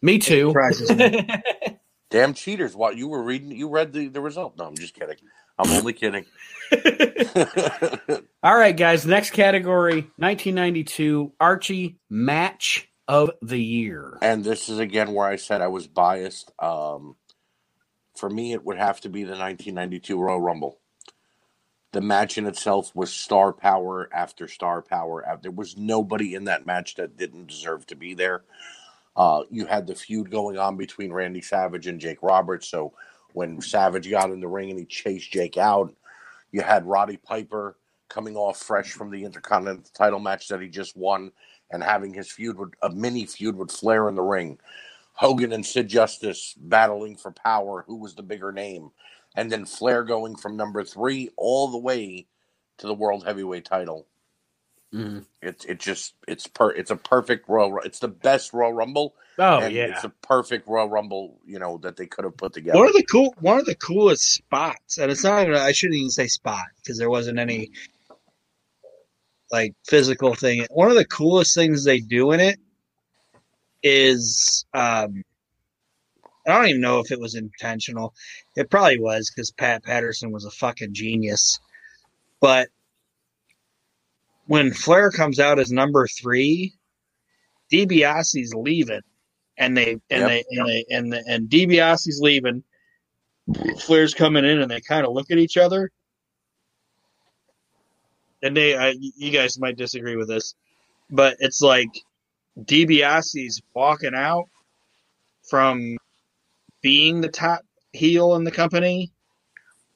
[0.00, 0.48] Me too.
[0.48, 1.28] Surprises me.
[2.10, 2.74] Damn cheaters!
[2.74, 3.50] What you were reading?
[3.50, 4.56] You read the, the result?
[4.56, 5.16] No, I'm just kidding.
[5.58, 6.26] I'm only kidding.
[8.42, 9.06] All right, guys.
[9.06, 14.18] Next category 1992 Archie Match of the Year.
[14.20, 16.52] and this is again where I said I was biased.
[16.58, 17.16] Um,
[18.16, 20.78] for me, it would have to be the 1992 Royal Rumble.
[21.92, 25.24] The match in itself was star power after star power.
[25.40, 28.42] There was nobody in that match that didn't deserve to be there.
[29.16, 32.68] Uh, you had the feud going on between Randy Savage and Jake Roberts.
[32.68, 32.92] So
[33.36, 35.94] when Savage got in the ring and he chased Jake out,
[36.52, 37.76] you had Roddy Piper
[38.08, 41.30] coming off fresh from the Intercontinental title match that he just won
[41.70, 44.58] and having his feud with a mini feud with Flair in the ring.
[45.12, 48.90] Hogan and Sid Justice battling for power, who was the bigger name.
[49.34, 52.26] And then Flair going from number three all the way
[52.78, 54.06] to the World Heavyweight title.
[54.96, 55.26] Mhm.
[55.42, 57.78] It's it just it's per it's a perfect Royal.
[57.84, 59.14] It's the best Royal Rumble.
[59.38, 61.38] Oh yeah, it's a perfect Royal Rumble.
[61.44, 62.78] You know that they could have put together.
[62.78, 65.54] One of the cool, one of the coolest spots, and it's not even.
[65.54, 67.70] I shouldn't even say spot because there wasn't any
[69.52, 70.66] like physical thing.
[70.70, 72.58] One of the coolest things they do in it
[73.82, 75.22] is, um,
[76.46, 78.14] I don't even know if it was intentional.
[78.56, 81.60] It probably was because Pat Patterson was a fucking genius.
[82.40, 82.68] But
[84.46, 86.74] when Flair comes out as number three,
[87.72, 89.02] DiBiase's leaving,
[89.58, 90.28] and they and Yep.
[90.28, 92.62] they and they and the, and DiBiase's leaving.
[93.80, 95.90] Flair's coming in, and they kind of look at each other,
[98.42, 100.54] and they I, you guys might disagree with this,
[101.10, 101.90] but it's like
[102.58, 104.48] DiBiase's walking out
[105.48, 105.96] from
[106.82, 107.60] being the top
[107.92, 109.12] heel in the company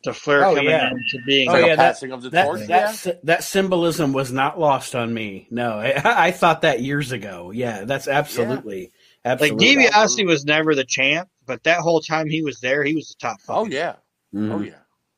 [0.05, 0.91] to Flair Oh, coming yeah.
[0.91, 2.67] in to being Oh, like yeah, a that- passing of the that torch.
[2.69, 3.13] that yeah.
[3.25, 5.47] that symbolism was not lost on me.
[5.51, 7.51] No, I, I thought that years ago.
[7.51, 8.93] Yeah, that's absolutely
[9.25, 9.77] like absolutely.
[9.87, 13.17] DiBiase was never the champ, but that whole time he was there, he was the
[13.27, 13.41] top.
[13.43, 13.57] Five.
[13.57, 13.95] Oh fucking- yeah.
[14.35, 14.55] Mhm.
[14.55, 14.73] Oh yeah.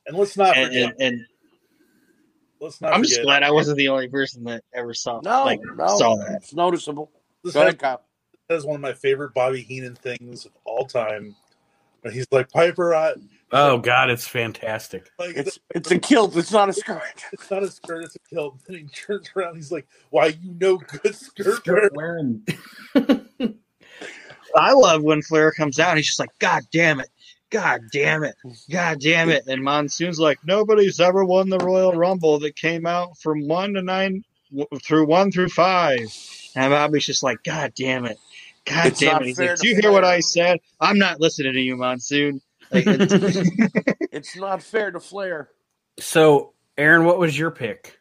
[0.06, 0.94] And let's not and, forget.
[0.98, 1.26] and, and
[2.60, 3.08] let's not I'm forget.
[3.10, 6.36] just glad I wasn't the only person that ever saw No, like no, saw that.
[6.42, 7.10] it's noticeable.
[7.44, 8.02] this Go has, ahead, Kyle.
[8.48, 11.36] that is one of my favorite Bobby Heenan things of all time.
[12.00, 13.14] When he's like Piper, I,
[13.52, 15.10] Oh God, it's fantastic.
[15.18, 16.34] like It's it's a kilt.
[16.36, 17.02] It's not a skirt.
[17.32, 18.58] it's not a skirt, it's a kilt.
[18.66, 22.46] Then he turns around, he's like, "Why you no good skirt, Skirt wearing.
[24.54, 25.96] I love when Flair comes out.
[25.96, 27.08] He's just like, God damn it,
[27.50, 28.36] God damn it,
[28.70, 29.46] God damn it.
[29.46, 33.82] And Monsoon's like, nobody's ever won the Royal Rumble that came out from one to
[33.82, 36.00] nine w- through one through five.
[36.54, 38.18] And Bobby's just like, God damn it,
[38.64, 39.26] God It's damn it.
[39.26, 40.60] He's like, Do you hear what I said?
[40.80, 42.40] I'm not listening to you, Monsoon.
[42.72, 43.48] Like, it's-
[44.12, 45.48] It's not fair to Flair.
[45.98, 47.98] So, Aaron, what was your pick?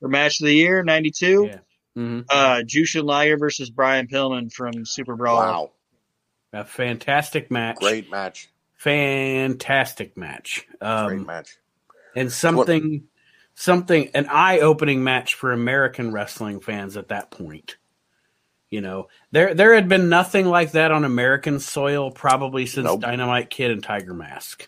[0.00, 1.58] for match of the year, '92, Yeah.
[1.94, 5.36] hmm uh, Jushin Liger versus Brian Pillman from Super Brawl.
[5.38, 5.70] Wow.
[6.52, 7.76] A fantastic match.
[7.78, 8.48] Great match.
[8.76, 10.66] fantastic match.
[10.80, 11.56] Great Um, match.
[12.16, 13.04] and something,
[13.54, 17.76] something, an eye-opening match for American wrestling fans at that point.
[18.72, 23.02] You know, there there had been nothing like that on American soil probably since Nope.
[23.02, 24.66] Dynamite Kid and Tiger Mask.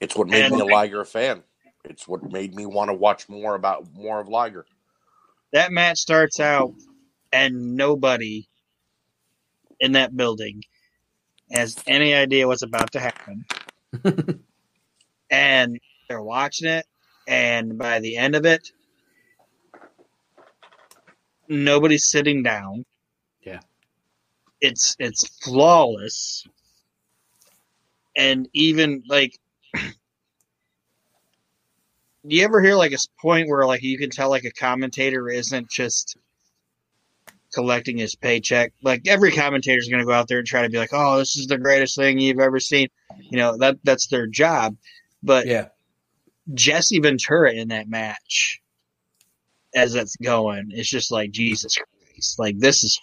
[0.00, 1.42] It's what made And- me a Liger fan.
[1.84, 4.66] It's what made me want to watch more about more of Liger.
[5.52, 6.74] that match starts out
[7.32, 8.46] and nobody
[9.80, 10.62] in that building
[11.50, 13.44] has any idea what's about to happen
[15.30, 16.86] and they're watching it
[17.26, 18.70] and by the end of it
[21.52, 22.84] nobody's sitting down.
[23.42, 23.60] Yeah.
[24.60, 26.46] it's it's flawless.
[28.16, 29.38] And even like
[29.74, 29.80] do
[32.24, 35.68] you ever hear like a point where like you can tell like a commentator isn't
[35.68, 36.16] just
[37.52, 38.72] collecting his paycheck?
[38.82, 41.18] Like every commentator is going to go out there and try to be like oh
[41.18, 42.88] this is the greatest thing you've ever seen.
[43.18, 44.76] You know that that's their job.
[45.22, 45.68] But yeah,
[46.54, 48.61] jesse ventura in that match
[49.74, 53.00] as it's going it's just like jesus christ like this is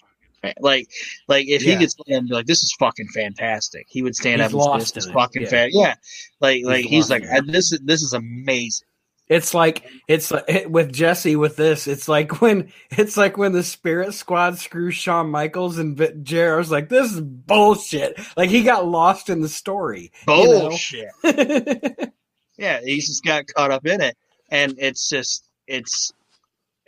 [0.62, 0.90] like
[1.28, 4.42] like if he could stand and be like this is fucking fantastic he would stand
[4.42, 5.68] He's up and say this is fucking yeah.
[5.70, 5.96] yeah
[6.40, 8.86] like like he's lost like this is this is amazing
[9.28, 11.86] it's like it's it, with Jesse with this.
[11.86, 16.90] It's like when it's like when the Spirit Squad screws Shawn Michaels and JR's like
[16.90, 18.20] this is bullshit.
[18.36, 20.12] Like he got lost in the story.
[20.28, 20.70] you know?
[20.70, 21.10] bullshit
[22.60, 24.16] yeah he's just got caught up in it
[24.52, 26.14] and it's just it's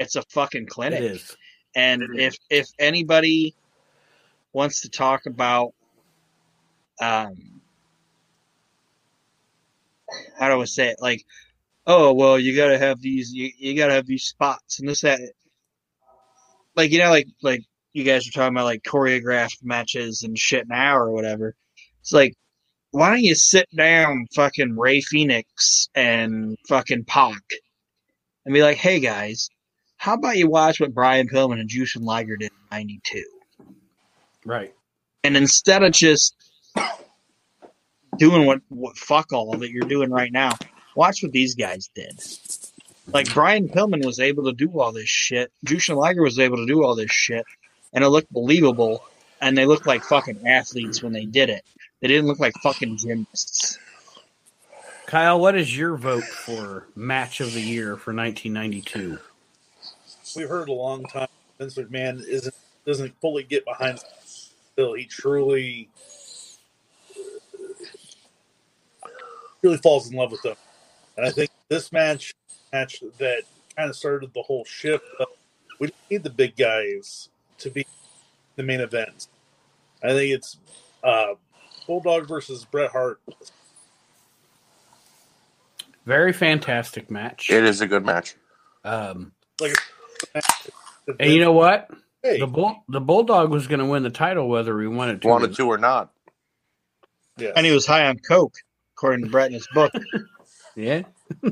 [0.01, 1.37] it's a fucking clinic it is.
[1.75, 3.55] And if if anybody
[4.51, 5.73] wants to talk about
[6.99, 7.61] um
[10.37, 10.97] how do I say it?
[10.99, 11.23] Like,
[11.87, 15.19] oh well you gotta have these you, you gotta have these spots and this that
[16.75, 17.63] like you know like like
[17.93, 21.55] you guys were talking about like choreographed matches and shit now or whatever.
[22.01, 22.33] It's like
[22.89, 27.41] why don't you sit down fucking Rey Fenix and fucking Pac
[28.45, 29.49] and be like, hey guys,
[30.01, 33.23] how about you watch what Brian Pillman and Jushin Liger did in '92?
[34.43, 34.73] Right.
[35.23, 36.35] And instead of just
[38.17, 40.53] doing what, what fuck all that you're doing right now,
[40.95, 42.19] watch what these guys did.
[43.13, 45.51] Like Brian Pillman was able to do all this shit.
[45.67, 47.45] Jushin Liger was able to do all this shit,
[47.93, 49.03] and it looked believable.
[49.39, 51.63] And they looked like fucking athletes when they did it.
[51.99, 53.77] They didn't look like fucking gymnasts.
[55.05, 59.19] Kyle, what is your vote for match of the year for 1992?
[60.35, 61.27] We've heard a long time.
[61.57, 62.55] Vince McMahon isn't
[62.85, 63.99] doesn't fully get behind
[64.75, 65.89] until he truly
[69.61, 70.55] really falls in love with them.
[71.17, 72.33] And I think this match
[72.73, 73.43] match that
[73.75, 75.03] kind of started the whole shift.
[75.19, 75.27] Of,
[75.79, 77.29] we need the big guys
[77.59, 77.85] to be
[78.55, 79.27] the main events.
[80.03, 80.57] I think it's
[81.03, 81.33] uh,
[81.85, 83.21] Bulldog versus Bret Hart.
[86.05, 87.49] Very fantastic match.
[87.49, 88.35] It is a good match.
[88.83, 89.75] Um, Like,
[91.19, 91.89] and you know what?
[92.23, 95.27] hey, The bull, the bulldog was going to win the title whether he wanted to.
[95.27, 96.11] or Wanted to or not.
[97.37, 97.51] yeah.
[97.55, 98.55] And he was high on coke,
[98.95, 99.91] according to Bret in his book.
[100.73, 101.01] Yeah.
[101.41, 101.51] but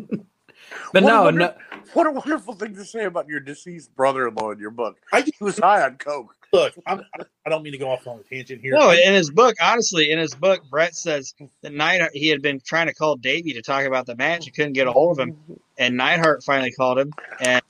[0.93, 1.53] What no, a wonder- no.
[1.93, 4.97] What a wonderful thing to say about your deceased brother-in-law in your book.
[5.11, 6.33] I He was high on coke.
[6.53, 6.73] look.
[6.87, 7.01] I'm,
[7.45, 8.75] I don't mean to go off on a tangent here.
[8.75, 11.33] No, in his book, honestly, in his book, Bret says
[11.63, 14.45] that Neidhart, he had been trying to call Davey to talk about the match.
[14.45, 15.37] He couldn't get a hold of him.
[15.77, 17.11] And Neidhart finally called him.
[17.41, 17.61] And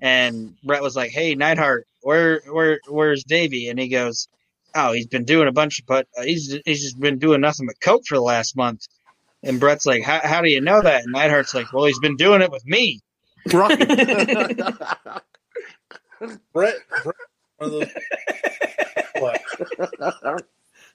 [0.00, 3.68] and Bret was like, Hey, Neidhart, where, where, where's Davey?
[3.68, 4.28] And he goes,
[4.74, 7.66] Oh, he's been doing a bunch of, but uh, he's, he's just been doing nothing
[7.66, 8.86] but coke for the last month.
[9.42, 11.04] And Bret's like, How, how do you know that?
[11.04, 13.00] And Neidhart's like, Well, he's been doing it with me.
[13.52, 13.78] Right.
[16.52, 17.16] Bret, Bret
[17.58, 17.88] those.
[19.18, 19.42] What?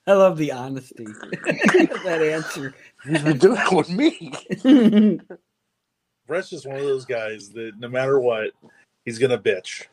[0.08, 1.04] I love the honesty.
[1.04, 2.74] that answer.
[3.06, 5.20] He's been doing it with me.
[6.26, 8.52] Bret's just one of those guys that no matter what,
[9.06, 9.86] he's gonna bitch.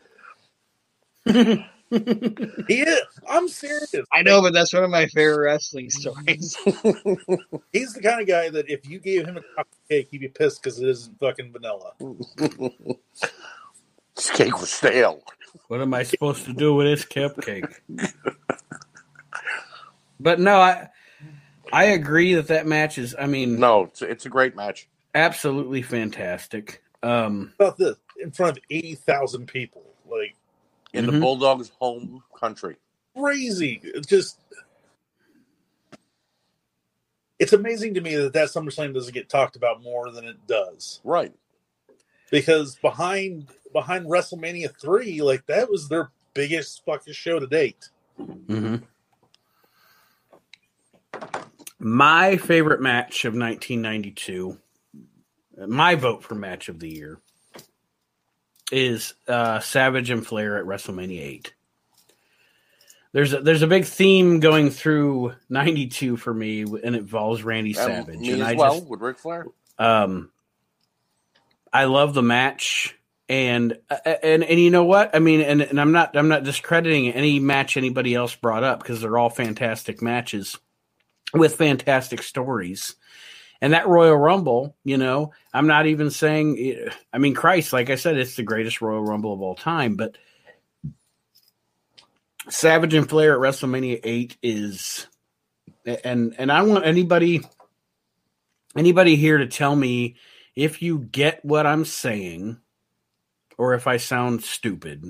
[1.91, 3.01] He is.
[3.29, 3.93] I'm serious.
[4.13, 6.57] I know, but that's one of my favorite wrestling stories.
[7.73, 10.29] He's the kind of guy that if you gave him a chocolate cake, he'd be
[10.29, 11.95] pissed because it isn't fucking vanilla.
[14.15, 15.21] This cake was stale.
[15.69, 17.75] what am I supposed to do with this cupcake?
[20.21, 20.91] but no, I
[21.73, 23.17] I agree that that match is.
[23.19, 24.89] I mean, No, it's, it's a great match.
[25.17, 26.83] absolutely fantastic.
[27.03, 30.35] Um, About this in front of eighty thousand people, like
[30.93, 31.13] In Mhm.
[31.13, 32.77] the Bulldogs' home country.
[33.17, 33.81] crazy.
[33.85, 34.39] It's just.
[37.39, 41.01] It's amazing to me that that SummerSlam doesn't get talked about more than it does.
[41.05, 41.33] Right.
[42.31, 47.89] because behind behind WrestleMania three, like that was their biggest fucking show to date.
[48.21, 48.83] mhm.
[51.79, 54.59] My favorite match of 1992,
[55.57, 57.19] my vote for match of the year,
[58.73, 61.55] is uh, Savage and Flair at WrestleMania 8.
[63.13, 67.77] There's a, there's a big theme going through 92 for me, and it involves Randy
[67.77, 68.19] Um, Savage.
[68.21, 69.47] me and I well just, with Ric Flair.
[69.79, 70.31] um,
[71.73, 72.97] I love the match,
[73.29, 75.15] and uh, and and you know what?
[75.15, 78.81] I mean, and, and I'm not I'm not discrediting any match anybody else brought up
[78.81, 80.57] because they're all fantastic matches
[81.35, 82.95] with fantastic stories.
[83.61, 86.89] And that Royal Rumble, you know, I'm not even saying.
[87.13, 89.97] I mean, Christ, like I said, it's the greatest Royal Rumble of all time.
[89.97, 90.17] But
[92.49, 95.07] Savage and Flair at WrestleMania eight is,
[95.85, 97.43] and and I want anybody
[98.77, 100.17] anybody here to tell me
[100.55, 102.59] if you get what I'm saying
[103.59, 105.05] or if I sound stupid.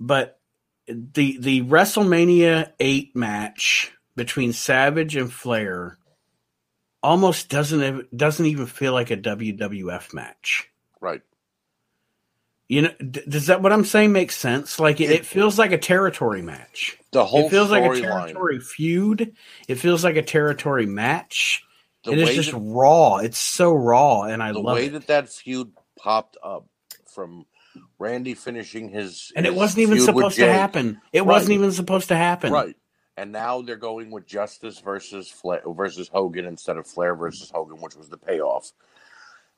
[0.00, 0.40] But
[0.86, 5.98] the the WrestleMania 8 match between Savage and Flair
[7.04, 10.68] almost doesn't doesn't even feel like a WWF match.
[11.00, 11.22] Right.
[12.66, 14.80] You know, d- does that what I'm saying make sense?
[14.80, 16.98] Like it, it feels like a territory match.
[17.12, 19.34] The whole It feels like a territory feud.
[19.68, 21.62] It feels like a territory match.
[22.04, 23.18] The it is just that- raw.
[23.18, 24.92] It's so raw, and I the love way it.
[24.94, 26.66] that that feud popped up
[27.06, 27.44] from
[27.98, 31.00] Randy finishing his and it wasn't even supposed to happen.
[31.12, 31.26] It Right.
[31.26, 32.50] wasn't even supposed to happen.
[32.52, 32.76] right
[33.16, 37.80] and now they're going with Justice versus Flair versus Hogan instead of Flair versus Hogan
[37.80, 38.72] which was the payoff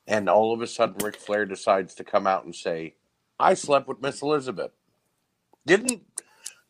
[0.07, 2.95] and all of a sudden Ric Flair decides to come out and say
[3.39, 4.71] I slept with Miss Elizabeth
[5.65, 6.01] didn't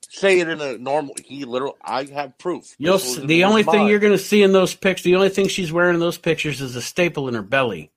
[0.10, 3.64] say it in a normal he literally I have proof You'll Miss s- the only
[3.64, 3.88] thing mine.
[3.88, 6.62] you're going to see in those pics, the only thing she's wearing in those pictures
[6.62, 7.92] is a staple in her belly.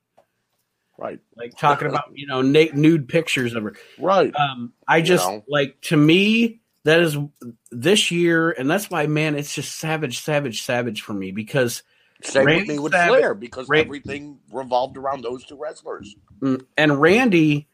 [0.98, 3.74] right Like talking about you know nude pictures of her.
[3.98, 5.44] right Um, I just know.
[5.48, 7.16] like to me that is
[7.70, 11.82] this year, and that's why man, it's just savage, savage, savage for me because
[12.22, 16.64] same Randy with me with Savage- Flair because everything revolved around those two wrestlers Mm,
[16.76, 17.68] and Randy,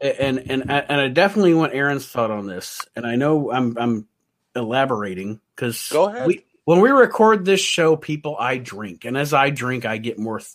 [0.00, 2.80] and and and I definitely want Aaron's thought on this.
[2.96, 4.08] And I know I'm I'm
[4.56, 6.26] elaborating because Go ahead.
[6.26, 10.18] We, when we record this show, people, I drink, and as I drink, I get
[10.18, 10.52] more th-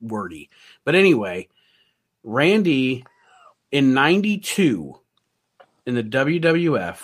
[0.00, 0.50] wordy.
[0.84, 1.48] But anyway,
[2.22, 3.04] Randy
[3.70, 4.98] in '92
[5.88, 6.98] in the WWF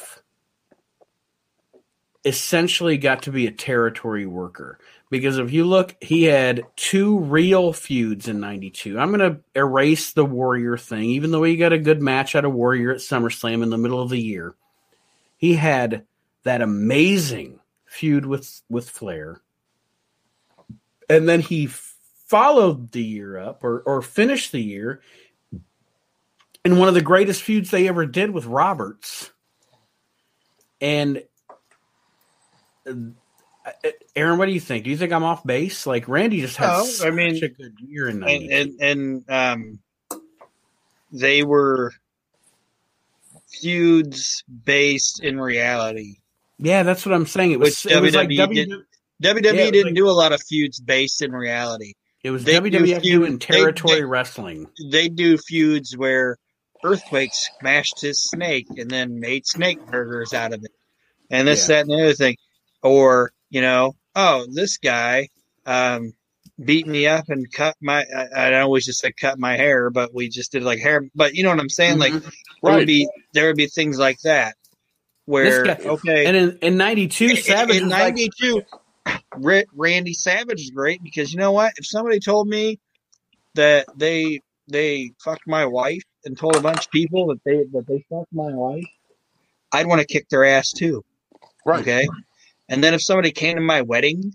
[2.22, 4.78] essentially got to be a territory worker
[5.10, 8.98] because if you look, he had two real feuds in '92.
[8.98, 12.44] I'm going to erase the Warrior thing, even though he got a good match out
[12.44, 14.54] of Warrior at SummerSlam in the middle of the year.
[15.38, 16.04] He had
[16.42, 19.40] that amazing feud with with Flair,
[21.08, 21.68] and then he
[22.26, 25.00] followed the year up or or finished the year
[26.64, 29.30] in one of the greatest feuds they ever did with Roberts.
[30.80, 31.22] And
[32.86, 32.92] uh,
[34.16, 34.84] Aaron, what do you think?
[34.84, 35.86] Do you think I'm off base?
[35.86, 39.78] Like Randy just had such I mean, a good year in and and, and um,
[41.12, 41.92] they were
[43.48, 46.16] feuds based in reality.
[46.58, 47.52] yeah, that's what I'm saying.
[47.52, 48.38] It was it was like WWE
[48.68, 48.84] w-
[49.22, 51.94] WWE yeah, didn't like- do a lot of feuds based in reality.
[52.22, 54.66] it was they do WWF feud- doing they- territory they- wrestling.
[54.90, 56.36] They do feuds where
[56.84, 60.70] Earthquake smashed his snake and then made snake burgers out of it,
[61.30, 61.76] and this, Yeah.
[61.76, 62.36] that, and the other thing.
[62.82, 65.28] Or you know, oh, this guy
[65.66, 66.12] um,
[66.62, 68.04] beat me up and cut my.
[68.14, 71.02] I, I always just said cut my hair, but we just did like hair.
[71.14, 71.98] But you know what I'm saying?
[71.98, 72.22] Like Mhm.
[72.22, 72.30] there
[72.62, 72.76] Right.
[72.78, 74.54] would be there would be things like that
[75.24, 78.62] where guy- okay And in, in 92, Savage in was like, '92,
[79.36, 81.72] Ra- Randy Savage is great because you know what?
[81.78, 82.78] If somebody told me
[83.54, 87.86] that they they fucked my wife and told a bunch of people that they that
[87.86, 88.84] they fucked my wife,
[89.72, 91.04] I'd want to kick their ass too.
[91.66, 91.80] Right.
[91.80, 92.06] Okay.
[92.68, 94.34] And then if somebody came to my wedding,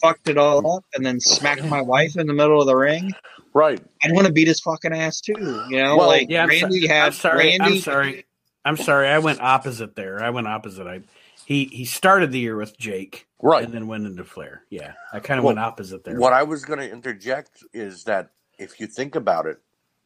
[0.00, 3.12] fucked it all up, and then smacked my wife in the middle of the ring,
[3.54, 3.80] Right.
[4.04, 5.64] I'd want to beat his fucking ass too.
[5.70, 7.38] You know, Well, like yeah, I'm, Randy so- had I'm sorry.
[7.58, 7.76] Randy.
[7.76, 8.24] I'm sorry.
[8.66, 9.08] I'm sorry.
[9.08, 10.22] I went opposite there.
[10.22, 10.86] I went opposite.
[10.86, 11.00] I
[11.46, 13.64] he he started the year with Jake, Right.
[13.64, 14.62] and then went into Flair.
[14.68, 16.18] Yeah, I kind of Well, went opposite there.
[16.18, 19.58] What I was going to interject is that if you think about it,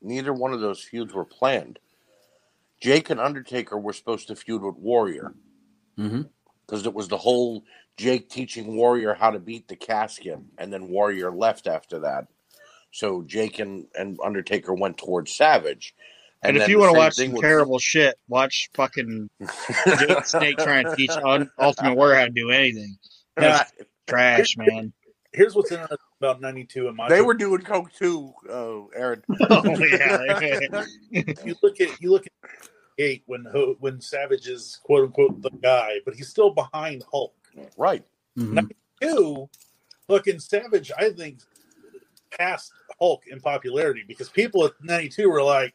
[0.02, 1.78] neither one of those feuds were planned.
[2.80, 5.34] Jake and Undertaker were supposed to feud with Warrior
[5.98, 6.22] mm-hmm.
[6.66, 7.62] because it was the whole
[7.96, 12.28] Jake teaching Warrior how to beat the casket, and then Warrior left after that.
[12.92, 15.94] So Jake and, and Undertaker went towards Savage.
[16.42, 19.28] And, if you want to watch some with- terrible shit, watch fucking
[19.98, 21.10] Jake Snake trying to teach
[21.58, 22.96] Ultimate Warrior how to do anything.
[23.38, 23.64] Yeah.
[24.08, 24.92] Trash, man.
[25.32, 27.14] Here's what's interesting about '92 and Macho.
[27.14, 29.22] they were doing coke too, uh, Aaron.
[29.50, 30.84] Oh yeah.
[31.44, 32.32] you look at you look at
[32.98, 33.44] eight when
[33.80, 37.34] when Savage is quote unquote the guy, but he's still behind Hulk.
[37.76, 38.04] Right.
[38.36, 38.58] hmm
[39.00, 39.48] Two,
[40.08, 41.38] fucking Savage, I think
[42.36, 45.74] passed Hulk in popularity because people at '92 were like,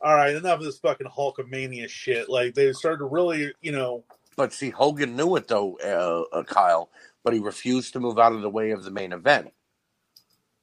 [0.00, 4.04] "All right, enough of this fucking Hulkamania shit." Like they started to really, you know,
[4.36, 6.88] But see, Hogan knew it though, uh, uh, Kyle,
[7.28, 9.52] but he refused to move out of the way of the main event.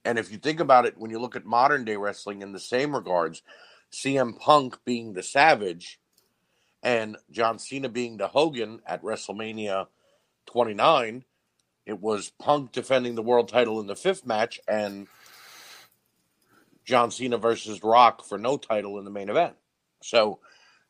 [0.03, 2.59] And if you think about it, when you look at modern day wrestling in the
[2.59, 3.43] same regards,
[3.91, 5.99] CM Punk being the Savage
[6.81, 9.85] and John Cena being the Hogan at WrestleMania
[10.47, 11.23] 29,
[11.85, 15.05] it was Punk defending the world title in the fifth match and
[16.83, 19.53] John Cena versus Rock for no title in the main event.
[20.01, 20.39] So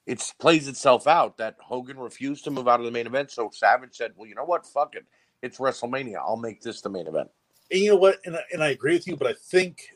[0.06, 3.30] it plays itself out that Hogan refused to move out of the main event.
[3.30, 4.66] So Savage said, "Well, you know what?
[4.66, 5.06] Fuck it.
[5.46, 6.18] It's WrestleMania.
[6.18, 7.30] I'll make this the main event."
[7.72, 8.20] and you know what?
[8.26, 9.90] And, I- and I agree with you, but I think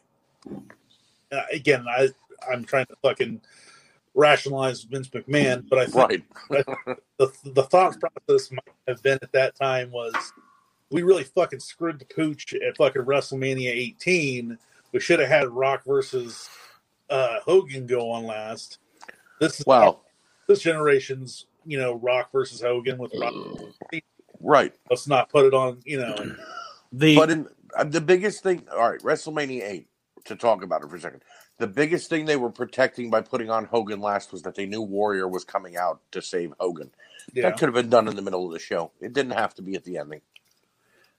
[1.31, 2.09] uh, again, I
[2.51, 3.41] I'm trying to fucking
[4.15, 6.65] rationalize Vince McMahon, but I think Right.
[7.17, 10.13] the the thought process might have been at that time was
[10.91, 14.57] we really fucking screwed the pooch at fucking WrestleMania 18.
[14.91, 16.49] We should have had Rock versus
[17.09, 18.80] uh, Hogan go on last.
[19.39, 19.99] This is wow.
[20.47, 23.34] this generation's you know Rock versus Hogan with Rock.
[24.39, 24.73] Right.
[24.89, 26.35] Let's not put it on you know.
[26.91, 27.47] The But in
[27.77, 29.87] uh, the biggest thing, all right, WrestleMania 8,
[30.25, 31.21] to talk about it for a second.
[31.59, 34.81] The biggest thing they were protecting by putting on Hogan last was that they knew
[34.81, 36.89] Warrior was coming out to save Hogan.
[37.31, 37.43] Yeah.
[37.43, 38.89] That could have been done in the middle of the show.
[38.99, 40.21] It didn't have to be at the ending.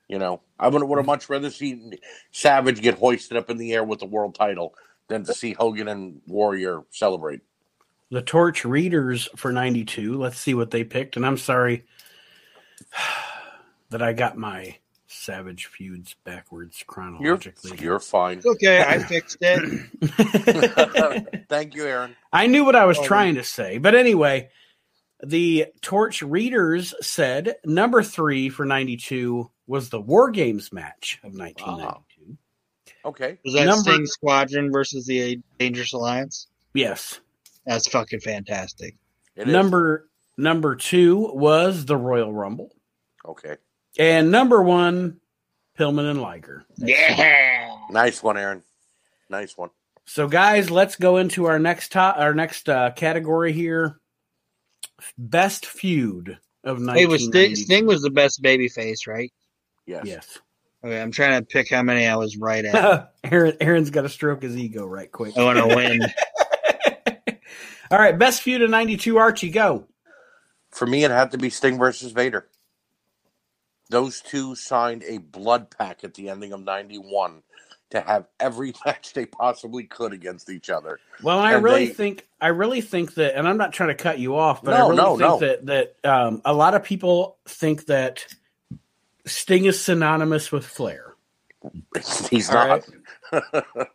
[0.08, 1.94] You know, I would would have much rather seen
[2.32, 4.74] Savage get hoisted up in the air with the world title
[5.06, 7.42] than to see Hogan and Warrior celebrate.
[8.10, 11.84] the torch readers for 92 let's see what they picked and i'm sorry
[13.90, 14.76] that i got my
[15.06, 18.38] savage feuds backwards You're chronologically you're fine.
[18.38, 18.80] It's okay.
[18.80, 21.44] I fixed it.
[21.48, 22.14] Thank you, Aaron.
[22.32, 24.50] i knew what i was Oh, trying to say but anyway
[25.22, 32.36] the torch readers said number three for 92 was the war games match of 1992
[33.02, 33.38] Okay.
[33.46, 36.48] Was that Number- Sting Squadron versus the Dangerous Alliance?
[36.74, 37.20] yes
[37.66, 38.94] That's fucking fantastic.
[39.36, 39.52] It is.
[40.40, 42.70] Number number two was the royal rumble
[43.24, 43.56] Okay.
[43.98, 45.20] and number one
[45.78, 47.76] pillman and liger Yeah.
[47.90, 48.62] Nice one, Aaron.
[49.28, 49.70] Nice one.
[50.06, 54.00] So, guys, let's go into our next top, our next uh, category here.
[55.18, 59.32] Best feud of Hey, was Sting, Sting was the best baby face, right?
[59.86, 60.04] Yes.
[60.04, 60.38] Yes.
[60.84, 63.12] Okay, I'm trying to pick how many I was right at.
[63.24, 65.36] Aaron, Aaron's got to stroke his ego right quick.
[65.36, 66.00] I want to win.
[67.90, 69.16] All right, best feud of '92.
[69.18, 69.86] Archie, go.
[70.70, 72.46] For me, it had to be Sting versus Vader.
[73.90, 77.42] those two signed a blood pact at the ending of 91
[77.90, 81.00] to have every match they possibly could against each other.
[81.22, 83.94] Well, I And really they- think I really think that, and I'm not trying to
[83.96, 85.38] cut you off, but I really no, think no.
[85.40, 88.24] that that um, a lot of people think that
[89.26, 91.14] Sting is synonymous with Flair.
[92.30, 92.88] He's All not.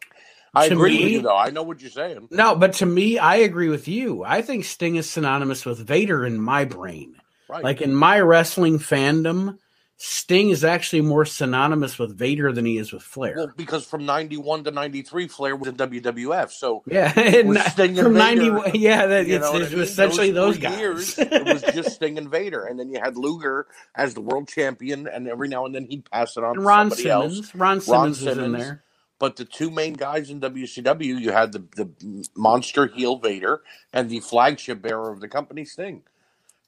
[0.56, 1.38] I agree me- with you, though.
[1.38, 2.28] I know what you're saying.
[2.32, 4.24] No, but to me, I agree with you.
[4.24, 7.16] I think Sting is synonymous with Vader in my brain.
[7.50, 7.64] Right.
[7.64, 9.60] Like in my wrestling fandom,
[9.98, 13.34] Sting is actually more synonymous with Vader than he is with Flair.
[13.38, 16.52] well, because from 91 to 93, Flair was in WWF.
[16.52, 19.80] So yeah, and Sting and from Vader, ninety, yeah, that it's, it's I mean?
[19.84, 20.80] essentially those, three guys.
[20.80, 24.50] Years, it was just Sting and Vader, and then you had Luger as the world
[24.50, 27.38] champion, and every now and then he'd pass it on And to Ron somebody Simmons,
[27.38, 27.56] else.
[27.56, 28.84] Ron Simmons is in there.
[29.20, 33.64] But the two main guys in WCW, you had the the monster heel Vader
[33.94, 36.04] and the flagship bearer of the company, Sting.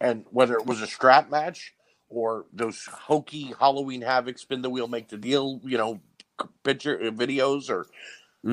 [0.02, 1.74] And whether it was a strap match
[2.10, 6.02] or those hokey Halloween Havoc spin the wheel, make the deal, you know,
[6.64, 7.88] picture uh, videos, or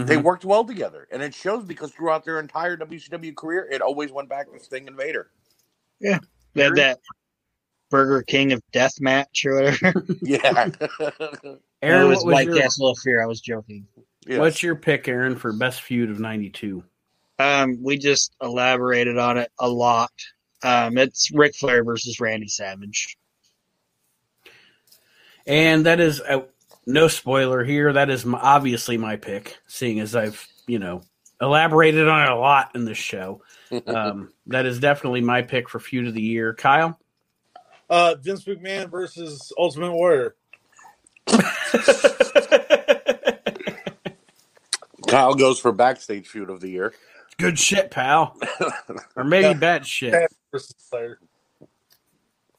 [0.06, 0.24] they Mhm.
[0.24, 4.28] worked well together, and it shows because throughout their entire WCW career, it always went
[4.28, 5.30] back to Sting and Vader.
[6.00, 6.20] Yeah.
[6.56, 7.00] had that
[7.94, 10.04] Burger King of Death match or whatever.
[10.20, 10.68] Yeah,
[11.80, 13.22] Aaron, it was what was White your, Castle of Fear.
[13.22, 13.86] I was joking.
[14.26, 14.40] Yes.
[14.40, 16.82] what's your pick, Aaron, for best feud of '92?
[17.38, 20.10] Um, we just elaborated on it a lot.
[20.64, 23.16] Um, it's Ric Flair versus Randy Savage.
[25.46, 26.46] And that is uh,
[26.86, 27.92] no spoiler here.
[27.92, 31.02] That is my, obviously my pick, seeing as I've you know
[31.40, 33.42] elaborated on it a lot in this show.
[33.88, 36.54] Um, that is definitely my pick for feud of the year.
[36.54, 36.96] Kyle,
[37.90, 40.34] Uh, Vince McMahon versus Ultimate Warrior.
[45.06, 46.94] Kyle goes for backstage feud of the year.
[47.38, 48.38] good shit, pal,
[49.16, 49.52] or maybe Yeah.
[49.54, 50.14] bad shit.
[50.50, 50.74] Versus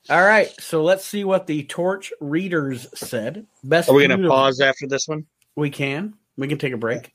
[0.09, 3.47] All right, so let's see what the torch readers said.
[3.63, 5.25] Best Are we feud going to of- pause after this one?
[5.55, 6.13] We can.
[6.37, 7.13] We can take a break.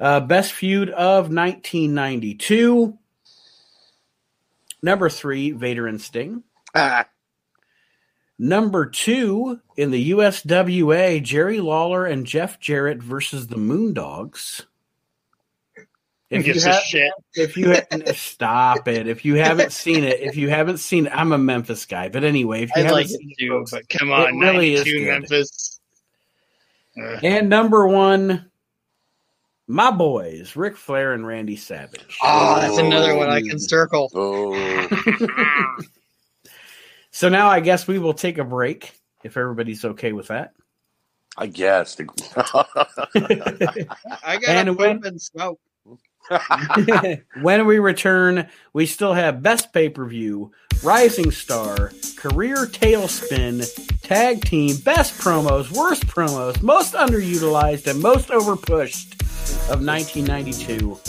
[0.00, 2.96] Uh, best feud of 1992.
[4.82, 6.42] Number three, Vader and Sting.
[6.74, 7.06] Ah,
[8.38, 14.64] Number two in the USWA, Jerry Lawler and Jeff Jarrett versus the Moondogs.
[16.30, 17.10] If you have, shit.
[17.34, 17.82] if you ha-
[18.14, 21.86] stop it, if you haven't seen it, if you haven't seen it, I'm a Memphis
[21.86, 24.34] guy, but anyway, if you I haven't like seen it too, folks, but come on,
[24.34, 25.06] it really is good.
[25.06, 25.80] Memphis.
[27.00, 28.50] Uh, and number one,
[29.66, 32.18] my boys, Ric Flair and Randy Savage.
[32.22, 34.10] oh, that's another one I can circle.
[34.14, 34.54] oh,
[37.18, 38.92] So now I guess we will take a break
[39.24, 40.52] if everybody's okay with that.
[41.36, 41.98] I guess.
[42.36, 42.62] I
[44.36, 45.58] got And to when- and smoke.
[47.42, 50.52] when we return, we still have Best Pay Per View,
[50.84, 53.66] Rising Star, Career Tailspin,
[54.02, 59.14] Tag Team, Best Promos, Worst Promos, Most Underutilized, and Most Overpushed
[59.72, 61.00] of 1992.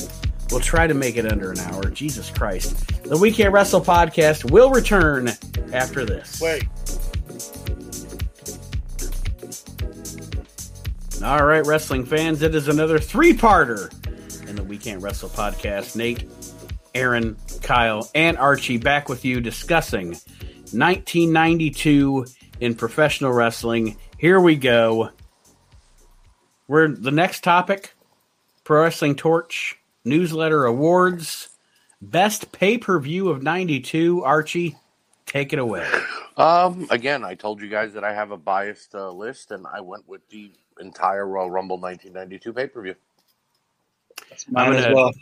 [0.51, 1.83] We'll try to make it under an hour.
[1.85, 3.03] Jesus Christ.
[3.03, 5.29] The We Can't Wrestle podcast will return
[5.73, 6.39] after this.
[6.41, 6.63] Wait,
[11.23, 13.91] All right, wrestling fans, it is another three parter
[14.47, 15.97] in the We Can't Wrestle podcast.
[15.97, 16.23] Nate,
[16.95, 22.25] Aaron, Kyle, and Archie back with you discussing 1992
[22.61, 23.97] in professional wrestling.
[24.17, 25.09] Here we go.
[26.69, 27.95] We're the next topic
[28.63, 29.77] Pro Wrestling Torch
[30.09, 31.49] newsletter awards.
[32.01, 34.23] Best pay per view of 92.
[34.23, 34.75] Archie,
[35.25, 35.87] take it away.
[36.37, 39.81] um, again, I told you guys that I have a biased uh, list, and I
[39.81, 42.95] went with the entire Royal Rumble 1992 pay per view.
[44.49, 45.13] Mine I'm as well.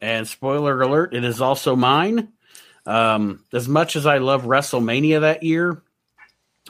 [0.00, 2.32] And spoiler alert, it is also mine.
[2.86, 5.82] Um, as much as I love WrestleMania that year,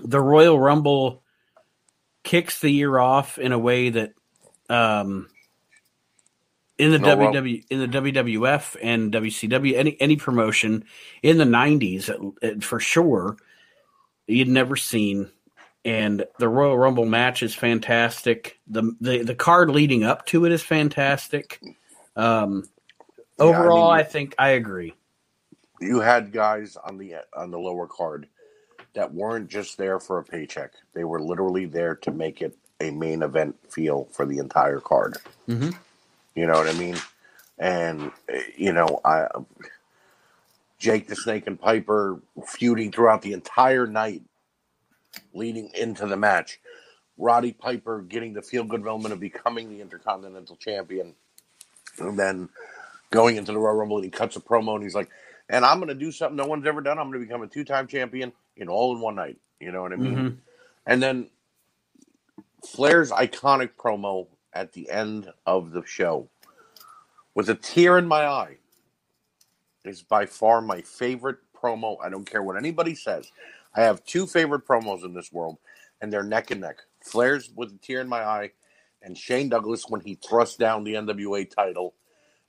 [0.02, 1.22] the Royal Rumble
[2.22, 4.12] kicks the year off in a way that
[4.68, 5.28] um,
[6.78, 10.84] in the No, well- WW in the WWF and WCW any any promotion
[11.22, 13.36] in the 90s uh, uh, for sure
[14.26, 15.30] you'd never seen
[15.84, 18.58] and the Royal Rumble match is fantastic.
[18.66, 21.60] The the the card leading up to it is fantastic.
[22.16, 22.64] Um,
[23.38, 24.94] Yeah, I overall, I, mean- think I agree.
[25.80, 28.28] You had guys on the on the lower card
[28.94, 32.90] that weren't just there for a paycheck; they were literally there to make it a
[32.90, 35.18] main event feel for the entire card.
[35.48, 35.74] Mhm.
[36.34, 36.96] You know what I mean?
[37.58, 39.28] And eh, you know, I
[40.78, 44.22] Jake the Snake and Piper feuding throughout the entire night,
[45.34, 46.60] leading into the match.
[47.18, 51.14] Roddy Piper getting the feel good moment of becoming the Intercontinental Champion,
[51.98, 52.48] and then
[53.10, 55.10] going into the Royal Rumble and he cuts a promo and he's like,
[55.48, 56.98] "And I'm going to do something no one's ever done.
[56.98, 59.82] I'm going to become a two time champion in all in one night." You know
[59.82, 60.22] what I mean?
[60.22, 60.38] Mhm.
[60.86, 61.30] And then
[62.66, 66.28] Flair's iconic promo at the end of the show
[67.34, 68.56] with a tear in my eye
[69.84, 71.96] is by far my favorite promo.
[72.02, 73.30] I don't care what anybody says.
[73.74, 75.58] I have two favorite promos in this world,
[76.00, 76.78] and they're neck and neck.
[77.02, 78.52] Flair's with a tear in my eye,
[79.02, 81.94] and Shane Douglas when he thrusts down the NWA title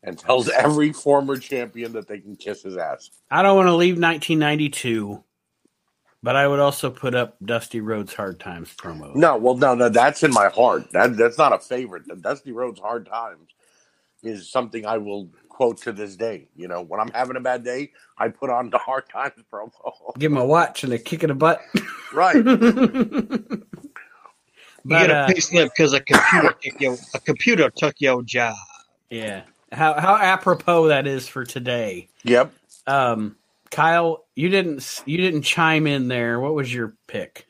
[0.04, 3.10] and tells every former champion that they can kiss his ass.
[3.32, 5.22] I don't want to leave 1992,
[6.26, 9.14] but I would also put up Dusty Rhodes Hard Times promo.
[9.16, 10.92] No, well, no, no, that's in my heart.
[10.92, 12.08] That that's not a favorite.
[12.08, 13.52] The Dusty Rhodes Hard Times
[14.24, 16.48] is something I will quote to this day.
[16.56, 19.70] You know, when I'm having a bad day, I put on the Hard Times promo.
[20.18, 21.62] Give him a watch and a kick in the butt.
[22.12, 22.36] right.
[24.88, 27.96] You But, get a uh, pay slip because a computer took your a computer took
[28.00, 28.56] your job.
[29.10, 29.42] yeah.
[29.72, 32.08] How how apropos that is for today.
[32.24, 32.54] Yep.
[32.86, 33.36] Um,
[33.72, 36.40] Kyle, you didn't you didn't chime in there.
[36.40, 37.48] What was your pick?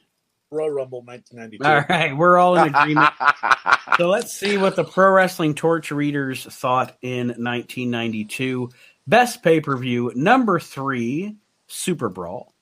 [0.52, 1.66] Royal Rumble 1992.
[1.66, 3.14] All right, we're all in agreement.
[3.98, 8.70] so let's see what the pro wrestling torch readers thought in 1992.
[9.08, 11.36] Best pay per view number three,
[11.68, 12.54] Super Brawl.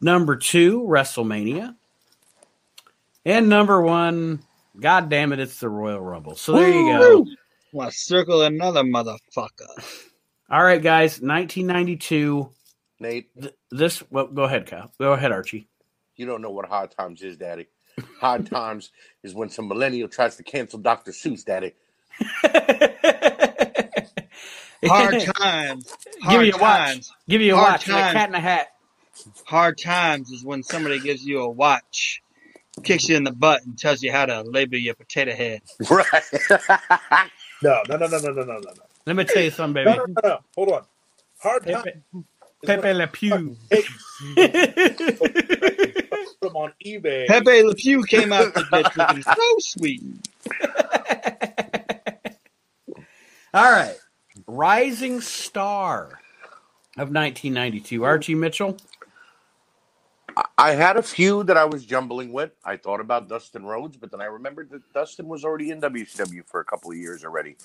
[0.00, 1.74] Number two, WrestleMania.
[3.24, 4.40] And number one,
[4.78, 6.36] God damn it, it's the Royal Rumble.
[6.36, 7.26] So there you go.
[7.72, 10.10] Want to circle another motherfucker?
[10.50, 12.48] All right, guys, 1992.
[13.04, 13.28] Nate.
[13.40, 14.90] Th- this well, go ahead, Kyle.
[14.98, 15.68] Go ahead, Archie.
[16.16, 17.66] You don't know what hard times is, Daddy.
[18.18, 18.90] Hard times
[19.22, 21.12] is when some millennial tries to cancel Dr.
[21.12, 21.74] Seuss, Daddy.
[24.84, 25.96] hard times.
[26.22, 27.06] Hard Give me a watch.
[27.28, 27.84] Give me a hard watch.
[27.84, 27.96] Times.
[27.96, 28.68] And a cat in a hat.
[29.46, 32.22] Hard times is when somebody gives you a watch,
[32.82, 35.62] kicks you in the butt, and tells you how to label your potato head.
[35.90, 36.06] Right.
[37.62, 38.72] no, no, no, no, no, no, no, no.
[39.06, 39.96] Let me tell you something, baby.
[39.96, 40.38] No, no, no, no.
[40.56, 40.82] Hold on.
[41.38, 42.24] Hard times
[42.66, 43.56] Pepe, is when Pepe Le Pew.
[43.70, 43.82] I
[46.22, 47.26] put them on eBay.
[47.26, 50.02] Pepe Le Pew came out the bitch looking so sweet.
[53.54, 53.96] All right.
[54.46, 56.04] Rising Star
[56.96, 58.04] of 1992.
[58.04, 58.76] Archie Mitchell.
[60.58, 62.50] I had a few that I was jumbling with.
[62.64, 66.48] I thought about Dustin Rhodes, but then I remembered that Dustin was already in WCW
[66.48, 67.56] for a couple of years already.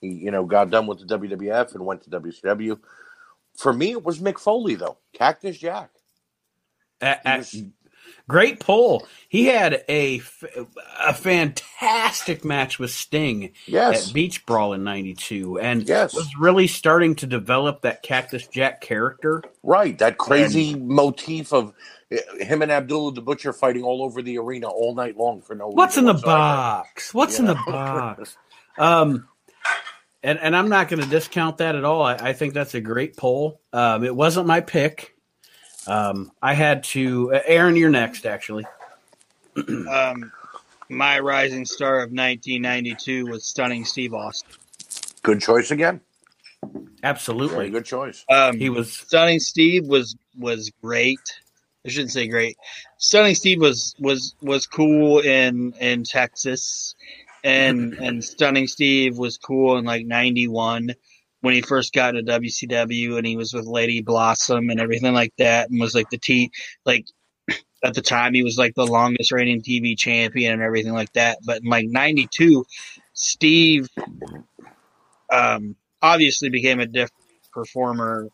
[0.00, 2.78] He, you know, got done with the WWF and went to WCW.
[3.56, 5.90] For me, it was Mick Foley though, Cactus Jack.
[7.00, 7.62] A- He a- was-
[8.28, 9.06] great pull.
[9.28, 10.20] He had a
[11.00, 16.14] a fantastic match with Sting yes, at Beach Brawl in 92 and Yes.
[16.14, 19.42] was really starting to develop that Cactus Jack character.
[19.62, 19.98] right.
[19.98, 21.74] That crazy motif of
[22.12, 25.54] uh, him and Abdullah the Butcher fighting all over the arena all night long for
[25.54, 25.76] no reason.
[25.76, 26.36] What's in the whatsoever.
[26.38, 27.14] box?
[27.14, 28.36] What's in the box?
[28.78, 29.28] Um,
[30.24, 32.02] and and I'm not going to discount that at all.
[32.02, 33.60] I, I think that's a great poll.
[33.72, 35.14] Um, it wasn't my pick.
[35.86, 37.34] Um, I had to.
[37.34, 38.26] Uh, Aaron, you're next.
[38.26, 38.64] Actually,
[39.88, 40.32] Um,
[40.88, 44.50] my rising star of 1992 was Stunning Steve Austin.
[45.22, 46.00] Good choice again.
[46.62, 47.70] Very absolutely.
[47.70, 48.24] good choice.
[48.30, 51.20] Um, He was Stunning Steve was was great.
[51.86, 52.56] I shouldn't say great.
[52.98, 56.94] Stunning Steve was was was cool in in Texas,
[57.44, 60.94] and and Stunning Steve was cool in like '91
[61.42, 65.34] when he first got to WCW and he was with Lady Blossom and everything like
[65.38, 66.50] that, and was like the T
[66.84, 67.06] like
[67.84, 71.38] at the time he was like the longest reigning TV champion and everything like that.
[71.46, 72.64] But in like '92,
[73.12, 73.88] Steve
[75.30, 77.12] um, obviously became a different
[77.52, 78.28] performer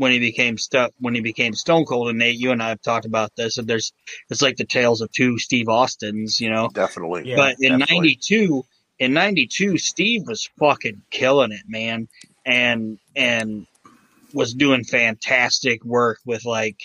[0.00, 2.80] when he became stuck when he became Stone Cold and Nate, you and I have
[2.80, 3.58] talked about this.
[3.58, 3.92] And there's
[4.30, 6.70] it's like the tales of two Steve Austins, you know.
[6.72, 7.28] Definitely.
[7.28, 8.64] Yeah, but in '92,
[8.98, 12.08] in '92, Steve was fucking killing it, man,
[12.46, 13.66] and and
[14.32, 16.78] was doing fantastic work with like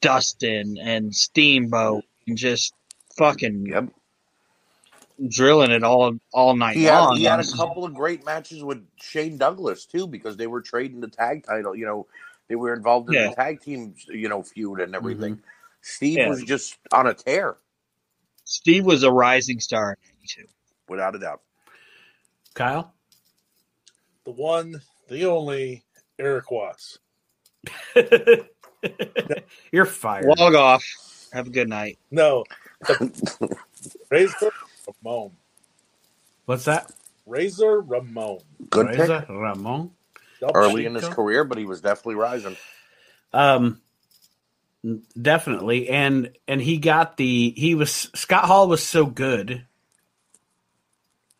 [0.00, 2.72] Dustin and Steamboat and just
[3.16, 3.88] fucking Yep.
[5.28, 7.16] drilling it all all night He had, long.
[7.16, 11.00] he had a couple of great matches with Shane Douglas too, because they were trading
[11.00, 11.74] the tag title.
[11.74, 12.06] You know,
[12.48, 13.28] they were involved in Yeah.
[13.30, 15.36] the tag team, you know, feud and everything.
[15.36, 15.44] Mm-hmm.
[15.82, 16.28] Steve Yeah.
[16.28, 17.56] was just on a tear,
[18.44, 20.44] Steve was a rising star in '92.
[20.88, 21.42] without a doubt.
[22.54, 22.94] Kyle.
[24.24, 25.84] The one, the only,
[26.18, 26.98] Erik Watts.
[29.72, 30.26] You're fired.
[30.38, 30.84] Log off.
[31.32, 31.98] Have a good night.
[32.10, 32.44] No,
[34.10, 34.50] Razor
[35.02, 35.32] Ramon.
[36.46, 36.90] What's that?
[37.26, 38.38] Razor Ramon.
[38.70, 39.90] Good pick Ramon.
[40.40, 42.56] Double early in his career, but he was definitely rising.
[43.32, 43.80] Um,
[45.20, 49.66] definitely, and and he got the he was Scott Hall was so good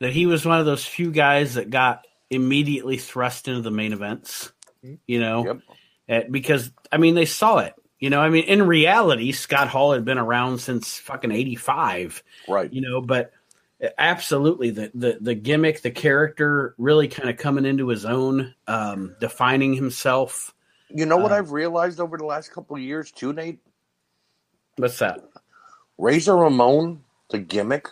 [0.00, 3.92] that he was one of those few guys that got immediately thrust into the main
[3.92, 4.52] events.
[5.06, 5.60] You know, Yep.
[6.08, 7.74] Uh, because I mean they saw it.
[7.98, 12.22] You know, I mean, in reality, Scott Hall had been around since fucking '85.
[12.48, 12.72] Right.
[12.72, 13.32] You know, but
[13.98, 19.14] absolutely the the the gimmick, the character, really kind of coming into his own, um,
[19.20, 20.54] defining himself.
[20.90, 23.58] You know what Uh, I've realized over the last couple of years too, Nate?
[24.76, 25.20] What's that?
[25.98, 27.88] Razor Ramon, the gimmick,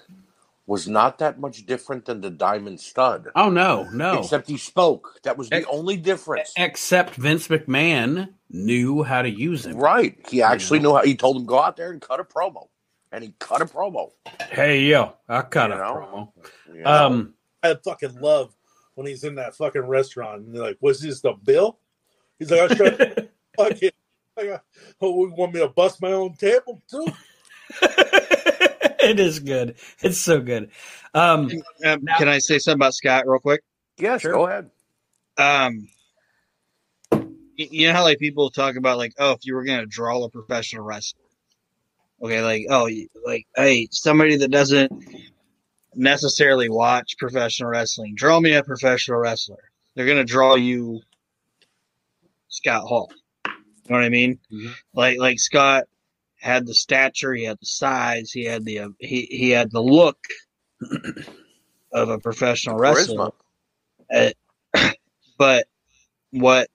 [0.66, 3.28] was not that much different than the Diamond Stud.
[3.34, 4.20] Oh no, no.
[4.20, 5.20] Except he spoke.
[5.24, 6.52] That was the Ex- only difference.
[6.56, 9.76] Except Vince McMahon knew how to use him.
[9.76, 10.18] Right.
[10.28, 12.68] He actually knew how he told him go out there and cut a promo.
[13.16, 14.10] And he cut a promo.
[14.50, 16.30] Hey yo, I cut You a know?
[16.36, 16.74] promo.
[16.76, 17.06] you know?
[17.06, 18.54] Um, I fucking love
[18.94, 21.78] when he's in that fucking restaurant and they're like, "Was this the bill?"
[22.38, 23.90] He's like, "I should fucking."
[24.38, 24.64] I got,
[25.00, 27.06] oh, you want me to bust my own table too?
[27.80, 29.76] it is good.
[30.02, 30.70] It's so good.
[31.14, 31.50] Um,
[31.86, 33.62] Um, Now- can I say something about Scott real quick?
[33.96, 34.32] Yeah, sure.
[34.34, 34.70] go ahead.
[35.38, 35.88] Um,
[37.56, 40.28] you know how like people talk about like, oh, if you were gonna draw a
[40.28, 41.22] professional wrestler,
[42.22, 42.88] okay, like oh,
[43.24, 44.92] like hey, somebody that doesn't
[45.94, 49.70] necessarily watch professional wrestling, draw me a professional wrestler.
[49.94, 51.00] They're gonna draw you
[52.48, 53.10] Scott Hall.
[53.46, 53.52] You
[53.90, 54.38] know what I mean?
[54.52, 54.74] Mhm.
[54.94, 55.84] Like like Scott
[56.40, 59.82] had the stature, he had the size, he had the uh, he he had the
[59.82, 60.18] look
[61.92, 63.30] of a professional wrestler.
[64.14, 64.30] Uh,
[65.38, 65.66] but
[66.30, 66.68] what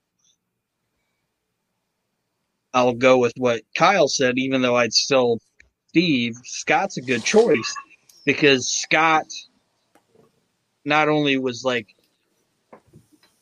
[2.73, 5.39] I'll go with what Kyle said, even though I'd still
[5.89, 7.75] Steve, Scott's a good choice
[8.25, 9.25] because Scott
[10.85, 11.87] not only was like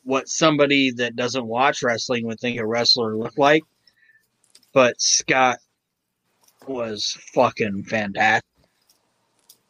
[0.02, 3.62] what somebody that doesn't watch wrestling would think a wrestler looked like,
[4.72, 5.58] but Scott
[6.66, 8.44] was fucking fantastic.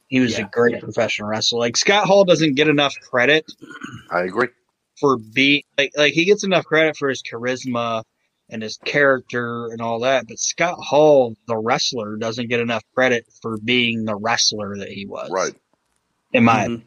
[0.09, 0.47] He was Yeah.
[0.47, 1.61] a great professional wrestler.
[1.61, 3.45] Like Scott Hall doesn't get enough credit
[4.11, 4.49] I agree.
[4.99, 8.03] for being like like he gets enough credit for his charisma
[8.51, 13.27] and his character and all that, but Scott Hall, the wrestler, doesn't get enough credit
[13.43, 15.31] for being the wrestler that he was.
[15.31, 15.55] Right.
[16.33, 16.83] In my Mhm.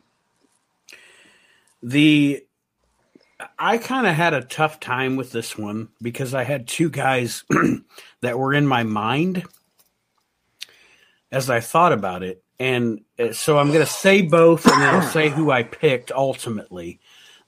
[1.81, 2.45] the
[3.59, 7.43] I kind of had a tough time with this one because I had two guys
[8.21, 9.43] that were in my mind
[11.31, 12.43] as I thought about it.
[12.59, 16.11] And uh, so I'm going to say both and then I'll say who I picked
[16.11, 16.99] ultimately.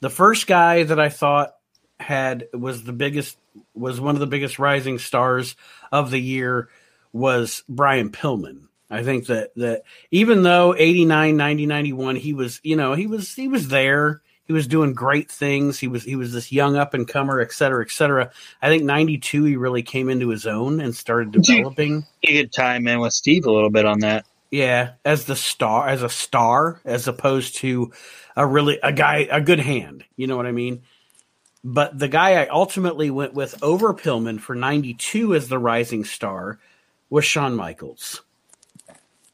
[0.02, 1.54] The first guy that I thought
[2.00, 3.38] had was the biggest
[3.74, 5.56] was one of the biggest rising stars
[5.92, 6.70] of the year
[7.14, 8.68] was Brian Pillman.
[8.90, 13.34] I think that that even though 89 90 91 he was, you know, he was
[13.34, 14.22] he was there.
[14.46, 15.80] He was doing great things.
[15.80, 18.32] He was he was this young up and comer, et cetera, et cetera.
[18.62, 22.06] I think 92 he really came into his own and started developing.
[22.22, 24.26] you could time in with Steve a little bit on that.
[24.52, 27.92] Yeah, as the star, as a star, as opposed to
[28.36, 30.06] a really a guy, a good hand.
[30.16, 30.84] You know what I mean?
[31.68, 36.60] But the guy I ultimately went with over Pillman for '92 as the rising star
[37.10, 38.22] was Shawn Michaels.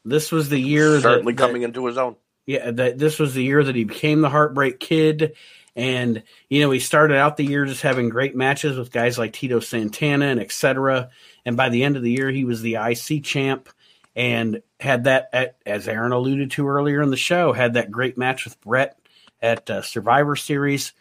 [0.04, 2.16] This was the year Certainly that, that- coming into his own.
[2.46, 5.34] yeah, that this was the year that he became the Heartbreak Kid,
[5.76, 9.34] and you know he started out the year just having great matches with guys like
[9.34, 11.10] Tito Santana and etc.
[11.44, 13.68] And by the end of the year, he was the IC champ
[14.16, 18.16] and had that, at, as Aaron alluded to earlier in the show, had that great
[18.16, 18.98] match with Bret
[19.42, 20.92] at uh, Survivor Series.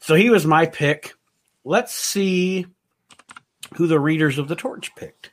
[0.00, 1.14] So he was my pick.
[1.64, 2.66] Let's see
[3.74, 5.30] who the readers of the torch picked.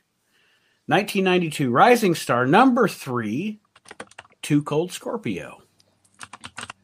[0.86, 3.60] 1992 Rising Star number three,
[4.42, 5.62] Two Cold Scorpio.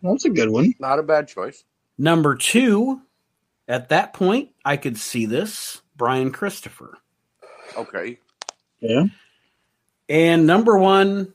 [0.02, 0.73] That's a good one.
[0.78, 1.65] Not a bad choice.
[1.98, 3.02] Number two,
[3.69, 6.97] at that point, I could see this Brian Christopher.
[7.77, 8.19] Okay.
[8.81, 9.05] Yeah.
[10.09, 11.35] And number one,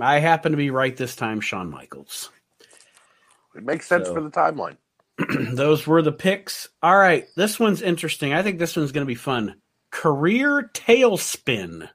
[0.00, 2.30] I happen to be right this time, Shawn Michaels.
[3.54, 4.76] It makes sense So- for the timeline.
[5.52, 6.68] Those were the picks.
[6.82, 8.32] All right, this one's interesting.
[8.32, 9.56] I think this one's going to be fun.
[9.90, 11.88] Career tailspin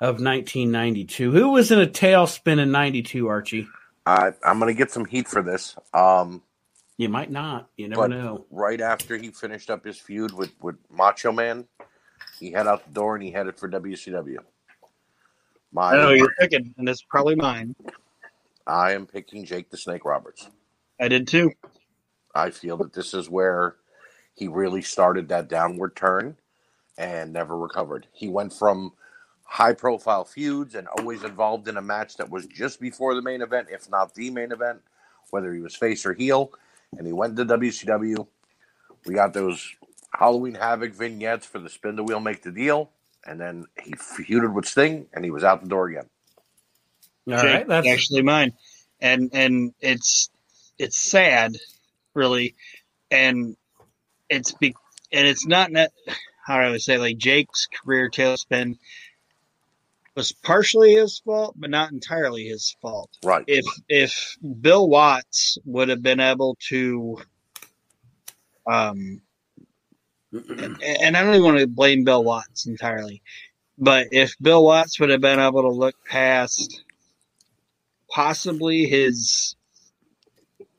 [0.00, 1.30] of 1992.
[1.30, 3.68] Who was in a tailspin in 92, Archie?
[4.04, 5.76] I, I'm going to get some heat for this.
[5.94, 6.42] Um,
[6.96, 7.68] You might not.
[7.76, 8.46] You never know.
[8.50, 11.66] right after he finished up his feud with, with Macho Man,
[12.38, 14.38] he head out the door and he headed for WCW.
[15.72, 17.74] My, I know you're picking, and it's probably mine.
[18.66, 20.48] I am picking Jake the Snake Roberts.
[21.00, 21.52] I did too.
[22.36, 23.76] I feel that this is where
[24.34, 26.36] he really started that downward turn
[26.98, 28.06] and never recovered.
[28.12, 28.92] He went from
[29.44, 33.42] high profile feuds and always involved in a match that was just before the main
[33.42, 34.80] event, if not the main event,
[35.30, 36.52] whether he was face or heel.
[36.98, 38.26] And he went to WCW.
[39.06, 39.74] We got those
[40.12, 42.90] Halloween Havoc vignettes for the spin the wheel, make the deal.
[43.26, 46.08] And then he feuded with Sting and he was out the door again.
[47.30, 48.54] All Jake, right, that's actually mine,
[49.00, 50.30] and and it's
[50.78, 51.56] it's sad,
[52.16, 52.54] really,
[53.10, 53.56] and
[54.28, 54.74] it's be
[55.12, 55.92] and it's not net.
[56.46, 58.78] how do I would say like Jake's career tailspin
[60.14, 63.10] was partially his fault, but not entirely his fault.
[63.24, 63.44] Right.
[63.46, 67.18] If if Bill Watts would have been able to,
[68.66, 69.20] um,
[70.32, 73.22] and, and I don't even want to blame Bill Watts entirely,
[73.76, 76.82] but if Bill Watts would have been able to look past
[78.08, 79.55] possibly his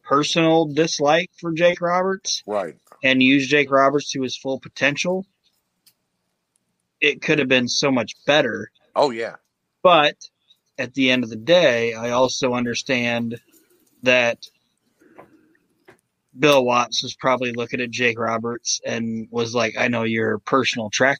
[0.07, 2.75] personal dislike for Jake Roberts Right.
[3.03, 5.25] and use Jake Roberts to his full potential,
[7.01, 8.71] it could have been so much better.
[8.95, 9.35] Oh yeah.
[9.84, 10.15] But
[10.77, 13.39] at the end of the day, I also understand
[14.03, 14.45] that
[16.38, 20.89] Bill Watts was probably looking at Jake Roberts and was like, I know your personal
[20.89, 21.19] track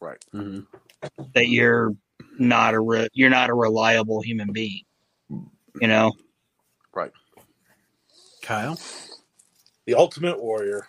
[0.00, 0.22] Right.
[0.32, 0.60] hmm
[1.34, 1.92] that you're
[2.38, 4.82] not a re- you're not a reliable human being.
[5.30, 6.12] You know?
[8.48, 8.68] Right.
[8.68, 8.78] Kyle,
[9.86, 10.86] The Ultimate Warrior.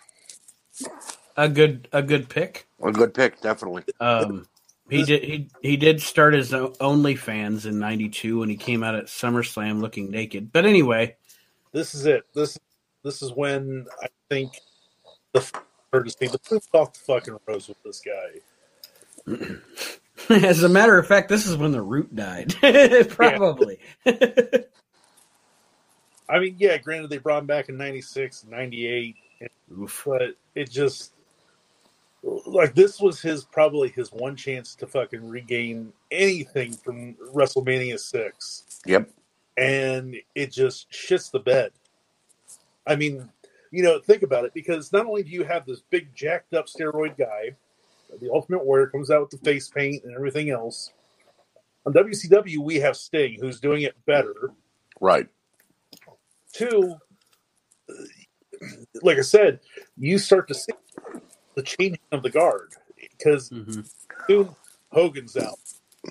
[1.36, 2.66] a good a good pick.
[2.82, 3.84] A good pick, definitely.
[4.00, 4.48] Um,
[4.90, 8.94] he did he he did start his o- OnlyFans in '92 when he came out
[8.94, 10.52] at SummerSlam looking naked.
[10.52, 11.16] But anyway,
[11.72, 12.24] This is it.
[12.34, 12.58] This
[13.04, 14.52] this is when I think
[15.32, 18.40] the started to see the proof off the fucking rose with this guy.
[20.30, 22.54] as a matter of fact, this is when the root died.
[23.10, 23.78] Probably.
[26.28, 29.16] I mean, yeah, granted they brought him back in 96, 98,
[29.78, 30.02] Oof.
[30.06, 30.22] but
[30.54, 31.12] it just
[32.46, 38.80] like this was his probably his one chance to fucking regain anything from WrestleMania 6
[38.86, 39.08] Yep.
[39.56, 41.70] and it just shits the bed.
[42.86, 43.28] I mean,
[43.70, 46.66] you know, think about it because not only do you have this big jacked up
[46.66, 47.52] steroid guy,
[48.20, 50.92] the Ultimate Warrior comes out with the face paint and everything else.
[51.84, 54.50] On WCW, we have Sting, who's doing it better.
[55.00, 55.28] Right.
[56.56, 56.96] Two,
[59.02, 59.60] like I said,
[59.96, 60.72] you start to see
[61.54, 62.72] the changing of the guard
[63.18, 63.80] because hmm
[64.28, 64.54] soon
[64.92, 65.58] Hogan's out,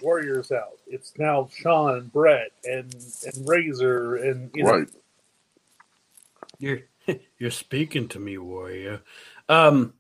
[0.02, 0.78] Warrior's out.
[0.88, 2.94] It's now Shawn and Bret and
[3.26, 4.88] and Razor and you know Right.
[6.60, 6.80] You're
[7.40, 9.02] you're speaking to me, warrior.
[9.50, 9.94] Um,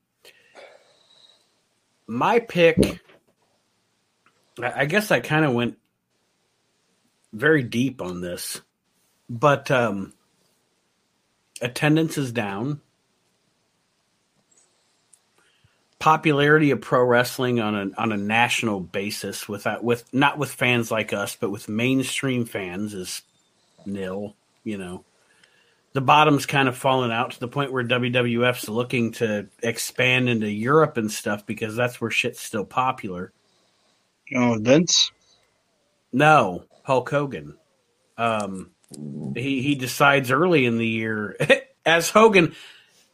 [2.08, 3.02] my pick.
[4.62, 5.78] I I guess I kind of went
[7.34, 8.62] very deep on this,
[9.30, 10.14] but um,
[11.66, 12.80] attendance is down.
[16.00, 20.92] Popularity of pro wrestling on a on a national basis, without with not with fans
[20.92, 23.24] like us, but with mainstream fans, is
[23.86, 24.36] nil.
[24.64, 25.04] You know,
[25.94, 30.50] the bottom's kind of fallen out to the point where WWF's looking to expand into
[30.50, 33.32] Europe and stuff because that's where shit's still popular.
[34.36, 35.12] Oh, Vince.
[36.12, 37.58] No, Hulk Hogan.
[38.18, 38.72] Um,
[39.36, 41.38] he he decides early in the year
[41.86, 42.56] as Hogan,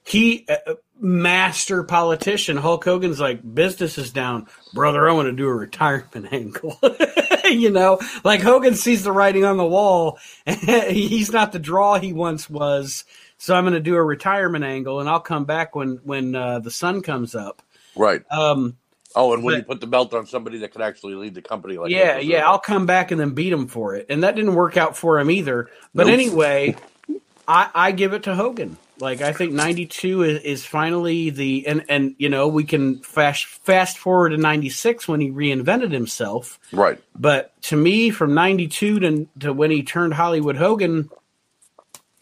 [0.03, 2.57] he uh, master politician.
[2.57, 5.07] Hulk Hogan's like business is down, brother.
[5.09, 6.79] I want to do a retirement angle.
[7.45, 10.19] you know, like Hogan sees the writing on the wall.
[10.45, 13.05] He's not the draw he once was,
[13.37, 16.59] so I'm going to do a retirement angle, and I'll come back when when uh,
[16.59, 17.61] the sun comes up.
[17.95, 18.21] Right.
[18.31, 18.77] Um,
[19.15, 21.41] Oh, and when But- you put the belt on somebody that could actually lead the
[21.41, 24.05] company, like yeah, that, yeah, I'll come back and then beat him for it.
[24.09, 25.69] And that didn't work out for him either.
[25.93, 26.13] But Nope.
[26.13, 26.75] anyway,
[27.47, 28.77] I, I give it to Hogan.
[28.99, 32.99] Like I think ninety two is, is finally the and and you know we can
[32.99, 36.59] fast fast forward to ninety six when he reinvented himself.
[36.71, 37.01] right.
[37.15, 41.09] But to me, from ninety two to to when he turned Hollywood Hogan,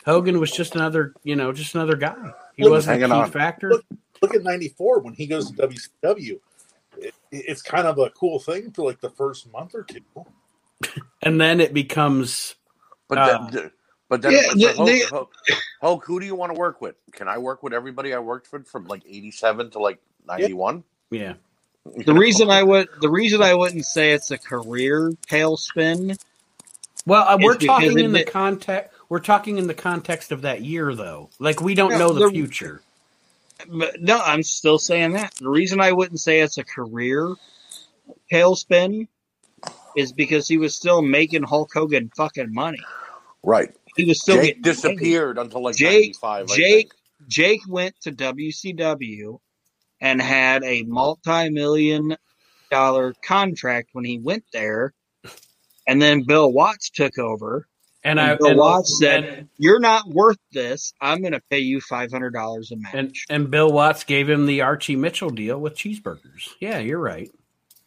[0.05, 2.15] Hogan was just another you know just another guy.
[2.55, 3.29] He Look, wasn't a key on.
[3.29, 3.69] factor.
[3.71, 3.85] Look-
[4.21, 6.39] look at '94 when he goes to WCW.
[7.01, 10.01] It, it's kind of a cool thing for like the first month or two.
[11.21, 12.55] and then it becomes
[13.07, 13.71] But Uh, then,
[14.09, 15.31] but then, Yeah, but the- Hulk, the- Hulk,
[15.81, 16.95] Hulk, who do you want to work with?
[17.11, 20.83] Can I work with everybody I worked with from like '87 to like '91?
[21.11, 21.33] yeah.
[22.05, 26.19] The reason I would the reason I wouldn't say it's a career tailspin.
[27.05, 28.95] Well, uh, we're talking in the did- context.
[29.07, 31.29] We're talking in the context of that year, though.
[31.39, 32.81] Like we don't No, know the, the- future.
[33.67, 35.33] But no, I'm still saying that.
[35.35, 37.35] The reason I wouldn't say it's a career
[38.31, 39.07] tailspin
[39.95, 42.79] is because he was still making Hulk Hogan fucking money.
[43.43, 43.73] Right.
[43.95, 44.63] He was still Jake paid.
[44.63, 46.47] disappeared until like Jake- '95.
[46.47, 46.91] Jake.
[47.27, 49.39] Jake went to WCW
[49.99, 52.15] and had a multi-million
[52.71, 54.93] dollar contract when he went there,
[55.85, 57.67] and then Bill Watts took over.
[58.03, 60.93] And And I Bill and, Watts said, and, "You're not worth this.
[61.01, 64.29] I'm going to pay you five hundred dollars a match." and and Bill Watts gave
[64.29, 66.49] him the Archie Mitchell deal with cheeseburgers.
[66.59, 67.29] Yeah, you're right.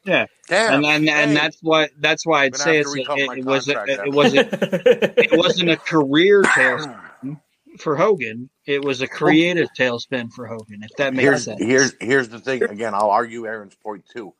[0.05, 0.27] Damn.
[0.51, 3.19] and and, and Hey, that's why that's why I'd Gonna say it's to a, recut
[3.19, 7.41] it, it wasn't it, wasn't it wasn't a career tailspin.
[7.79, 8.51] for Hogan.
[8.67, 11.61] It was a creative tailspin for Hogan, if that makes Here's sense.
[11.63, 12.63] here's here's the thing.
[12.65, 14.35] Again, I'll argue Aaron's point too.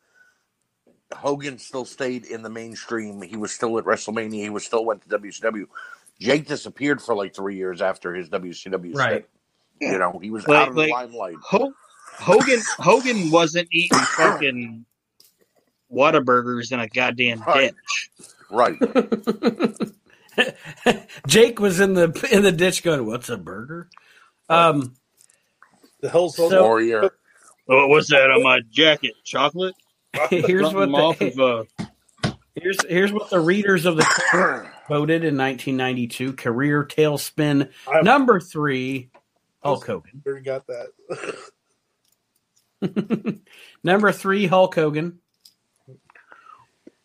[1.13, 3.21] Hogan still stayed in the mainstream.
[3.23, 4.35] He was still at WrestleMania.
[4.43, 5.65] He was still went to WCW.
[6.21, 9.27] Jake disappeared for like three years after his WCW Right.
[9.81, 9.93] stint.
[9.93, 11.37] You know, he was Like- out of the limelight.
[11.43, 11.73] Ho-
[12.15, 14.85] Hogan Hogan wasn't eating fucking
[15.93, 17.75] Whataburgers in a goddamn Right.
[18.19, 18.29] ditch.
[18.51, 18.79] Right.
[21.27, 23.89] Jake was in the in the ditch going, "What's a burger?"
[24.49, 24.97] Um,
[26.01, 27.11] The hell's So- so, Warrior.
[27.69, 29.13] Oh, what's that on my jacket?
[29.25, 29.75] Chocolate?
[30.31, 31.39] Here's what the, of
[32.25, 34.05] uh, here's here's what the readers of the
[34.89, 39.11] voted in 1992 career tailspin I number three.
[39.63, 40.23] Hulk Hogan.
[40.27, 40.89] already got that.
[43.85, 45.19] Number three, Hulk Hogan.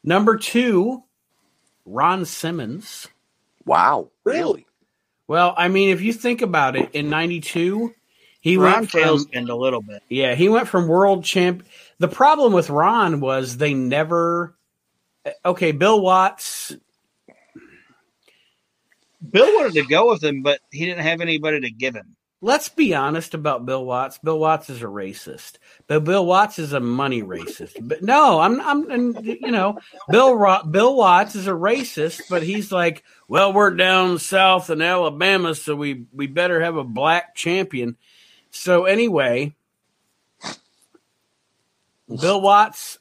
[0.03, 1.03] Number two,
[1.85, 3.07] Ron Simmons.
[3.65, 4.09] Wow.
[4.23, 4.39] Really?
[4.39, 4.65] Really?
[5.27, 7.93] Well, I mean, if you think about it, in '92,
[8.47, 10.01] he Ron went from a little bit.
[10.07, 11.65] yeah, he went from world champ.
[11.99, 14.55] The problem with Ron was they never.
[15.25, 16.73] Eh, okay, Bill Watts.
[19.29, 22.15] Bill wanted to go with him, but he didn't have anybody to give him.
[22.39, 24.17] Let's be honest about Bill Watts.
[24.19, 25.57] Bill Watts is a racist,
[25.87, 27.73] but Bill Watts is a money racist.
[27.81, 29.77] But no, I'm, I'm, and, you know,
[30.09, 34.81] Bill Ro- Bill Watts is a racist, but he's like, well, we're down south in
[34.81, 37.97] Alabama, so we we better have a black champion.
[38.57, 39.53] So anyway,
[42.09, 42.97] Bill Watts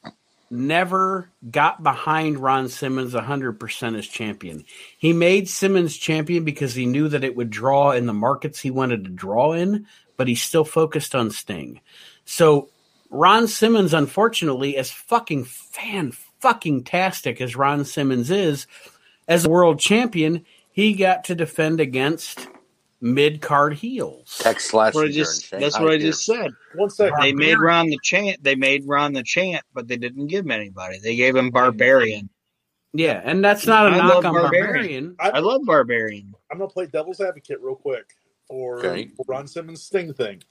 [0.51, 4.65] never got behind Ron Simmons 100% as champion.
[4.99, 8.71] He made Simmons champion because he knew that it would draw in the markets he
[8.71, 11.81] wanted to draw in, but he still focused on Sting.
[12.27, 12.69] So
[13.11, 18.67] Ron Simmons, unfortunately, as fucking fan fucking tastic as Ron Simmons is,
[19.27, 22.47] as world champion, he got to defend against
[23.01, 24.39] mid card heels.
[24.41, 26.53] Tex That's what I Slazenger just that's what I just said.
[26.75, 27.21] One second.
[27.21, 28.43] They made Ron the chant.
[28.43, 30.99] They made Ron the chant, but they didn't give him anybody.
[30.99, 32.29] They gave him Barbarian.
[32.93, 35.17] Yeah, and that's not a I knock on Barbarian.
[35.17, 35.17] Barbarian.
[35.21, 36.35] I love Barbarian.
[36.51, 38.07] I'm gonna play devil's advocate real quick
[38.49, 39.11] for Okay.
[39.27, 40.43] Ron Simmons Sting thing.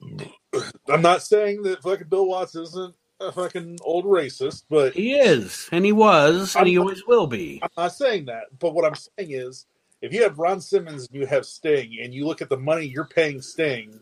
[0.88, 5.68] I'm not saying that fucking Bill Watts isn't a fucking old racist, but He is,
[5.72, 7.60] and he was, and he always will be.
[7.62, 8.44] I'm not saying that.
[8.58, 9.66] But what I'm saying is,
[10.02, 12.86] if you have Ron Simmons and you have Sting, and you look at the money
[12.86, 13.98] you're paying Sting,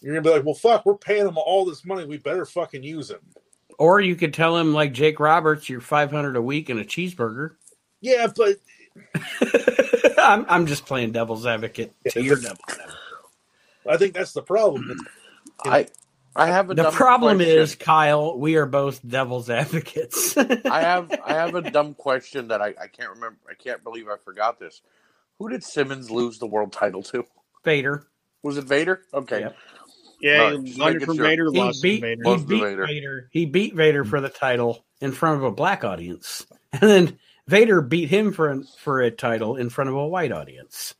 [0.00, 2.04] you're gonna be like, well, fuck, we're paying him all this money.
[2.04, 3.20] We better fucking use him.
[3.78, 7.52] Or you could tell him, like Jake Roberts, you're 500 a week and a cheeseburger.
[8.00, 8.56] Yeah, but
[10.18, 12.94] I'm, I'm just playing devil's advocate to your devil's advocate.
[13.88, 14.84] I think that's the problem.
[14.84, 14.90] Hmm.
[14.92, 15.06] It's-
[15.66, 15.86] I
[16.36, 17.58] I have a The dumb problem question.
[17.58, 20.36] is, Kyle, we are both devil's advocates.
[20.36, 20.44] I
[20.80, 23.38] have I have a dumb question that I, I can't remember.
[23.48, 24.82] I can't believe I forgot this.
[25.38, 27.24] Who did Simmons lose the world title to?
[27.64, 28.06] Vader.
[28.42, 29.02] Was it Vader?
[29.12, 29.40] Okay.
[29.40, 29.56] Yep.
[30.20, 31.24] Yeah, All right, he won from sure.
[31.26, 32.24] Vader, He lost beat, to Vader.
[32.24, 32.86] he beat Vader.
[32.86, 33.28] Vader.
[33.32, 37.82] He beat Vader for the title in front of a black audience, and then Vader
[37.82, 40.94] beat him for for a title in front of a white audience.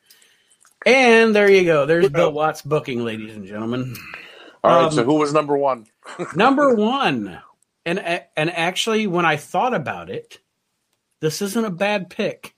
[0.85, 1.87] And there you go.
[1.87, 3.97] There's Bill Watts booking, ladies and gentlemen.
[4.65, 4.87] All right.
[4.87, 5.87] Um, so who was number one?
[6.35, 7.39] Number one,
[7.85, 10.39] and and actually, when I thought about it,
[11.21, 12.55] this isn't a bad pick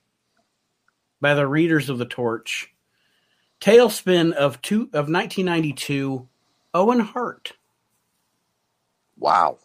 [1.19, 2.73] by the readers of the torch.
[3.59, 6.27] Tailspin of two of 1992,
[6.73, 7.53] Owen Hart.
[9.17, 9.57] Wow.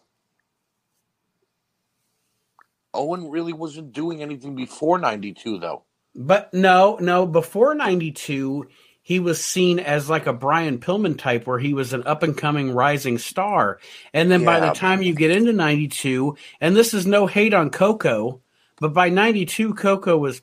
[2.93, 5.83] Owen really wasn't doing anything before '92, though.
[6.13, 8.67] But no, no, before 92,
[9.05, 12.37] he was seen as like a Brian Pillman type where he was an up and
[12.37, 13.79] coming rising star.
[14.13, 17.69] And then by the time you get into 92, and this is no hate on
[17.69, 18.41] Koko,
[18.79, 20.41] but by 92, Koko was,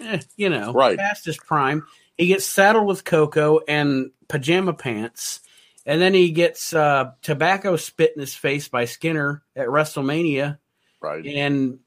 [0.00, 0.96] eh, you know, Right.
[0.96, 1.84] past his prime.
[2.16, 5.40] He gets saddled with Koko and pajama pants.
[5.84, 10.58] And then he gets uh, tobacco spit in his face by Skinner at WrestleMania
[11.00, 11.26] Right.
[11.26, 11.80] and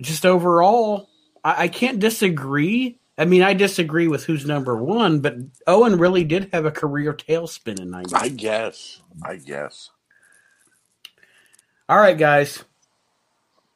[0.00, 1.08] just overall,
[1.44, 2.98] I, I can't disagree.
[3.20, 5.36] I mean, I disagree with who's number one, but
[5.66, 8.14] Owen really did have a career tailspin in '90.
[8.14, 9.02] I guess.
[9.22, 9.90] I guess.
[11.86, 12.64] All right, guys.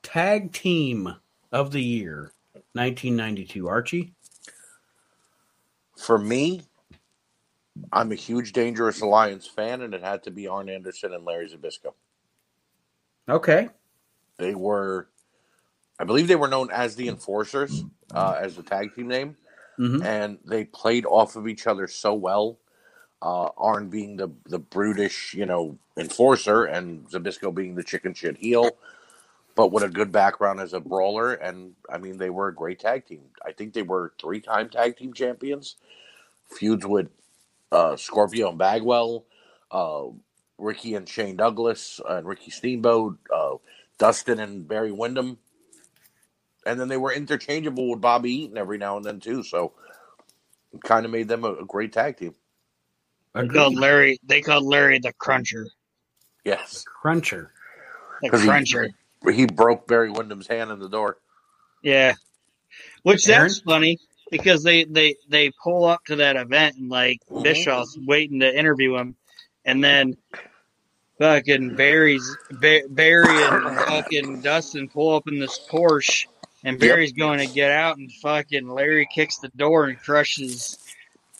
[0.03, 1.15] Tag team
[1.53, 2.33] of the year,
[2.73, 3.69] 1992.
[3.69, 4.15] Archie.
[5.99, 6.62] For me,
[7.93, 11.51] I'm a huge Dangerous Alliance fan, and it had to be Arn Anderson and Larry
[11.51, 11.93] Zbyszko.
[13.29, 13.69] Okay.
[14.39, 15.09] They were,
[15.99, 17.85] I believe, they were known as the Enforcers,
[18.15, 19.37] uh, as the tag team name.
[19.79, 22.59] hmm and they played off of each other so well.
[23.23, 28.37] Uh, Arn being the the brutish, you know, enforcer, and Zbyszko being the chicken shit
[28.39, 28.79] heel,
[29.57, 31.35] but with a good background as a brawler.
[31.35, 33.23] And I mean, they were a great tag team.
[33.47, 35.77] I think they were three time tag team champions.
[36.51, 37.09] feuds with
[37.73, 39.25] uh, Scorpio and Bagwell,
[39.71, 40.05] uh,
[40.59, 43.57] Ricky and Shane Douglas, and Ricky Steamboat, uh,
[43.99, 45.39] Dustin and Barry Windham.
[46.66, 49.43] And then they were interchangeable with Bobby Eaton every now and then, too.
[49.43, 49.73] So
[50.82, 52.35] kind of made them a, a great tag team.
[53.35, 54.19] They called Larry.
[54.24, 55.66] They called Larry the Cruncher.
[56.45, 56.85] Yes.
[56.85, 57.51] Cruncher.
[58.23, 58.89] The 'Cause he- Cruncher.
[59.32, 61.16] He broke Barry Windham's hand in the door.
[61.82, 62.15] Yeah.
[63.03, 63.43] Which Aaron?
[63.49, 63.99] that's funny
[64.31, 67.43] because they they they pull up to that event and like Mhm.
[67.43, 69.16] Bischoff's waiting to interview him,
[69.65, 70.16] and then
[71.19, 76.27] fucking Barry's Ba- Barry and fucking Dustin pull up in this Porsche,
[76.65, 76.81] and Yep.
[76.81, 80.78] Barry's going to get out, and fucking Larry kicks the door and crushes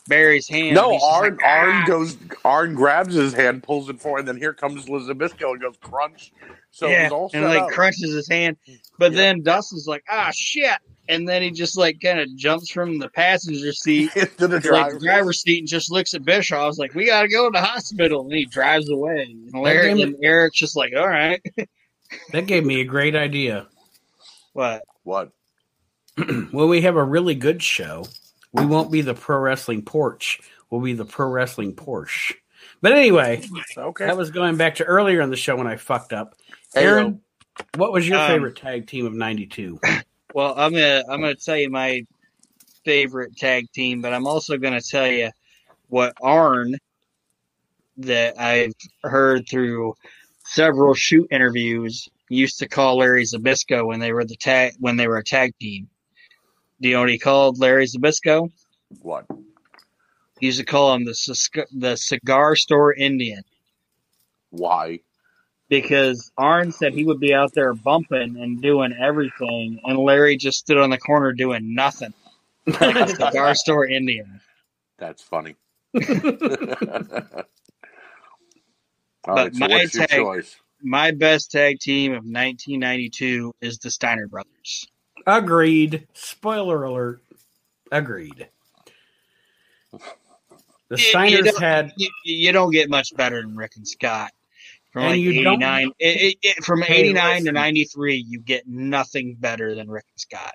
[0.07, 0.75] Barry's hand.
[0.75, 4.27] No, He's Arn, like, Arn "Ah." goes, Arn grabs his hand, pulls it forward, and
[4.27, 6.31] then here comes Lizabisco and goes crunch.
[6.71, 7.69] So it yeah, all and like up.
[7.69, 8.57] crunches his hand,
[8.99, 9.17] but Yeah.
[9.17, 10.77] then Dustin's like, ah shit,
[11.07, 14.63] and then he just like kind of jumps from the passenger seat into the like
[14.63, 14.93] driver.
[14.99, 16.59] the driver's seat and just looks at Bischoff.
[16.59, 19.21] I like, "We got to go to the hospital," and he drives away.
[19.21, 21.41] And Larry and Eric's just like, "All right,
[22.33, 23.67] That gave me a great idea.
[24.53, 25.31] what?" What?
[26.17, 28.05] when we have a really good show,
[28.51, 30.39] we won't be the pro wrestling porch.
[30.69, 32.33] We'll be the pro wrestling Porsche.
[32.81, 33.43] But anyway,
[33.77, 34.05] Okay.
[34.05, 36.35] that was going back to earlier in the show when I fucked up.
[36.73, 37.21] Hey, Aaron,
[37.77, 39.79] what was your Um, favorite tag team of '92?
[40.33, 42.05] Well, I'm gonna I'm gonna tell you my
[42.83, 45.29] favorite tag team, but I'm also gonna tell you
[45.87, 46.75] what Arn
[47.97, 48.73] that I've
[49.03, 49.93] heard through
[50.43, 55.07] several shoot interviews used to call Larry Zbyszko when they were the tag when they
[55.07, 55.89] were a tag team.
[56.81, 58.51] Do you know what he called Larry Zbyszko?
[59.01, 59.25] What?
[60.39, 61.13] He used to call him the
[61.73, 63.43] the cigar store Indian.
[64.51, 64.99] Why?
[65.69, 70.59] because Arn said he would be out there bumping and doing everything, and Larry just
[70.59, 72.13] stood on the corner doing nothing,
[72.79, 74.39] like a cigar store Indian.
[74.97, 75.55] That's funny.
[79.27, 80.55] All But right, so my what's your tag- choice?
[80.81, 84.87] My best tag team of 1992 is the Steiner Brothers.
[85.25, 86.07] Agreed.
[86.13, 87.21] Spoiler alert.
[87.91, 88.47] Agreed.
[89.91, 89.99] The
[90.91, 94.31] You- you Steiners don't- had You, you don't get much better than Rick and Scott.
[94.91, 98.39] From And like you don't- 89, it, it, it, from Hey, 89 to 93, you
[98.39, 100.53] get nothing better than Rick and Scott.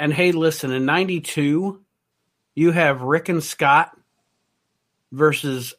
[0.00, 1.82] And hey, listen, in 92,
[2.54, 3.96] you have Rick and Scott
[5.12, 5.74] versus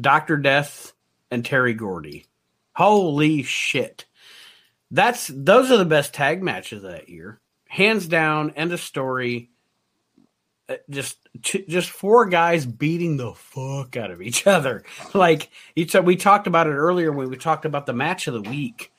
[0.00, 0.36] Dr.
[0.36, 0.92] Death
[1.30, 2.26] and Terry Gordy.
[2.76, 4.04] Holy shit.
[4.90, 7.40] That's those are the best tag matches that year.
[7.68, 9.50] Hands down, end of story.
[10.68, 14.84] Uh, Just just four guys beating the fuck out of each other.
[15.14, 18.50] Like each we talked about it earlier when we talked about the match of the
[18.50, 18.92] week.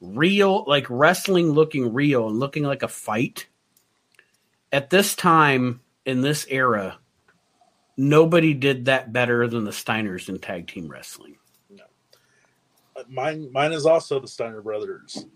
[0.00, 3.46] Real like wrestling looking real and looking like a fight
[4.72, 6.98] at this time in this era,
[7.96, 11.36] nobody did that better than the Steiners in tag team wrestling.
[13.10, 15.26] Mine, mine is also the Steiner brothers.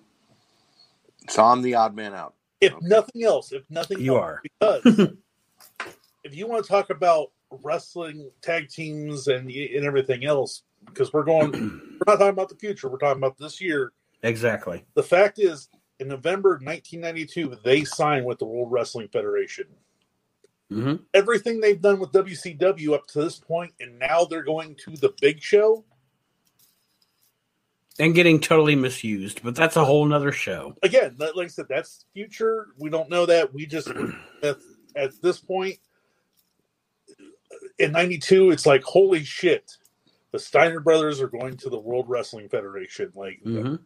[1.28, 2.34] So I'm the odd man out.
[2.60, 4.42] If nothing else, if nothing You else, are.
[4.42, 4.82] because
[6.24, 7.32] if you want to talk about
[7.62, 11.58] wrestling tag teams and and everything else, because we're going, we're
[12.06, 12.88] not talking about the future.
[12.88, 13.92] We're talking about this year.
[14.22, 14.84] Exactly.
[14.94, 15.68] The fact is,
[16.00, 19.66] in November 1992, they signed with the World Wrestling Federation.
[20.70, 24.92] hmm Everything they've done with WCW up to this point, and now they're going to
[24.96, 25.84] the Big Show.
[27.98, 30.74] And getting totally misused, but that's a whole nother show.
[30.82, 32.68] Again, like I said, that's future.
[32.78, 33.52] We don't know that.
[33.54, 33.88] We just
[34.42, 34.56] at,
[34.94, 35.78] at this point
[37.78, 39.72] in '92, it's like holy shit.
[40.32, 43.10] The Steiner brothers are going to the World Wrestling Federation.
[43.14, 43.76] Like, hmm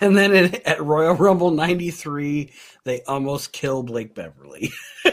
[0.00, 2.52] And then in, at Royal Rumble 93,
[2.84, 4.72] they almost kill Blake Beverly.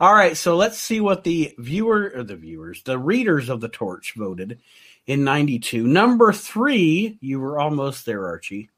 [0.00, 3.68] All right, so let's see what the viewer or the viewers, the readers of the
[3.68, 4.60] torch voted
[5.08, 5.84] in 92.
[5.86, 8.70] Number three, you were almost there, Archie.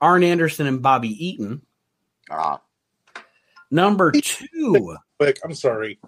[0.00, 1.62] Arn Anderson and Bobby Eaton.
[2.30, 2.60] Ah,
[3.70, 5.98] Number two, quick, I'm sorry.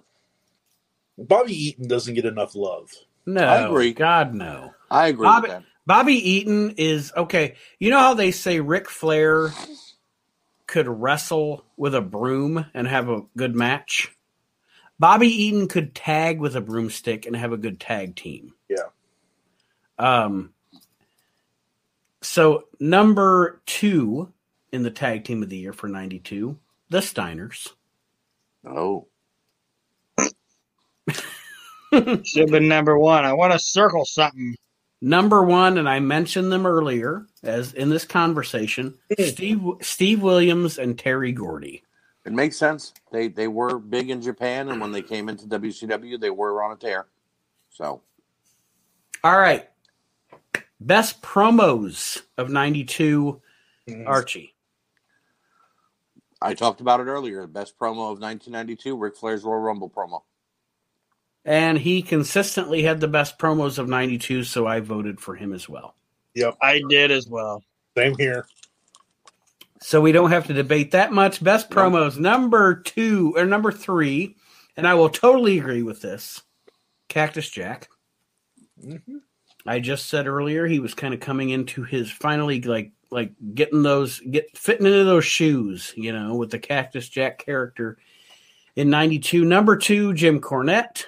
[1.17, 2.91] Bobby Eaton doesn't get enough love.
[3.25, 3.93] no, I agree.
[3.93, 4.73] God, no.
[4.89, 5.63] I agree Bobby- with that.
[5.85, 7.55] Bobby Eaton is okay.
[7.79, 9.51] You know how they say Ric Flair
[10.67, 14.11] could wrestle with a broom and have a good match?
[14.99, 18.53] Bobby Eaton could tag with a broomstick and have a good tag team.
[18.69, 18.89] Yeah.
[19.97, 20.53] Um.
[22.21, 24.31] So number two
[24.71, 26.57] in the tag team of the year for '92,
[26.89, 27.69] the Steiners.
[28.65, 29.07] Oh,
[31.93, 33.25] Should have been number one.
[33.25, 34.55] I want to circle something.
[35.01, 40.97] Number one, and I mentioned them earlier as in this conversation, Steve Steve Williams and
[40.97, 41.83] Terry Gordy.
[42.23, 42.93] It makes sense.
[43.11, 46.71] They they were big in Japan, and when they came into WCW, they were on
[46.71, 47.07] a tear.
[47.71, 48.01] So
[49.23, 49.67] All right.
[50.85, 53.39] Best promos of 92,
[53.87, 54.07] Mhm.
[54.07, 54.55] Archie.
[56.41, 57.45] I talked about it earlier.
[57.45, 60.23] Best promo of 1992, Ric Flair's Royal Rumble promo.
[61.45, 65.69] And he consistently had the best promos of 92, so I voted for him as
[65.69, 65.95] well.
[66.33, 67.63] Yep, I did as well.
[67.95, 68.47] same here.
[69.81, 71.43] So we don't have to debate that much.
[71.43, 71.75] Best No.
[71.75, 74.37] promos, number two or number three,
[74.77, 76.41] and I will totally agree with this.
[77.09, 77.89] Cactus Jack.
[78.81, 79.21] Mhm.
[79.65, 83.83] I just said earlier he was kind of coming into his finally like like getting
[83.83, 87.97] those get fitting into those shoes, you know, with the Cactus Jack character
[88.75, 89.43] in 92.
[89.45, 91.05] Number 2 Jim Cornette.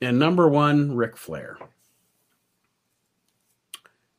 [0.00, 1.58] And number 1 Ric Flair.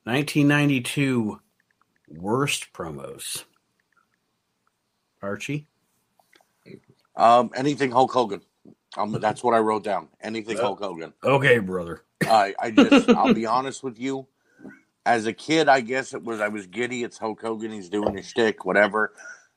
[0.06, 1.40] 1992
[2.10, 3.44] worst promos.
[5.22, 5.68] Archie.
[7.16, 8.42] Um, anything Hulk Hogan.
[8.98, 10.08] Um, that's what I wrote down.
[10.22, 10.58] Anything.
[10.58, 11.14] Hulk Hogan.
[11.24, 12.04] Okay, brother.
[12.24, 14.28] I I just I'll be honest with you.
[15.06, 17.04] As a kid, I guess it was I was giddy.
[17.04, 17.72] It's Hulk Hogan.
[17.72, 19.14] He's doing his shtick, whatever.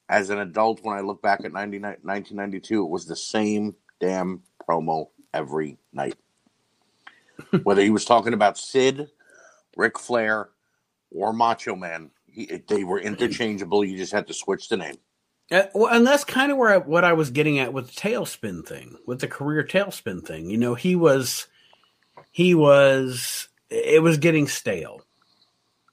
[0.08, 4.42] As an adult, when I look back at 99 1992, it was the same damn
[4.68, 6.16] promo every night.
[7.62, 9.08] Whether he was talking about Sid,
[9.76, 10.48] Ric Flair,
[11.10, 13.84] or Macho Man, he, they were interchangeable.
[13.84, 14.96] You just had to switch the name.
[15.50, 18.00] Uh, well, and that's kind of where I, what I was getting at with the
[18.00, 20.50] tailspin thing, with the career tailspin thing.
[20.50, 21.46] You know, he was,
[22.32, 25.02] he was, it was getting stale.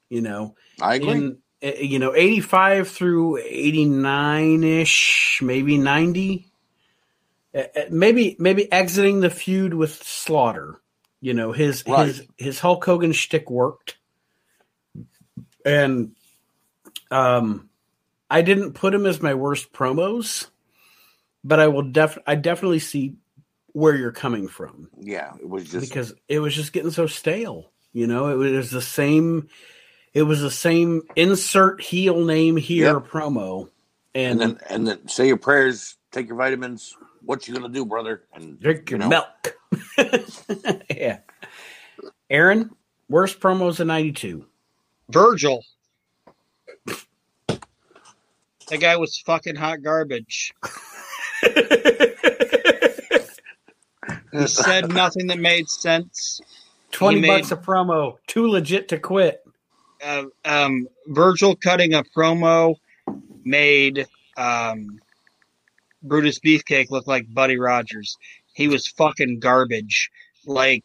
[0.08, 1.12] You know, I agree.
[1.12, 6.50] in uh, you know eighty five through eighty nine ish, maybe ninety,
[7.54, 10.80] Uh, uh, maybe maybe exiting the feud with Slaughter.
[11.20, 12.06] You know, his Right.
[12.06, 13.96] his his Hulk Hogan shtick worked,
[15.64, 16.14] and
[17.10, 17.70] um,
[18.34, 20.48] I didn't put him as my worst promos,
[21.44, 23.16] but I will def I definitely see
[23.72, 27.72] where you're coming from yeah, it was just because it was just getting so stale.
[27.92, 29.48] You know, it was the same.
[30.14, 33.00] It was the same insert heel name here Yep.
[33.00, 33.70] promo,
[34.14, 36.96] and and, then and then say your prayers, take your vitamins.
[37.22, 38.24] What you gonna do, brother?
[38.34, 39.56] And drink you your know, milk.
[40.90, 41.20] yeah,
[42.30, 42.70] Aaron,
[43.08, 44.46] worst promos in '92.
[45.10, 45.64] Virgil.
[48.70, 50.52] That guy was fucking hot garbage.
[54.32, 56.40] He said nothing that made sense.
[56.90, 59.40] Twenty He bucks made- a promo, too legit to quit.
[60.04, 62.76] Uh, um, Virgil cutting a promo
[63.44, 64.98] made um,
[66.02, 68.16] Brutus Beefcake look like Buddy Rogers.
[68.52, 70.10] He was fucking garbage.
[70.46, 70.84] Like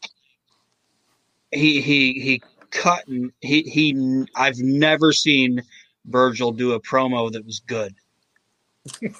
[1.51, 2.41] he he he
[2.71, 4.25] cut and he he.
[4.35, 5.61] I've never seen
[6.09, 7.95] Virgil do a promo that was good.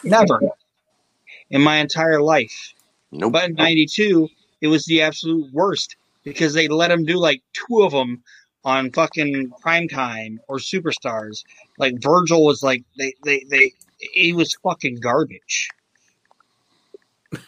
[0.04, 0.40] Never
[1.50, 2.74] in my entire life.
[3.12, 3.34] nope.
[3.34, 4.28] But in '92,
[4.62, 8.24] it was the absolute worst because they let him do like two of them
[8.66, 11.44] on fucking primetime or superstars.
[11.78, 15.70] Like Virgil was like they they they he was fucking garbage,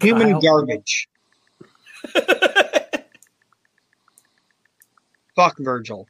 [0.00, 0.40] human Kyle.
[0.40, 1.08] garbage.
[5.34, 6.08] Fuck Virgil.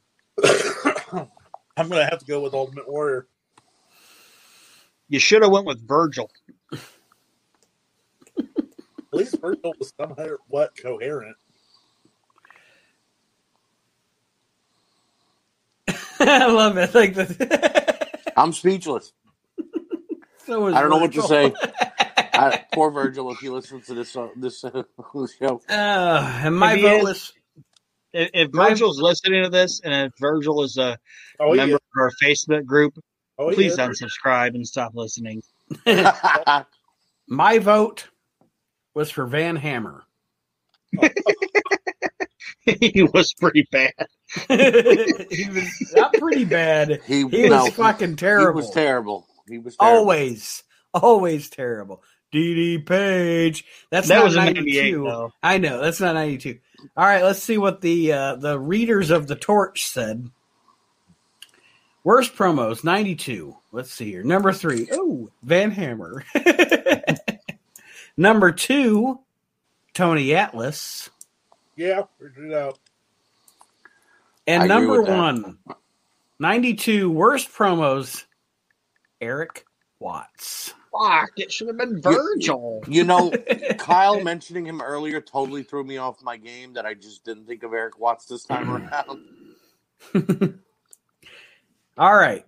[1.76, 3.26] I'm gonna have to go with Ultimate Warrior.
[5.08, 6.30] You should have went with Virgil.
[8.38, 8.48] At
[9.12, 11.36] least Virgil was somewhat what coherent.
[16.20, 16.94] I love it.
[16.94, 18.08] Like the.
[18.36, 19.12] I'm speechless.
[20.46, 21.52] so is I don't know what to say.
[22.34, 24.82] I, poor Virgil, if he listens to this uh, this uh,
[25.38, 25.60] show.
[25.68, 27.32] Uh, and my If vote is- was
[28.12, 30.98] If, if My- Virgil's listening to this, and if Virgil is a
[31.40, 31.74] Oh member yeah.
[31.76, 32.94] of our Facebook group,
[33.38, 33.88] Oh please yeah.
[33.88, 35.42] unsubscribe and stop listening.
[37.28, 38.08] my vote
[38.94, 40.04] was for Van Hammer.
[42.62, 43.92] he was pretty bad.
[44.48, 47.00] he was not pretty bad.
[47.06, 48.60] he, He no, was fucking terrible.
[48.60, 49.26] He was terrible.
[49.48, 49.98] He was terrible.
[49.98, 50.62] Always,
[50.94, 52.02] always terrible.
[52.32, 53.64] DD Page.
[53.90, 54.62] That's That not was 92.
[54.64, 55.32] 98, though.
[55.42, 56.58] I know that's not 92.
[56.96, 60.30] All right, let's see what the uh, the readers of the torch said.
[62.04, 63.56] Worst promos 92.
[63.72, 64.22] Let's see here.
[64.22, 64.88] Number 3.
[64.92, 66.24] Oh, Van Hammer.
[68.16, 69.18] Number 2,
[69.92, 71.10] Tony Atlas.
[71.74, 72.78] Yeah, figured it out.
[74.46, 75.18] And I number with that.
[75.18, 75.58] 1,
[76.38, 78.24] 92 worst promos
[79.20, 79.66] Erik
[79.98, 80.74] Watts.
[81.02, 82.82] Fuck, it should have been Virgil.
[82.89, 83.31] You know,
[83.78, 87.62] Kyle mentioning him earlier totally threw me off my game that I just didn't think
[87.62, 88.70] of Erik Watts this time
[90.14, 90.59] around.
[91.98, 92.44] All right.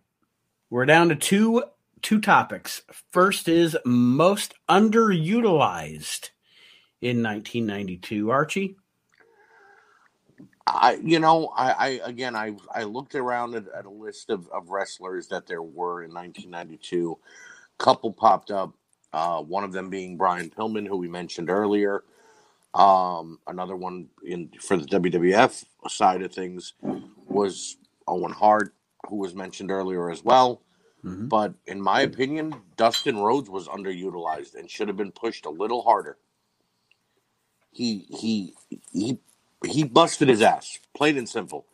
[0.70, 1.64] We're down to two
[2.02, 2.82] two topics.
[3.10, 6.30] First is most underutilized
[7.00, 8.30] in 1992.
[8.30, 8.76] Archie?
[10.66, 14.48] I, you know, I, I again, I, I looked around at, at a list of,
[14.48, 17.18] of wrestlers that there were in 1992.
[17.78, 18.74] Couple popped up.
[19.12, 22.04] Uh, one of them being Brian Pillman, who we mentioned earlier.
[22.74, 26.74] Um, another one in for the WWF side of things
[27.28, 27.76] was
[28.08, 28.74] Owen Hart,
[29.08, 30.62] who was mentioned earlier as well.
[31.04, 31.28] Mhm.
[31.28, 35.82] But in my opinion, Dustin Rhodes was underutilized and should have been pushed a little
[35.82, 36.18] harder.
[37.72, 38.54] He he
[38.92, 39.20] he
[39.66, 41.66] he busted his ass, plain and simple.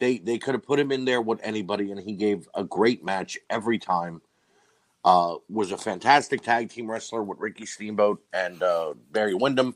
[0.00, 3.04] They they could have put him in there with anybody, and he gave a great
[3.04, 4.22] match every time.
[5.04, 9.74] Uh, was a fantastic tag team wrestler with Ricky Steamboat and uh, Barry Windham.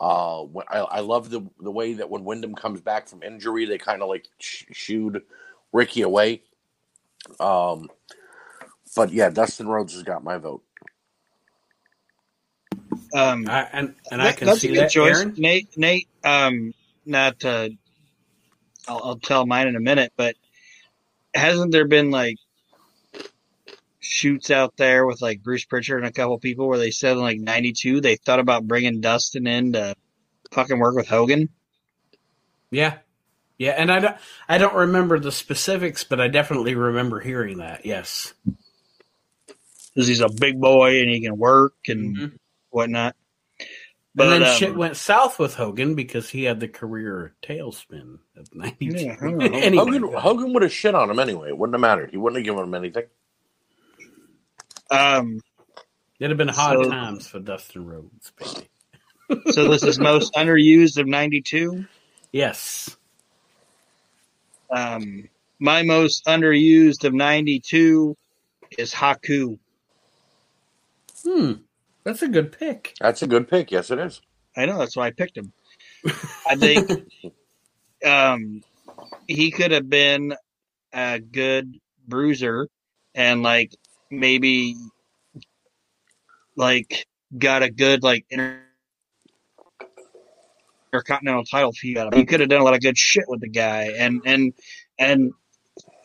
[0.00, 3.78] Uh, I, I love the the way that when Windham comes back from injury, they
[3.78, 5.22] kind of like sh- shooed
[5.72, 6.42] Ricky away.
[7.40, 7.88] Um,
[8.96, 10.62] but yeah, Dustin Rhodes has got my vote.
[13.14, 15.34] Um, I, and and I that- can that's see a good that, choice, Aaron.
[15.38, 15.68] Nate.
[15.78, 16.74] Nate, um,
[17.06, 17.44] not.
[17.44, 17.70] Uh,
[18.88, 20.36] I'll, I'll tell mine in a minute, but
[21.34, 22.36] hasn't there been like
[24.04, 27.22] shoots out there with like Bruce Pritchard and a couple people where they said in
[27.22, 29.94] like '92 they thought about bringing Dustin in to
[30.52, 31.48] fucking work with Hogan?
[32.70, 32.98] Yeah,
[33.58, 34.16] yeah, and I don't
[34.48, 37.86] I don't remember the specifics, but I definitely remember hearing that.
[37.86, 38.34] Yes.
[39.94, 42.32] because he's a big boy and he can work and Mhm.
[42.70, 43.14] whatnot.
[44.16, 48.18] But But then um, shit went south with Hogan because he had the career tailspin
[48.36, 48.96] of '92.
[49.04, 49.44] Yeah, I don't know.
[49.58, 51.48] anyway, Hogan, Hogan would have shit on him anyway.
[51.48, 52.10] It wouldn't have mattered.
[52.10, 53.04] He wouldn't have given him anything.
[54.90, 55.40] Um,
[56.20, 58.68] it'd have been hard So- times for Dustin Rhodes, baby.
[59.52, 61.84] so this is most underused of '92.
[62.32, 62.96] Yes.
[64.70, 65.28] Um,
[65.60, 68.16] my most underused of '92
[68.78, 69.58] is Haku.
[71.24, 71.52] Hmm.
[72.02, 72.94] That's a good pick.
[73.00, 73.70] That's a good pick.
[73.70, 74.20] Yes, it is.
[74.56, 75.52] I know that's why I picked him.
[76.46, 76.90] I think
[78.04, 78.62] um,
[79.26, 80.34] he could have been
[80.92, 82.68] a good bruiser
[83.14, 83.74] and like
[84.18, 84.76] maybe
[86.56, 88.60] like got a good like inter-
[90.92, 92.20] intercontinental title feud out of him.
[92.20, 94.52] He could have done a lot of good shit with the guy and and
[94.98, 95.32] and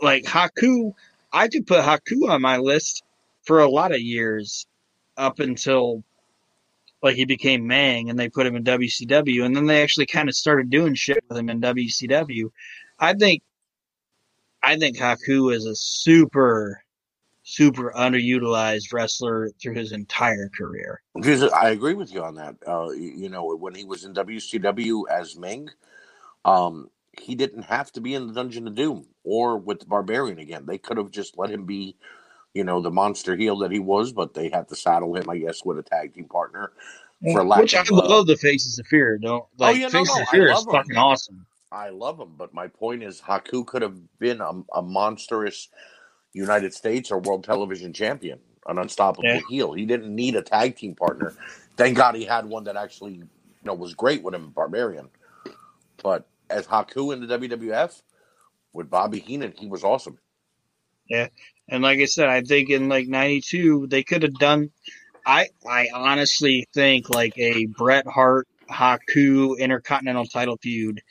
[0.01, 0.93] like Haku,
[1.31, 3.03] I could put Haku on my list
[3.43, 4.65] for a lot of years
[5.17, 6.03] up until
[7.01, 10.29] like he became Meng and they put him in WCW and then they actually kind
[10.29, 12.49] of started doing shit with him in WCW.
[12.99, 13.43] I think
[14.61, 16.83] I think Haku is a super
[17.49, 21.01] super underutilized wrestler through his entire career.
[21.55, 22.55] I agree with you on that.
[22.65, 25.67] Uh, you know, when he was in WCW as Meng,
[26.45, 30.37] um, he didn't have to be in the Dungeon of Doom or with the Barbarian
[30.37, 30.65] again.
[30.67, 31.95] They could have just let him be,
[32.53, 35.39] you know, the monster heel that he was, but they had to saddle him, I
[35.39, 36.71] guess, with a tag team partner.
[37.33, 39.17] For lack of Which I of, uh, love the Faces of Fear.
[39.17, 41.45] Don't like yeah, no, Faces no, of Fear is fucking awesome.
[41.71, 45.69] I love him, but my point is, Haku could have been a, a monstrous
[46.33, 49.41] United States or World Television Champion, an unstoppable Yeah.
[49.49, 49.73] heel.
[49.73, 51.33] He didn't need a tag team partner.
[51.75, 53.27] Thank God he had one that actually, you
[53.63, 55.09] know, was great with him, Barbarian.
[56.03, 58.01] But as Haku in the WWF
[58.73, 60.19] with Bobby Heenan, he was awesome.
[61.09, 61.29] Yeah,
[61.67, 64.71] and like I said, I think in like '92 they could have done.
[65.25, 71.01] I I honestly think like a Bret Hart Haku Intercontinental Title feud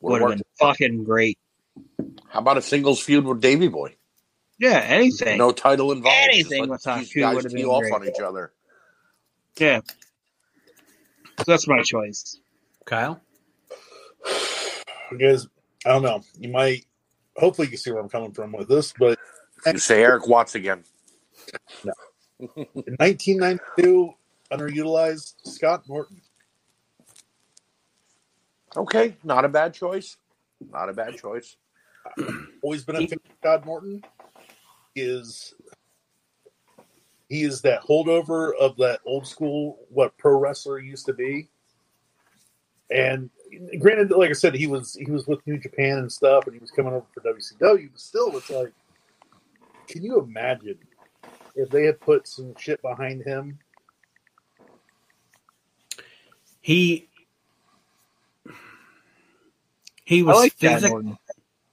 [0.00, 1.38] would Would have been fucking great.
[2.28, 3.96] How about a singles feud with Davy Boy?
[4.58, 5.38] Yeah, anything.
[5.38, 6.16] No title involved.
[6.22, 7.92] Anything let with these Haku guys would have tee been off great.
[7.94, 8.52] on each other.
[9.58, 9.80] Yeah,
[11.38, 12.38] so that's my choice.
[12.84, 13.20] Kyle?
[15.10, 15.48] Because
[15.84, 16.84] I don't know, you might.
[17.36, 18.92] Hopefully, you can see where I'm coming from with this.
[18.98, 19.18] But
[19.66, 20.84] You say Erik Watts again.
[22.38, 24.12] in 1992,
[24.52, 26.20] underutilized Scott Norton.
[28.76, 30.16] Okay, not a bad choice.
[30.70, 31.56] Not a bad choice.
[32.62, 34.02] Always been a fan of Scott Norton.
[34.96, 35.54] Is
[37.28, 41.48] he is that holdover of that old school what pro wrestler used to be.
[42.90, 43.30] And
[43.78, 46.60] granted, like I said, he was he was with New Japan and stuff, and he
[46.60, 47.90] was coming over for WCW.
[47.92, 48.72] But still, it's like,
[49.86, 50.78] can you imagine
[51.54, 53.60] if they had put some shit behind him?
[56.60, 57.08] He
[60.04, 61.18] he I was like that physic- Norton.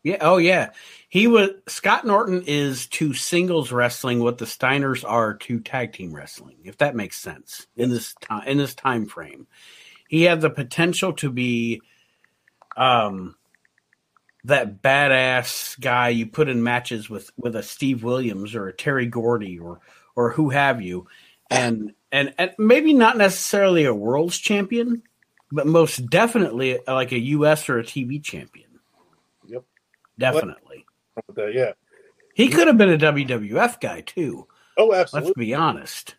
[0.08, 0.18] Yeah.
[0.22, 0.70] Oh, yeah.
[1.10, 6.16] He was Scott Norton is to singles wrestling what the Steiners are to tag team
[6.16, 9.48] wrestling, if that makes sense in this time in this time frame.
[10.08, 11.82] He had the potential to be
[12.78, 13.36] um,
[14.46, 19.08] that badass guy you put in matches with with a Steve Williams or a Terry
[19.08, 19.82] Gordy or
[20.16, 21.08] or who have you,
[21.50, 25.04] and and and maybe not necessarily a world's champion,
[25.52, 27.68] but most definitely like a U.S.
[27.68, 28.67] or a TV champion.
[30.18, 30.34] Yep.
[30.34, 30.86] Definitely.
[31.28, 31.72] With that, yeah.
[32.36, 34.48] He could have been a WWF guy too.
[34.78, 35.30] Oh, absolutely.
[35.30, 36.16] Let's be honest.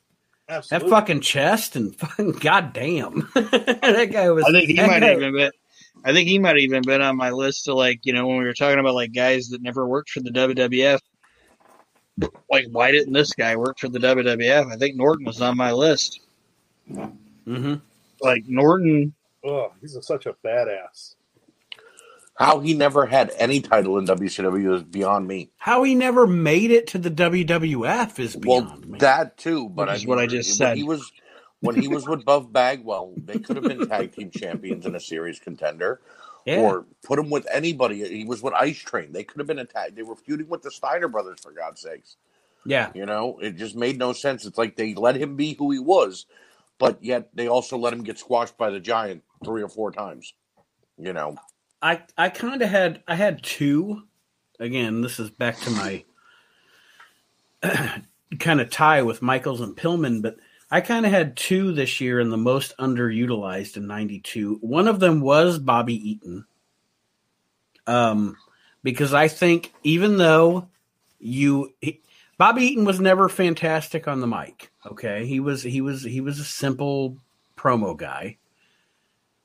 [0.48, 0.90] Absolutely.
[0.90, 4.44] That fucking chest and fucking goddamn, that guy was.
[4.44, 5.50] I think he might guy- even been.
[6.04, 8.44] I think he might even been on my list to like you know when we
[8.44, 11.00] were talking about like guys that never worked for the WWF.
[12.50, 14.72] Like why didn't this guy work for the WWF?
[14.72, 16.20] I think Norton was on my list.
[16.90, 17.74] Mm-hmm.
[18.22, 19.14] Like Norton,
[19.44, 21.14] Oh, he's a, such a badass.
[22.38, 25.50] How he never had any title in WCW is beyond me.
[25.56, 28.90] How he never made it to the WWF is Well, beyond me.
[28.90, 30.76] Well, that too, but Which I what I just when said.
[30.76, 31.10] He was
[31.58, 33.14] when he was with Buff Bagwell.
[33.16, 36.00] They could have been tag team champions in a series contender,
[36.46, 36.60] yeah.
[36.60, 38.08] or put him with anybody.
[38.08, 39.10] He was with Ice Train.
[39.10, 39.96] They could have been a tag.
[39.96, 42.18] They were feuding with the Steiner brothers for God's sakes.
[42.64, 42.92] yeah.
[42.94, 44.46] You know, it just made no sense.
[44.46, 46.26] It's like they let him be who he was,
[46.78, 50.34] but yet they also let him get squashed by the Giant three or four times.
[50.96, 51.36] You know,
[51.80, 54.02] I I kind of had I had two.
[54.60, 56.04] Again, this is back to my
[58.38, 60.36] kind of tie with Michaels and Pillman, but
[60.70, 64.58] I kind of had two this year and the most underutilized in '92.
[64.60, 66.46] One of them was Bobby Eaton,
[67.86, 68.36] um,
[68.82, 70.68] because I think even though
[71.20, 72.00] you he,
[72.36, 74.70] Bobby Eaton was never fantastic on the mic.
[74.86, 77.18] Okay, he was he was he was a simple
[77.56, 78.38] promo guy.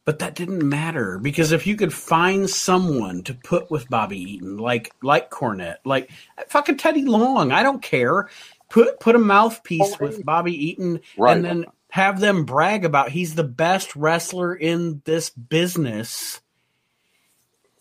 [0.06, 4.58] But that didn't matter because if you could find someone to put with Bobby Eaton,
[4.58, 6.10] like like Cornette, like
[6.48, 8.30] fucking Teddy Long, I don't care.
[8.70, 11.38] Put put a mouthpiece with Bobby Eaton, Right.
[11.38, 16.42] and then have them brag about he's the best wrestler in this business.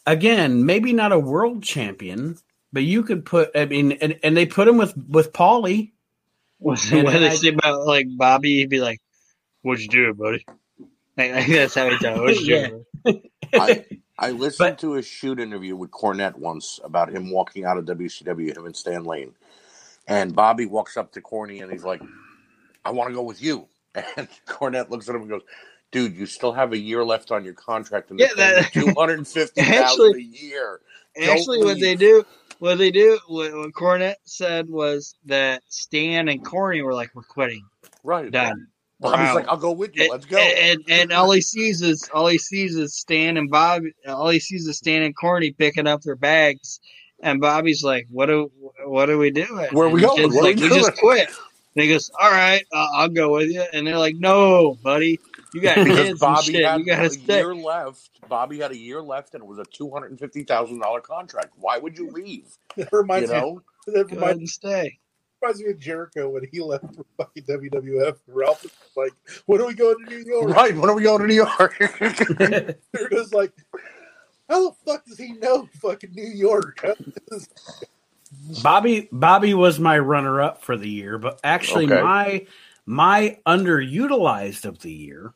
[0.07, 2.37] Again, maybe not a world champion,
[2.73, 3.51] but you could put.
[3.57, 5.91] I mean, and, and they put him with with Paulie.
[6.59, 8.59] what And do they I- say about like Bobby?
[8.59, 9.01] He'd be like,
[9.63, 10.45] "What'd you do, buddy?"
[11.19, 12.41] I, I that's how he talks.
[12.43, 12.69] Yeah.
[13.55, 13.85] I
[14.19, 17.85] I listened But- to a shoot interview with Cornette once about him walking out of
[17.85, 19.35] WCW, him and Stan Lane,
[20.09, 22.03] and Bobby walks up to Corny and he's like,
[22.85, 25.43] "I want to go with you," and Cornette looks at him and goes.
[25.91, 29.19] Dude, you still have a year left on your contract, and Yeah, that- two hundred
[29.19, 30.81] and fifty thousand Actually- a year.
[31.15, 32.25] Don't Actually, what they do,
[32.59, 37.23] what they do, what, what Cornette said was that Stan and Corny were like, "We're
[37.25, 37.67] quitting,
[38.03, 38.31] Right?
[38.31, 38.69] done."
[39.03, 39.35] Bobby's Wow.
[39.35, 40.11] like, "I'll go with you.
[40.11, 43.93] Let's go." and and all he sees is all he sees is Stan and Bobby.
[44.09, 46.81] All he sees is Stan and Corny picking up their bags,
[47.23, 48.51] and Bobby's like, "What do
[48.87, 49.69] what are we doing?
[49.73, 50.31] Where are we And going?
[50.31, 51.29] Stan's What are like, we we doing?" just quit.
[51.77, 55.21] And he goes, "All right, uh, I'll go with you." And they're like, "No, buddy,
[55.55, 56.65] you got because kids and Bobby shit.
[56.65, 58.11] had You gotta a stay." year left.
[58.29, 61.01] Bobby had a year left, and it was a two hundred and fifty thousand dollar
[61.01, 61.53] contract.
[61.57, 62.47] Why would you leave?
[62.77, 63.43] That You reminds me.
[63.43, 64.99] know, That Go ahead reminds, stay.
[65.43, 68.19] Reminds me of Jericho when he left for fucking WWF.
[68.29, 69.15] Ralph was like,
[69.47, 70.77] "When are we going to New York?" right?
[70.77, 71.77] When are we going to New York?
[72.97, 73.53] Jericho's like,
[74.49, 76.79] "How the fuck does he know fucking New York?"
[78.63, 82.03] Bobby Bobby was my runner up for the year, but actually Okay.
[82.03, 82.47] my
[82.87, 85.35] my underutilized of the year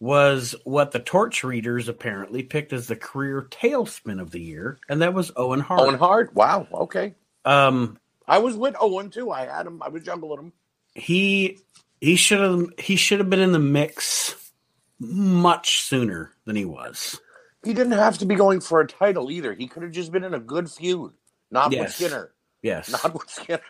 [0.00, 5.02] was what the torch readers apparently picked as the career tailspin of the year, and
[5.02, 5.80] that was Owen Hart.
[5.80, 6.34] Owen Hart.
[6.34, 6.68] Wow.
[6.72, 7.14] Okay.
[7.48, 9.30] Um I was with Owen too.
[9.30, 9.82] I had him.
[9.82, 10.52] I was juggling him.
[10.94, 11.58] he
[12.00, 14.52] he should have he should have been in the mix
[15.00, 17.20] much sooner than he was.
[17.64, 19.52] He didn't have to be going for a title either.
[19.54, 21.12] He could have just been in a good feud,
[21.50, 22.32] not with Skinner.
[22.62, 22.90] Yes.
[22.90, 23.60] Not with Skinner.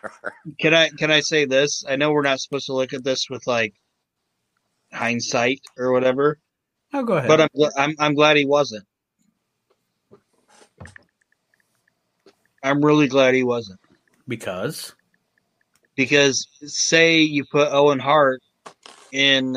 [0.59, 1.83] Can I can I say this?
[1.87, 3.73] I know we're not supposed to look at this with like
[4.91, 6.39] hindsight or whatever,
[6.93, 7.27] oh, go ahead.
[7.27, 8.85] but I'm I'm I'm glad he wasn't.
[12.63, 13.79] I'm really glad he wasn't
[14.27, 14.93] because
[15.95, 18.41] because say you put Owen Hart
[19.11, 19.53] in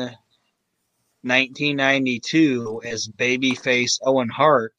[1.23, 4.73] 1992 as babyface Owen Hart,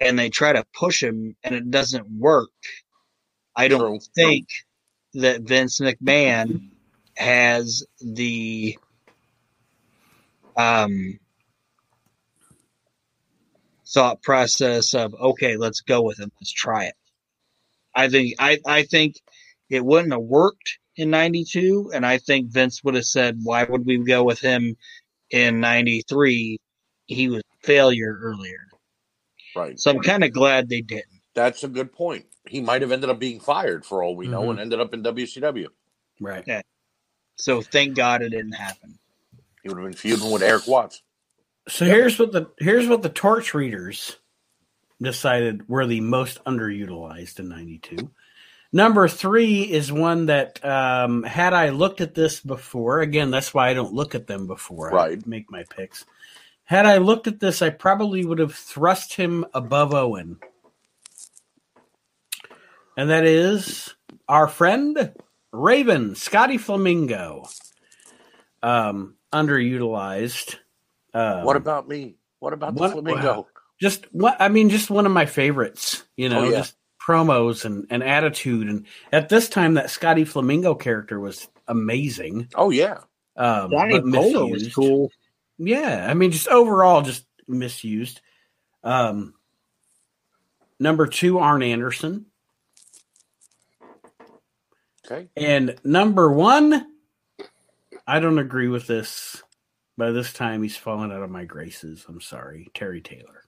[0.00, 2.50] and they try to push him and it doesn't work.
[3.56, 4.00] I don't True.
[4.14, 4.46] think
[5.14, 6.70] that Vince McMahon
[7.16, 8.78] has the
[10.56, 11.18] um
[13.92, 16.94] thought process of okay, let's go with it, let's try it.
[17.94, 19.16] I think I I think
[19.70, 23.86] it wouldn't have worked in 92 and I think Vince would have said why would
[23.86, 24.76] we go with him
[25.30, 26.58] in 93
[27.06, 28.66] he was a failure earlier.
[29.56, 29.78] Right.
[29.78, 31.04] So I'm kind of glad they didn't.
[31.34, 32.26] That's a good point.
[32.46, 34.50] He might have ended up being fired for all we know Mhm.
[34.50, 35.68] and ended up in WCW.
[36.20, 36.64] right.
[37.36, 38.98] So thank God it didn't happen.
[39.62, 41.02] He would have been feuding with Erik Watts.
[41.68, 44.16] So here's what the here's what the torch readers
[45.00, 48.10] decided were the most underutilized in '92.
[48.72, 53.70] Number three is one that um, had I looked at this before, again, that's why
[53.70, 55.18] I don't look at them before Right.
[55.18, 56.04] I make my picks.
[56.64, 60.38] Had I looked at this, I probably would have thrust him above Owen,
[62.96, 63.94] and that is
[64.28, 65.14] our friend
[65.50, 67.46] Raven Scotty Flamingo.
[68.62, 70.56] Um, underutilized.
[71.14, 72.16] Um, What about me?
[72.40, 73.48] What about the What- flamingo?
[73.80, 76.04] just what I mean, just one of my favorites.
[76.16, 76.58] You know, Oh, yeah.
[76.58, 78.68] just promos and, and attitude.
[78.68, 82.48] And at this time, that Scotty Flamingo character was amazing.
[82.54, 82.98] Oh yeah.
[83.36, 85.10] Um, Johnny but Polo was cool.
[85.58, 88.20] Yeah, I mean, just overall, just misused.
[88.84, 89.34] Um,
[90.78, 92.26] number two, Arn Anderson,
[95.06, 95.28] Okay.
[95.36, 96.86] and number one,
[98.06, 99.42] I don't agree with this.
[99.98, 102.06] By this time, he's fallen out of my graces.
[102.08, 103.44] I'm sorry, Terry Taylor.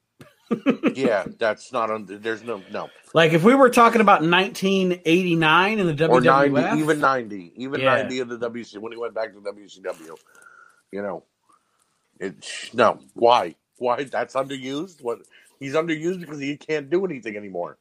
[0.95, 2.07] Yeah, that's not on.
[2.09, 6.81] There's no no Like if we were talking about 1989 in the WWF, or ninety,
[6.81, 7.97] even ninety, even Yeah.
[7.97, 10.17] ninety in the WC when he went back to WCW.
[10.93, 11.25] You know,
[12.21, 13.01] it's no.
[13.15, 13.57] Why?
[13.79, 14.05] Why?
[14.05, 15.03] That's underused.
[15.03, 15.21] What?
[15.61, 17.79] He's underused because he can't do anything anymore.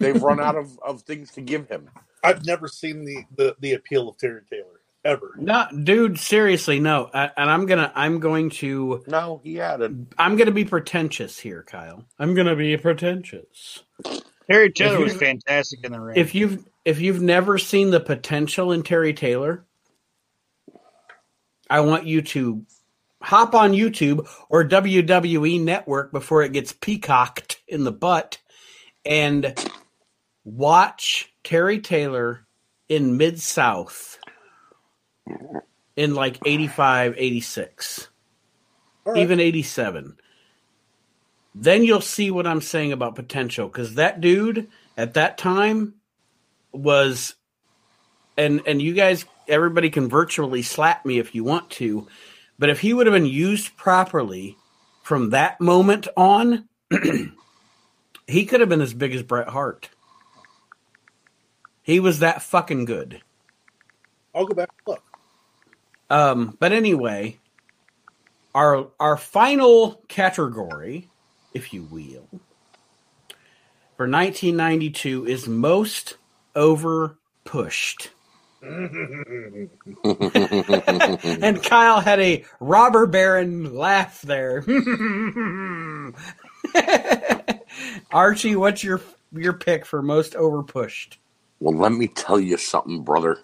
[0.00, 1.90] They've run out of, of things to give him.
[2.24, 5.34] I've never seen the, the, the appeal of Terry Taylor ever.
[5.36, 7.10] No, dude, seriously, no.
[7.12, 9.92] I, and I'm gonna, I'm going to, No, he had it.
[10.18, 12.04] I'm gonna be pretentious here, Kyle.
[12.18, 13.82] I'm gonna be pretentious.
[14.50, 16.16] Terry Taylor you- was fantastic in the ring.
[16.16, 19.64] If you've, if you've never seen the potential in Terry Taylor,
[21.70, 22.66] I want you to
[23.22, 28.38] hop on YouTube or WWE Network before it gets peacocked in the butt
[29.04, 29.54] and
[30.44, 32.46] watch Terry Taylor
[32.88, 34.18] in Mid South
[35.96, 38.08] in like 85, 86,
[39.06, 39.22] All right.
[39.22, 40.16] even 87.
[41.54, 45.94] Then you'll see what I'm saying about potential because that dude at that time
[46.72, 47.34] was
[48.38, 52.06] and and you guys everybody can virtually slap me if you want to
[52.58, 54.56] but if he would have been used properly
[55.02, 56.66] from that moment on
[58.26, 59.90] he could have been as big as Bret Hart
[61.82, 63.20] he was that fucking good
[64.34, 65.02] I'll go back look.
[66.12, 67.36] Um but anyway
[68.54, 71.08] our our final category
[71.54, 72.28] if you will
[73.96, 76.16] for 1992 is most
[76.54, 78.10] over pushed
[78.62, 79.68] and
[81.64, 84.64] Kyle had a robber baron laugh there.
[88.12, 89.00] Archie, what's your
[89.32, 91.16] your pick for most overpushed?
[91.58, 93.38] Well, let me tell you something, brother.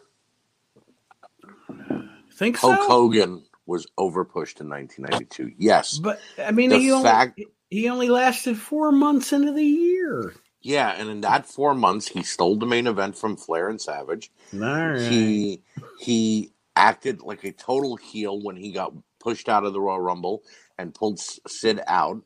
[2.39, 2.73] Think so?
[2.73, 5.52] Hulk Hogan was overpushed in 1992.
[5.59, 5.98] Yes.
[5.98, 10.35] But I mean, The he only fact- he only lasted four months into the year.
[10.60, 14.31] Yeah, and in that four months, he stole the main event from Flair and Savage.
[14.52, 14.98] Right.
[15.01, 15.62] He
[16.01, 20.43] he acted like a total heel when he got pushed out of the Royal Rumble
[20.78, 22.23] and pulled Sid out.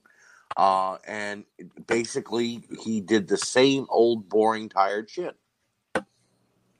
[0.56, 1.44] Uh, and
[1.86, 5.34] basically, he did the same old, boring, tired shit.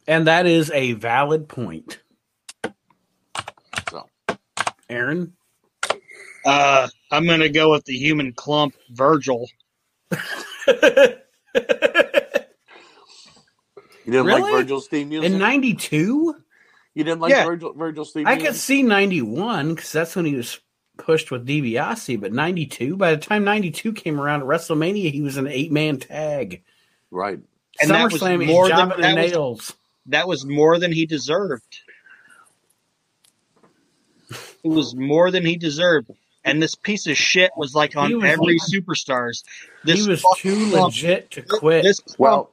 [0.07, 2.02] and that is a valid point.
[4.93, 5.33] So, Aaron,
[6.45, 9.49] uh, I'm gonna go with the human clump, Virgil.
[10.11, 10.19] you
[14.07, 14.43] didn't Really?
[14.43, 15.31] like Virgil's theme music?
[15.33, 16.37] in '92,
[16.95, 17.45] you didn't like Yeah.
[17.45, 18.49] Virgil, Virgil's theme I music?
[18.51, 20.59] could see '91 because that's when he was
[20.99, 22.21] pushed with DiBiase.
[22.21, 25.99] But '92, by the time '92 came around at WrestleMania, he was an eight man
[25.99, 26.63] tag.
[27.11, 27.39] Right.
[27.81, 29.73] And that was SummerSlam, he's more than- the that was- nails.
[30.07, 31.79] That was more than he deserved.
[34.65, 36.11] It was more than he deserved.
[36.45, 39.43] And this piece of shit was like on was- every superstars.
[39.85, 41.85] This he was too clump- legit to quit.
[41.85, 42.51] This clump, Well,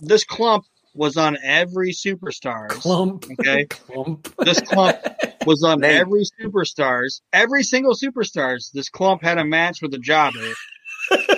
[0.00, 0.64] this clump
[0.94, 2.68] was on every superstars.
[2.70, 3.64] clump, Okay.
[3.70, 4.32] clump.
[4.38, 4.98] This clump
[5.46, 5.96] was on Nate.
[5.96, 7.20] every superstars.
[7.32, 8.70] Every single superstars.
[8.72, 10.52] This clump had a match with a jobber.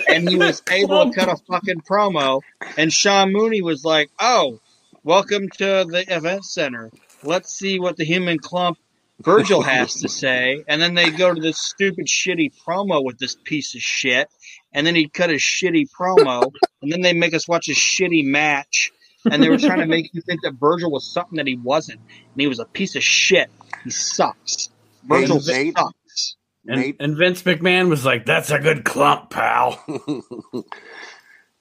[0.09, 2.41] and he was able to cut a fucking promo.
[2.77, 4.61] And Sean Mooney was like, "Oh,
[5.05, 6.91] welcome to the event center.
[7.23, 8.77] Let's see what the human clump
[9.21, 13.37] Virgil has to say." And then they go to this stupid, shitty promo with this
[13.45, 14.29] piece of shit.
[14.73, 16.53] And then he cut a shitty promo.
[16.83, 18.91] and then they make us watch a shitty match.
[19.31, 21.99] And they were trying to make you think that Virgil was something that he wasn't.
[22.01, 23.51] And he was a piece of shit.
[23.83, 24.69] He sucks.
[25.05, 26.37] Virgil Nate- sucks.
[26.67, 26.97] And, Nate?
[27.01, 29.83] and Vince McMahon was like, "That's a good clump, pal."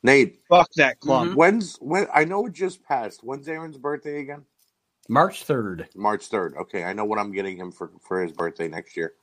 [0.03, 1.31] Nate, Fuck that clump.
[1.31, 1.37] Mm-hmm.
[1.37, 2.07] when's when?
[2.13, 3.21] I know it just passed.
[3.23, 4.43] When's Aaron's birthday again?
[5.09, 5.89] March third.
[5.95, 6.55] March third.
[6.57, 9.13] Okay, I know what I'm getting him for for his birthday next year.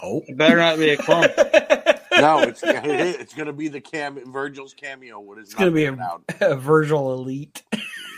[0.00, 0.22] Oh.
[0.26, 1.32] It better not be a clump.
[2.20, 5.18] No, it's it's going to be the cam Virgil's cameo.
[5.18, 6.22] What is It's going to be a, out?
[6.40, 7.62] a Virgil Elite.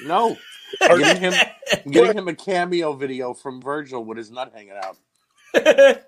[0.04, 0.36] No,
[0.82, 1.34] I'm getting him
[1.90, 4.98] getting him a cameo video from Virgil with his nut hanging out,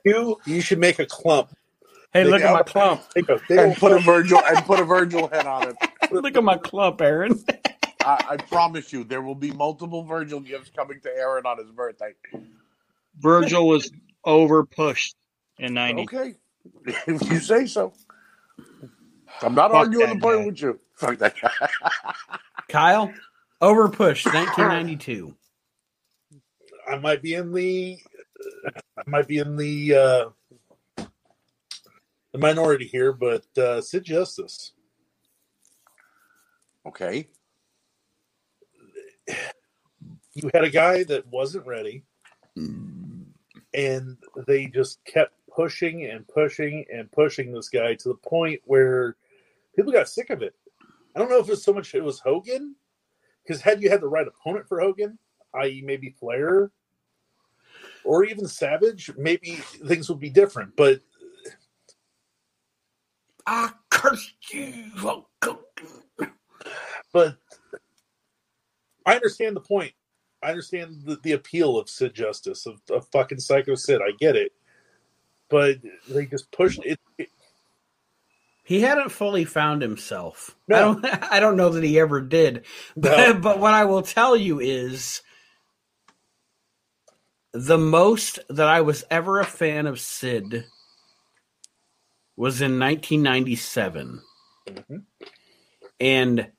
[0.04, 1.56] You you should make a clump.
[2.12, 3.02] Hey, look at my clump.
[3.14, 3.98] Take a and put a.
[4.00, 5.76] Virgil and put a Virgil head on it.
[6.10, 7.42] Look at my clump, Aaron.
[8.08, 11.70] I, I promise you, there will be multiple Virgil gifts coming to Aaron on his
[11.70, 12.14] birthday.
[13.18, 13.90] Virgil was
[14.24, 15.14] over pushed
[15.58, 16.02] in '90.
[16.04, 16.34] Okay,
[16.86, 17.92] if you say so.
[19.42, 20.46] I'm not Fuck arguing the point guy.
[20.46, 20.80] with you.
[20.94, 21.50] Fuck that guy.
[22.70, 23.12] Kyle,
[23.60, 25.34] Overpush, 1992.
[26.90, 27.98] I might be in the
[28.96, 31.04] I might be in the uh
[32.32, 34.72] the minority here, but uh Sid Justice.
[36.86, 37.28] okay.
[40.34, 42.04] You had a guy that wasn't ready
[43.74, 49.16] and they just kept pushing and pushing and pushing this guy to the point where
[49.74, 50.54] people got sick of it.
[51.14, 52.76] I don't know if it's so much it was Hogan,
[53.42, 55.18] because had you had the right opponent for Hogan,
[55.54, 56.70] i.e., maybe Flair
[58.04, 59.52] or even Savage, maybe
[59.86, 60.76] things would be different.
[60.76, 61.00] But
[63.46, 64.90] I curse you.
[64.98, 65.26] Oh,
[67.12, 67.38] but
[69.08, 69.92] I understand the point.
[70.42, 74.00] I understand the, the appeal of Sid Justice of, of fucking Psycho Sid.
[74.00, 74.52] I get it,
[75.48, 75.78] but
[76.08, 77.00] they just pushed it.
[77.18, 77.28] it
[78.64, 80.56] He hadn't fully found himself.
[80.68, 80.76] No.
[80.76, 81.04] I don't.
[81.32, 82.66] I don't know that he ever did.
[82.96, 83.34] But, No.
[83.40, 85.22] but what I will tell you is,
[87.52, 90.66] the most that I was ever a fan of Sid
[92.36, 94.20] was in 1997,
[94.68, 95.02] Mhm.
[95.98, 96.52] and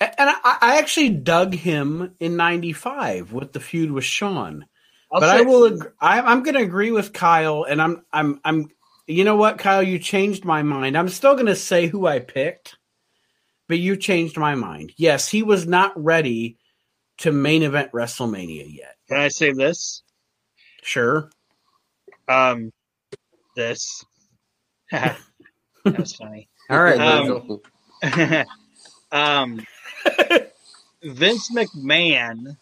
[0.00, 4.66] and I, I actually dug him in '95 with the feud with Shawn.
[5.12, 5.66] I'll but say- I will.
[5.66, 8.02] Ag- I, I'm going to agree with Kyle, and I'm.
[8.12, 8.40] I'm.
[8.44, 8.68] I'm.
[9.06, 9.82] You know what, Kyle?
[9.82, 10.96] You changed my mind.
[10.96, 12.76] I'm still going to say who I picked,
[13.68, 14.92] but you changed my mind.
[14.96, 16.58] Yes, he was not ready
[17.18, 18.96] to main event WrestleMania yet.
[19.08, 20.02] Can I say this?
[20.82, 21.28] Sure.
[22.28, 22.70] Um,
[23.56, 24.04] this.
[24.90, 26.48] That's funny.
[26.70, 27.00] All right.
[27.00, 27.60] Um,
[29.12, 29.66] um,
[31.02, 32.56] Vince McMahon,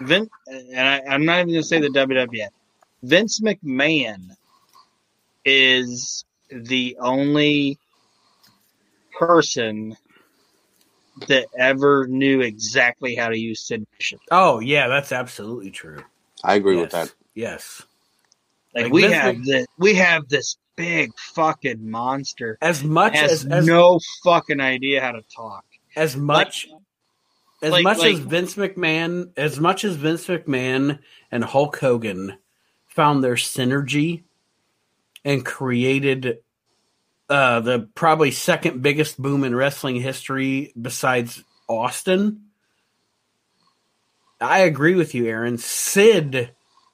[0.00, 2.48] Vin, and I, I'm not even going to say the WWF.
[3.02, 4.36] Vince McMahon
[5.44, 7.78] is the only
[9.18, 9.96] person
[11.28, 14.20] that ever knew exactly how to use Sid Vicious.
[14.30, 16.02] oh yeah, that's absolutely true.
[16.42, 16.82] I agree yes.
[16.82, 17.14] with that.
[17.34, 17.82] Yes.
[18.74, 23.14] Like, Like we Vince have Mc- this, we have this big fucking monster As much
[23.14, 25.64] as as, no fucking idea how to talk.
[25.96, 26.68] As much
[27.62, 30.98] as like- much as Vince McMahon, as much as Vince McMahon
[31.30, 32.36] and Hulk Hogan
[32.86, 34.22] found their synergy
[35.24, 36.38] and created
[37.30, 42.42] uh, the probably second biggest boom in wrestling history besides Austin.
[44.40, 45.56] I agree with you, Aaron.
[45.56, 46.50] Sid,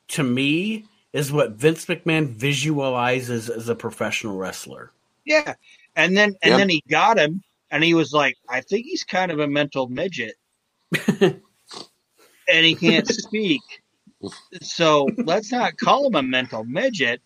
[0.08, 4.92] to me, is what Vince McMahon visualizes as a professional wrestler.
[5.24, 5.54] Yeah.
[5.96, 6.58] And then and Yep.
[6.58, 9.88] then he got him and he was like, I think he's kind of a mental
[9.88, 10.34] midget.
[11.20, 11.40] and
[12.48, 13.62] he can't speak.
[14.62, 17.20] So let's not call him a mental midget.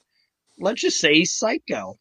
[0.59, 1.99] Let's just say he's psycho.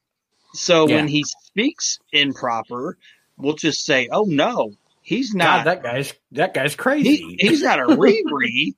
[0.54, 0.98] So Yeah.
[0.98, 2.98] when he speaks improper,
[3.38, 7.18] we'll just say, Oh no, he's God, not that guy's that guy's crazy.
[7.18, 8.74] he, he's not a Riri.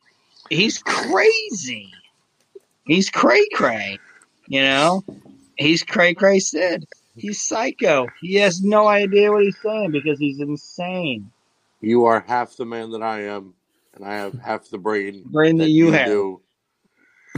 [0.49, 1.91] he's crazy.
[2.85, 3.97] He's cray cray.
[4.47, 5.03] You know?
[5.57, 6.85] He's cray cray Sid.
[7.15, 8.07] He's psycho.
[8.21, 11.31] He has no idea what he's saying because he's insane.
[11.81, 13.55] You are half the man that I am,
[13.95, 16.05] and I have half the brain Brain that you have.
[16.05, 16.41] do.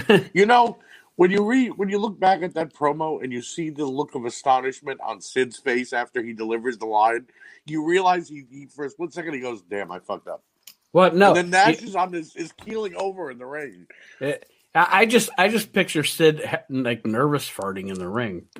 [0.34, 0.80] you know,
[1.18, 4.16] when you read, when you look back at that promo and you see the look
[4.16, 7.28] of astonishment on Sid's face after he delivers the line,
[7.66, 10.44] you realize he, he for a split second he goes, "Damn, I fucked up."
[10.92, 11.16] What?
[11.16, 13.88] No, and then Nash you- is on this is keeling over in the ring.
[14.22, 14.38] I eh,
[14.76, 18.48] I just I just picture Sid like nervous farting in the ring.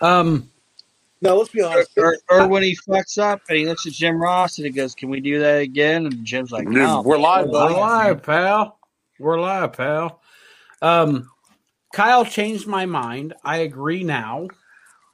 [0.00, 0.50] um,
[1.20, 1.90] now let's be honest.
[1.98, 4.94] or, or when he fucks up and he looks at Jim Ross and he goes,
[4.94, 6.06] Can we do that again?
[6.06, 7.02] And Jim's like, No.
[7.02, 7.74] We're live, we're buddy.
[7.74, 8.78] live, pal.
[9.18, 10.22] We're live, pal.
[10.80, 11.30] Um,
[11.92, 13.34] Kyle changed my mind.
[13.44, 14.48] I agree now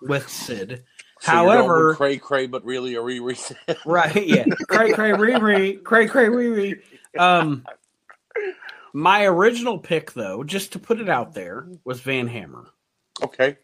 [0.00, 0.84] with Sid.
[1.22, 3.36] So you're going However, with cray cray, but really a re re.
[3.86, 4.26] right?
[4.26, 6.80] Yeah, cray cray Riri, cray cray Riri.
[7.16, 7.64] Um,
[8.92, 12.66] my original pick, though, just to put it out there, was Van Hammer.
[13.22, 13.56] Okay.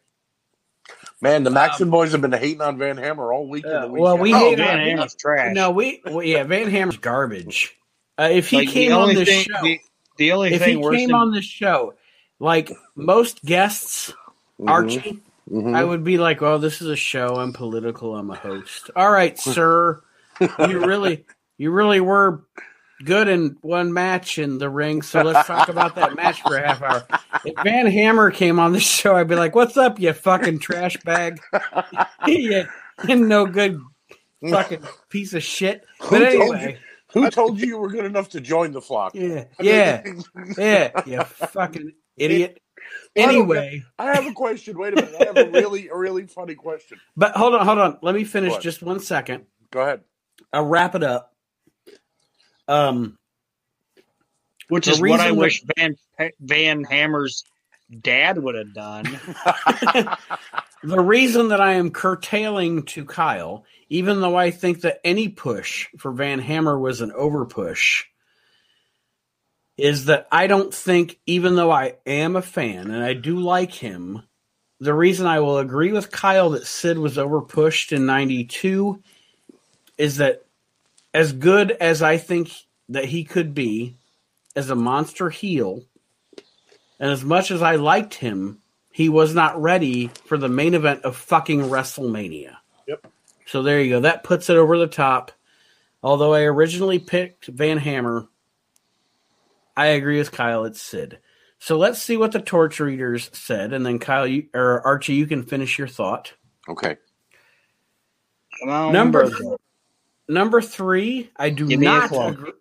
[1.21, 3.67] Man, the Maxon boys have been hating on Van Hammer all week.
[3.67, 4.33] Uh, the well, we.
[4.33, 5.55] Oh, hate Van on- Hammer's trash.
[5.55, 7.77] No, we well, yeah, Van Hammer's garbage.
[8.19, 9.81] Uh, if he Like, came the on only this thing, show, The,
[10.17, 11.95] the only if he thing worse came than on this show,
[12.39, 14.13] like most guests,
[14.61, 14.69] Mhm.
[14.71, 15.77] Archie, Mhm.
[15.77, 17.37] I would be like, "Oh, this is a show.
[17.37, 18.17] I'm political.
[18.17, 20.01] I'm a host." All right, sir.
[20.41, 21.27] You really,
[21.59, 22.45] you really were
[23.05, 25.03] good in one match in the ring.
[25.03, 27.07] So let's talk about that match for a half hour.
[27.45, 30.97] If Van Hammer came on the show, I'd be like, "What's up, you fucking trash
[30.99, 31.41] bag?
[32.27, 32.67] you,
[33.07, 33.81] you no good
[34.49, 36.79] fucking piece of shit." Who But told anyway,
[37.13, 39.15] Who told you you were good enough to join the flock?
[39.15, 40.03] yeah, I mean, yeah,
[40.59, 42.61] yeah, you fucking idiot.
[43.17, 43.85] Anyway.
[43.99, 44.79] I have a question.
[44.79, 45.15] Wait a minute.
[45.21, 46.99] I have a really, a really funny question.
[47.17, 47.99] But hold on, hold on.
[48.03, 49.47] Let me finish just one second.
[49.71, 50.01] Go ahead.
[50.53, 51.35] I'll wrap it up.
[52.69, 53.17] Um,
[54.69, 55.97] Which is what I wish Van
[56.41, 57.45] Van Hammer's
[58.01, 59.05] dad would have done.
[60.83, 65.89] the reason that I am curtailing to Kyle, even though I think that any push
[65.97, 68.05] for Van Hammer was an overpush,
[69.77, 73.73] is that I don't think, even though I am a fan and I do like
[73.73, 74.23] him,
[74.81, 79.03] the reason I will agree with Kyle that Sid was overpushed in 92
[79.97, 80.45] is that
[81.19, 82.49] as good as I think
[82.91, 83.97] that he could be
[84.55, 85.83] as a monster heel,
[87.01, 88.61] and as much as I liked him,
[88.93, 92.59] he was not ready for the main event of fucking WrestleMania.
[92.87, 93.09] Yep.
[93.47, 94.01] So there you go.
[94.01, 95.33] That puts it over the top.
[96.05, 98.29] Although I originally picked Van Hammer,
[99.77, 100.67] I agree with Kyle.
[100.67, 101.19] It's Sid.
[101.59, 105.27] So let's see what the torch readers said, and then Kyle you, or Archie, you
[105.27, 106.35] can finish your thought.
[106.69, 106.97] Okay.
[108.61, 109.57] Come on, Number brother.
[110.29, 112.13] Number three, I do Give not.
[112.13, 112.53] Agree,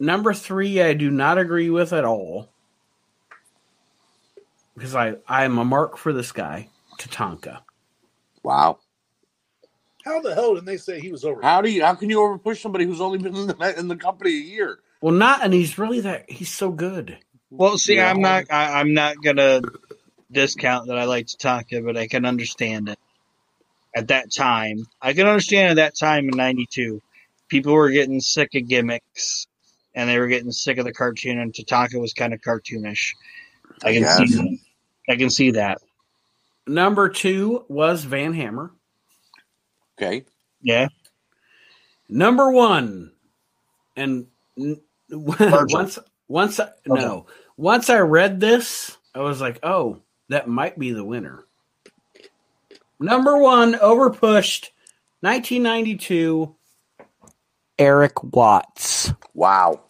[0.00, 2.48] number three, I do not agree with at all
[4.74, 6.68] because I I am a mark for this guy,
[6.98, 7.60] Tatanka.
[8.42, 8.78] Wow.
[10.04, 11.42] How the hell did they say he was over?
[11.42, 11.84] How do you?
[11.84, 14.78] How can you overpush somebody who's only been in the, in the company a year?
[15.00, 16.30] Well, not, and he's really that.
[16.30, 17.18] He's so good.
[17.50, 18.10] Well, see, Yeah.
[18.10, 18.46] I'm not.
[18.50, 19.60] I, I'm not gonna
[20.30, 22.98] discount that I like Tatanka, but I can understand it.
[23.94, 27.02] At that time, I can understand at that time in '92,
[27.48, 29.46] people were getting sick of gimmicks,
[29.94, 33.12] and they were getting sick of the cartoon, and Tatanka was kind of cartoonish.
[33.84, 34.36] I can see.
[34.36, 34.58] That.
[35.08, 35.78] I can see that.
[36.66, 38.70] Number two was Van Hammer.
[39.98, 40.24] Okay.
[40.62, 40.88] Yeah.
[42.08, 43.12] Number one,
[43.96, 44.26] and
[45.10, 45.98] once
[46.28, 51.04] once I, no once I read this, I was like, oh, that might be the
[51.04, 51.44] winner.
[53.02, 54.68] Number one, overpushed,
[55.20, 56.54] 1992,
[57.78, 59.12] Erik Watts.
[59.34, 59.80] Wow.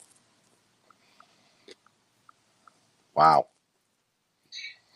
[3.15, 3.49] Wow.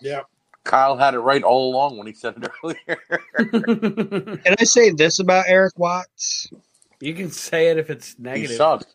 [0.00, 0.22] Yeah.
[0.64, 4.38] Kyle had it right all along when he said it earlier.
[4.44, 6.48] Can I say this about Erik Watts?
[7.00, 8.56] you can say it if it's he negative.
[8.56, 8.94] sucked.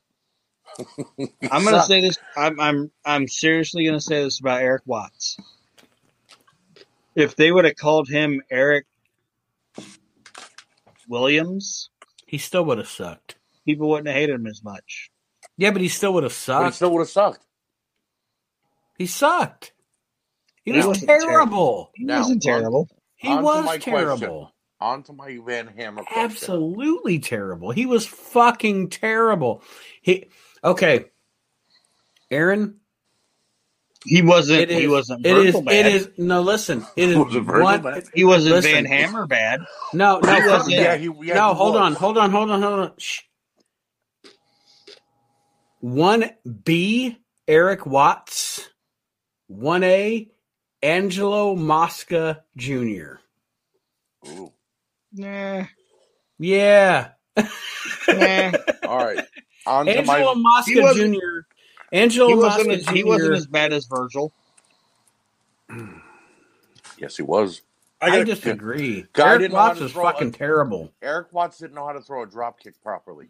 [1.52, 2.18] I'm gonna say this.
[2.36, 5.38] I'm I'm I'm seriously gonna say this about Erik Watts.
[7.16, 8.86] If they would have called him Eric
[11.12, 11.90] Williams,
[12.26, 13.36] He still would have sucked.
[13.66, 15.12] people wouldn't have hated him as much.
[15.58, 16.76] Yeah, but he still would have But he sucked.
[16.76, 17.46] still would have sucked.
[18.98, 19.74] he sucked.
[20.64, 21.92] He He was wasn't terrible.
[21.96, 22.88] He Now, wasn't on- terrible.
[23.16, 24.18] He On was terrible.
[24.18, 24.48] question.
[24.80, 26.24] On to my Van Hammer question.
[26.24, 27.70] Absolutely terrible.
[27.72, 29.64] He was fucking terrible.
[30.02, 30.32] He
[30.64, 31.06] okay.
[32.32, 32.80] Aaron,
[34.06, 34.62] He wasn't.
[34.62, 35.26] it is he wasn't.
[35.26, 35.94] it is Virgil bad.
[35.94, 36.86] is no listen.
[36.96, 38.04] It is Was one, bad?
[38.16, 38.84] He wasn't Listen.
[38.84, 39.62] Van Hammer bad.
[39.94, 40.76] no no He no, wasn't.
[40.76, 41.82] Yeah, he, yeah, no hold was.
[41.82, 42.92] on hold on hold on hold on.
[42.98, 43.22] Shh.
[45.82, 46.30] One
[46.64, 48.70] B Erik Watts,
[49.48, 50.30] one A
[50.82, 53.16] Angelo Mosca Jr.
[54.28, 54.52] Ooh.
[55.14, 55.66] Nah,
[56.40, 57.10] Yeah,
[58.10, 58.54] nah.
[58.86, 59.24] All right.
[59.68, 60.36] On Angelo my.
[60.36, 61.42] Mosca Jr.
[61.92, 62.72] Angelo He Mosca wasn't.
[62.72, 64.32] As, he wasn't as bad as Virgil.
[66.98, 67.62] Yes, he was.
[68.00, 69.06] I I, disagree.
[69.14, 70.92] Guy Eric didn't know how Watts to was a- fucking terrible.
[71.02, 73.28] Erik Watts didn't know how to throw a drop kick properly.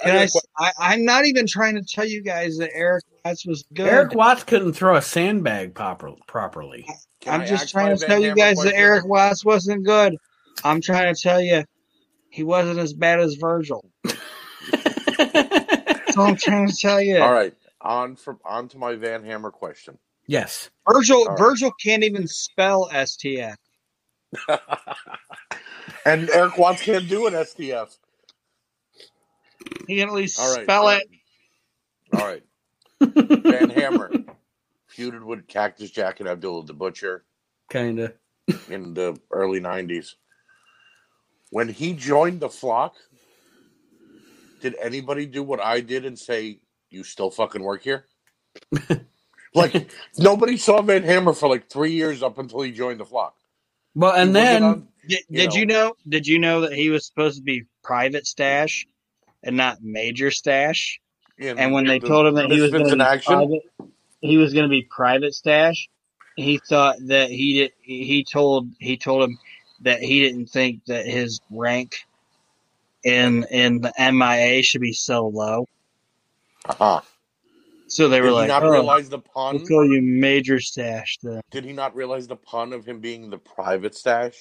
[0.00, 2.56] I Can got I, a s- I, I'm not even trying to tell you guys
[2.58, 3.86] that Erik Watts was good.
[3.86, 6.84] Erik Watts couldn't throw a sandbag proper, properly.
[7.20, 8.80] Can I'm I just trying to tell you Hammer guys that question?
[8.80, 10.16] Erik Watts wasn't good.
[10.64, 11.62] I'm trying to tell you
[12.30, 13.88] he wasn't as bad as Virgil.
[14.02, 14.16] That's
[16.16, 17.18] all I'm trying to tell you.
[17.18, 17.54] All right.
[17.82, 19.98] On from on to my Van Hammer question.
[20.26, 20.70] yes.
[20.88, 21.38] Virgil All right.
[21.38, 23.56] Virgil can't even spell STF.
[26.06, 27.96] and Erik Watts can't do an STF.
[29.88, 30.62] He can at least All right.
[30.64, 31.02] spell it.
[32.14, 32.42] All right.
[33.00, 34.10] Van Hammer
[34.96, 37.24] feuded with Cactus Jack and Abdullah the Butcher
[37.70, 38.12] Kinda.
[38.68, 40.14] in the early 90s.
[41.50, 42.94] When he joined the flock,
[44.60, 46.60] did anybody do what I did and say,
[46.92, 48.06] You still fucking work here?
[49.54, 53.34] Like nobody saw Van Hammer for like three years up until he joined the flock.
[53.94, 55.56] Well, and then on- Did, You did know.
[55.56, 55.94] you know?
[56.08, 58.86] Did you know that he was supposed to be private stash
[59.42, 60.98] and not major stash?
[61.36, 63.34] in- And when they the told him that he was going to in be action,
[63.34, 63.62] private,
[64.22, 65.86] he was going to be private stash.
[66.36, 67.72] He thought that he did.
[67.82, 69.38] He told he told him
[69.82, 71.94] that he didn't think that his rank
[73.04, 75.66] in in the MIA should be so low.
[76.68, 77.00] Uh-huh.
[77.88, 79.56] So they did were he like, not "Oh, realize the pun?
[79.56, 83.28] we'll call you major stash." Then Did he not realize the pun of him being
[83.30, 84.36] the private stash?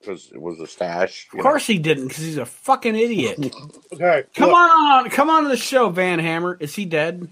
[0.00, 1.26] Because it was a stash.
[1.34, 3.38] of course he didn't because he's a fucking idiot.
[3.92, 4.24] Okay.
[4.36, 6.56] Come look, on, come on to the show, Van Hammer.
[6.60, 7.28] Is he dead?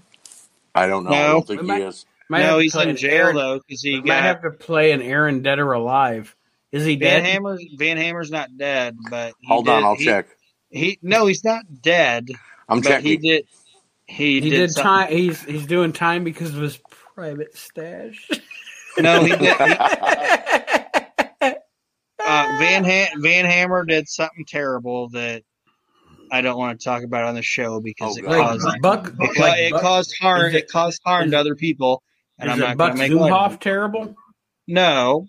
[0.75, 1.11] I don't know.
[1.11, 1.27] I No.
[1.33, 2.05] don't think We he is.
[2.29, 4.91] Might no, he's in jail Aaron- though because he we might got have to play
[4.91, 6.35] an Aaron Dead or Alive.
[6.73, 7.31] Is he Van dead?
[7.31, 7.57] Hammer.
[7.77, 10.27] Van Hammer's not dead, but he Hold did, on, I'll he, check.
[10.69, 12.27] He no, he's not dead.
[12.67, 13.07] I'm but checking.
[13.07, 13.47] he did.
[14.07, 15.11] He, He did, did time.
[15.11, 16.79] He's he's doing time because of his
[17.15, 18.29] private stash.
[18.99, 19.39] No, he did.
[19.39, 19.45] He,
[21.43, 21.53] uh,
[22.19, 25.43] Van ha- Van Hammer did something terrible that
[26.31, 29.13] I don't want to talk about on the show because Oh, it caused like Buck,
[29.19, 30.47] it, like it Buck, caused harm.
[30.47, 32.01] it- It, caused harm is to other people,
[32.39, 34.15] and is I'm it not Buck going to make light Zumhoff terrible?
[34.67, 35.27] No,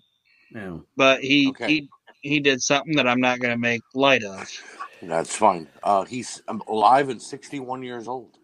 [0.51, 0.83] No.
[0.97, 1.67] but he Okay.
[1.67, 1.89] he
[2.21, 4.49] he did something that I'm not going to make light of.
[5.03, 5.67] That's fine.
[5.83, 8.38] Uh, he's um, alive and 61 years old.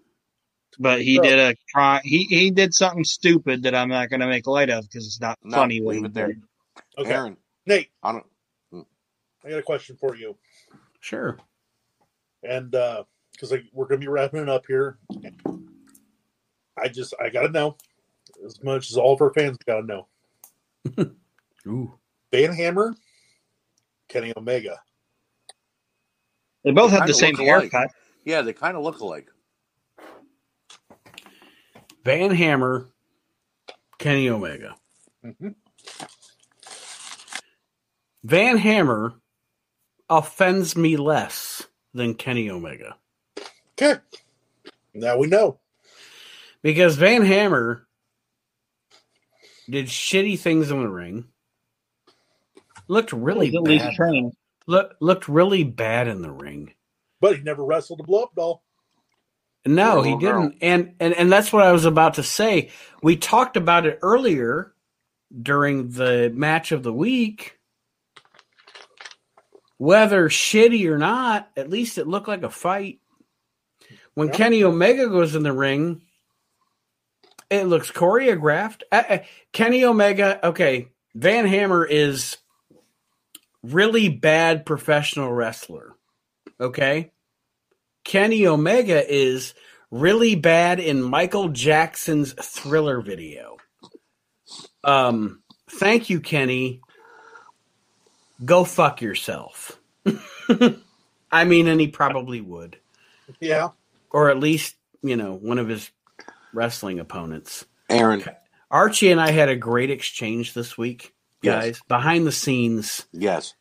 [0.79, 2.01] But he So- did a crime.
[2.03, 5.21] He he did something stupid that I'm not going to make light of because it's
[5.21, 5.81] not No, funny.
[5.81, 6.35] what leave he it there.
[6.97, 7.13] Okay.
[7.13, 8.25] Aaron, Nate, I don't.
[8.73, 8.85] Mm.
[9.43, 10.35] I got a question for you.
[10.99, 11.37] Sure.
[12.43, 14.97] And uh, because like, we're going to be wrapping it up here.
[16.77, 17.77] I just, I got to know
[18.45, 20.07] as much as all of our fans got to know.
[21.67, 21.93] Ooh.
[22.31, 22.95] Van Hammer,
[24.09, 24.79] Kenny Omega.
[26.63, 27.91] They both They have the same haircut.
[28.25, 29.29] Yeah, they kind of look alike.
[32.05, 32.87] Van Hammer,
[33.97, 34.75] Kenny Omega.
[35.23, 35.55] Mhm.
[38.23, 39.13] Van Hammer
[40.09, 42.95] offends me less than Kenny Omega
[43.73, 43.99] Okay.
[44.93, 45.59] Now we know.
[46.61, 47.87] because Van Hammer
[49.69, 51.25] did shitty things in the ring.
[52.87, 53.95] Looked really He's at least bad.
[53.95, 54.33] trained.
[54.67, 56.73] Look, looked really bad in the ring.
[57.19, 58.63] But he never wrestled a blow up doll.
[59.65, 60.57] No, he didn't.
[60.61, 62.69] And, and and that's what I was about to say.
[63.01, 64.73] We talked about it earlier
[65.41, 67.57] during the match of the week.
[69.77, 72.99] Whether shitty or not, at least it looked like a fight.
[74.13, 74.33] When Yeah.
[74.35, 76.01] Kenny Omega goes in the ring,
[77.49, 78.83] it looks choreographed.
[78.91, 79.17] Uh, uh,
[79.51, 82.37] Kenny Omega, okay, Van Hammer is
[83.63, 85.95] really bad professional wrestler.
[86.59, 87.11] Okay?
[88.05, 89.53] Kenny Omega is
[89.91, 93.57] really bad in Michael Jackson's Thriller video.
[94.83, 96.79] Um, thank you, Kenny.
[98.45, 99.79] Go fuck yourself.
[101.31, 102.77] I mean, and he probably would,
[103.39, 103.69] Yeah.
[104.11, 105.89] or at least you know one of his
[106.53, 107.65] wrestling opponents.
[107.89, 108.23] Aaron,
[108.69, 111.63] Archie and I had a great exchange this week, Yes.
[111.63, 111.81] guys.
[111.87, 113.55] Behind the scenes, yes.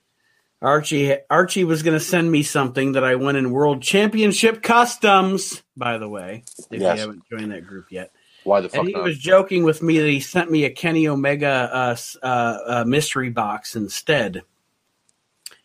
[0.62, 5.62] Archie Archie was going to send me something that I won in World Championship Customs.
[5.76, 6.96] By the way, if Yes.
[6.96, 8.12] you haven't joined that group yet,
[8.44, 9.04] Why the fuck and he not?
[9.04, 12.26] was joking with me that he sent me a Kenny Omega uh, uh,
[12.66, 14.42] uh, mystery box instead.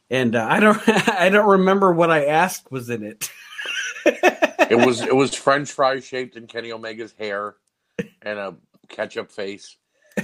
[0.09, 3.30] And uh, I don't I don't remember what I asked was in it.
[4.06, 7.56] it was it was French fry shaped in Kenny Omega's hair
[8.22, 8.56] and a
[8.90, 9.77] ketchup face.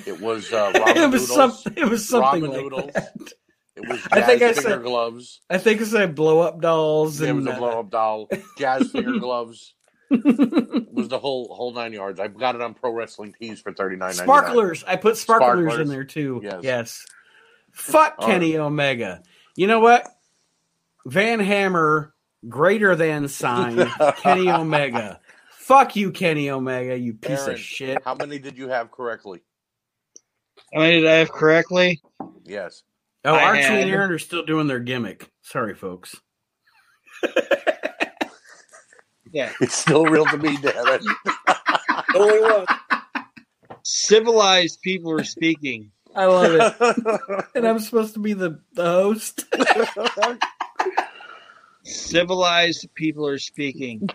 [0.05, 1.63] It was uh, ramen it was noodles.
[1.63, 2.93] some, it was something ramen like noodles.
[2.93, 3.33] that.
[3.75, 5.41] It was I jazz think I said- gloves.
[5.49, 8.29] I think it said blow up dolls There and was a blow up doll.
[8.57, 9.73] Jazz finger gloves.
[10.09, 12.19] It was the whole whole nine yards.
[12.19, 14.13] I got it on Pro Wrestling Tees for thirty nine.
[14.13, 14.83] Sparklers.
[14.85, 16.39] I put sparklers, in there too.
[16.43, 16.59] Yes.
[16.63, 17.05] Yes.
[17.71, 19.23] Fuck All Kenny Omega.
[19.55, 20.07] You know what?
[21.05, 22.13] Van Hammer
[22.47, 25.19] greater than sign Kenny Omega.
[25.51, 27.97] Fuck you, Kenny Omega, you piece Aaron, of shit.
[28.05, 29.41] How many did you have correctly?
[30.71, 32.01] How many did I have correctly?
[32.43, 32.83] Yes.
[33.25, 35.29] Oh, Archie had- and Aaron are still doing their gimmick.
[35.41, 36.15] Sorry, folks.
[39.31, 39.51] Yeah.
[39.59, 41.01] It's still real to me, damn it.
[42.15, 42.65] Only one.
[43.83, 45.91] Civilized people are speaking.
[46.15, 47.45] I love it.
[47.55, 49.43] and I'm supposed to be the, the host.
[51.83, 54.07] Civilized people are speaking.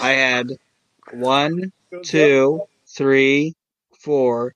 [0.00, 0.52] I had
[1.12, 1.70] one,
[2.02, 2.62] two,
[2.96, 3.54] three,
[4.00, 4.54] four,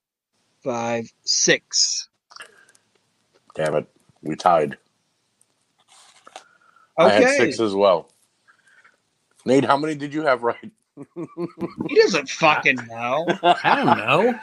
[0.64, 2.07] five, six.
[3.58, 3.86] Damn it.
[4.22, 4.78] We tied.
[6.96, 8.08] I had six as well.
[9.44, 10.70] Nate, how many did you have right?
[11.88, 13.26] He doesn't fucking know.
[13.42, 14.38] I don't know.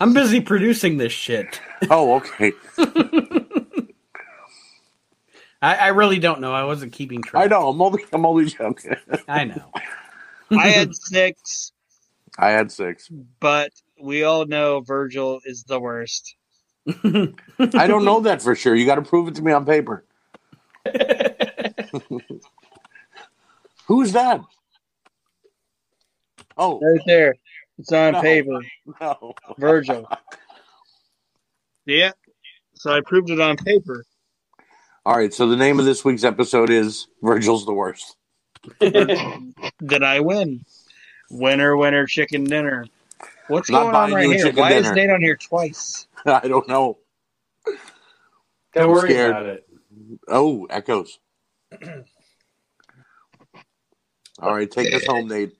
[0.00, 1.60] I'm busy producing this shit.
[1.90, 2.52] oh, okay.
[5.62, 6.52] I, I really don't know.
[6.52, 7.44] I wasn't keeping track.
[7.44, 7.68] I know.
[7.68, 8.04] I'm only.
[8.12, 8.96] I'm only joking.
[9.26, 9.72] I know.
[10.50, 11.72] I had six,
[12.38, 13.10] I had six.
[13.40, 16.36] but we all know Virgil is the worst.
[17.74, 18.74] I don't know that for sure.
[18.74, 20.04] You got to prove it to me on paper.
[23.86, 24.40] Who's that?
[26.58, 27.34] Oh Right there.
[27.78, 28.20] It's on No.
[28.22, 28.60] paper.
[29.00, 29.34] no.
[29.58, 30.08] Virgil.
[31.88, 32.10] Yeah.
[32.74, 34.04] So I proved it on paper.
[35.04, 35.32] All right.
[35.32, 38.16] So the name of this week's episode is Virgil's the worst.
[38.80, 40.64] Did I win?
[41.30, 42.86] Winner, winner, chicken dinner.
[43.48, 44.44] What's Not going on buying right you a here?
[44.46, 44.94] chicken Why is dinner.
[44.94, 46.08] Nate on here twice?
[46.26, 46.98] I don't know.
[48.74, 49.30] Don't worry scared.
[49.30, 49.68] about it.
[50.28, 51.18] Oh, echoes.
[54.40, 55.56] All right, take us home, Nate.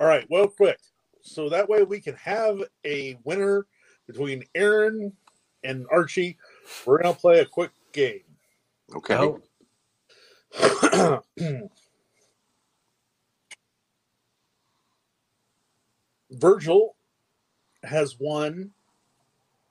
[0.00, 0.78] All right, well, quick.
[1.22, 3.66] So that way we can have a winner
[4.06, 5.12] between Aaron
[5.62, 6.38] and Archie.
[6.86, 8.20] We're going to play a quick game.
[8.94, 9.16] Okay.
[10.56, 11.20] Oh,
[16.34, 16.96] Virgil
[17.82, 18.70] has won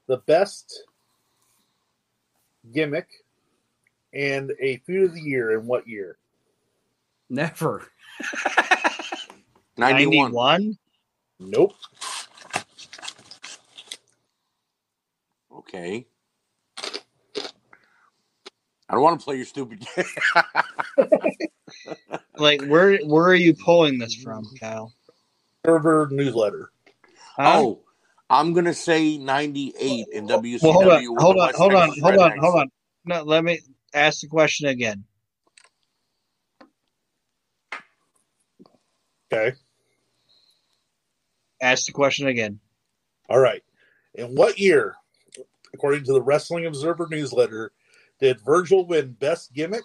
[0.08, 0.84] the best
[2.74, 3.08] gimmick
[4.14, 6.18] and a feud of the year in what year?
[7.34, 7.88] never.
[9.78, 10.32] 91.
[10.32, 10.78] 91?
[11.40, 11.74] Nope.
[15.52, 16.06] Okay.
[18.88, 20.06] I don't want to play your stupid game.
[22.38, 24.60] Like, where where are you pulling this from, mm.
[24.60, 24.92] Kyle?
[25.66, 26.72] Server newsletter.
[27.38, 27.60] Huh?
[27.60, 27.84] Oh,
[28.30, 30.60] I'm going to say 98 in WCW.
[30.62, 32.72] well, hold on, hold on, hold on, hold on, hold on.
[33.06, 33.60] No, let me
[33.94, 35.04] ask the question again.
[39.32, 39.56] Okay.
[41.62, 42.60] Ask the question again.
[43.30, 43.64] All right.
[44.16, 44.96] In what year,
[45.74, 47.72] according to the Wrestling Observer newsletter,
[48.20, 49.84] did Virgil win best gimmick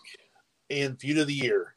[0.71, 1.75] and feud of the year?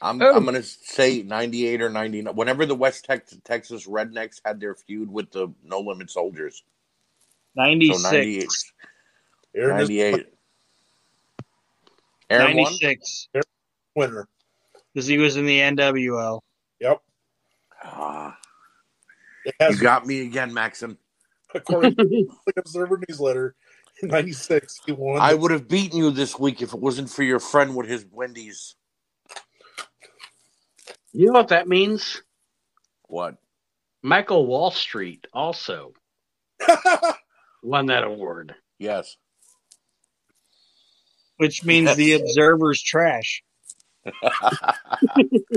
[0.00, 0.34] I'm, Oh.
[0.36, 2.34] I'm going to say 98 or 99.
[2.36, 6.62] Whenever the West Tex- Texas Rednecks had their feud with the No Limit Soldiers.
[7.56, 8.02] So 96.
[8.04, 8.48] 98.
[9.56, 10.26] Aaron is 98.
[12.30, 12.72] Aaron won?
[12.80, 13.28] 96.
[13.96, 14.28] winner.
[14.94, 16.40] Because he was in the NWO.
[16.80, 17.00] Yep.
[17.84, 18.36] Ah,
[19.44, 20.98] It you has, got me again, Maxim.
[21.54, 22.04] according to
[22.46, 23.54] the Observer newsletter,
[24.02, 25.20] in '96 he won.
[25.20, 28.04] I would have beaten you this week if it wasn't for your friend with his
[28.12, 28.74] Wendy's.
[31.12, 32.22] You know what that means?
[33.04, 33.36] What?
[34.02, 35.92] Michael Wallstreet also
[37.62, 38.54] won that award.
[38.78, 39.16] Yes.
[41.38, 43.42] Which means the Observer's trash.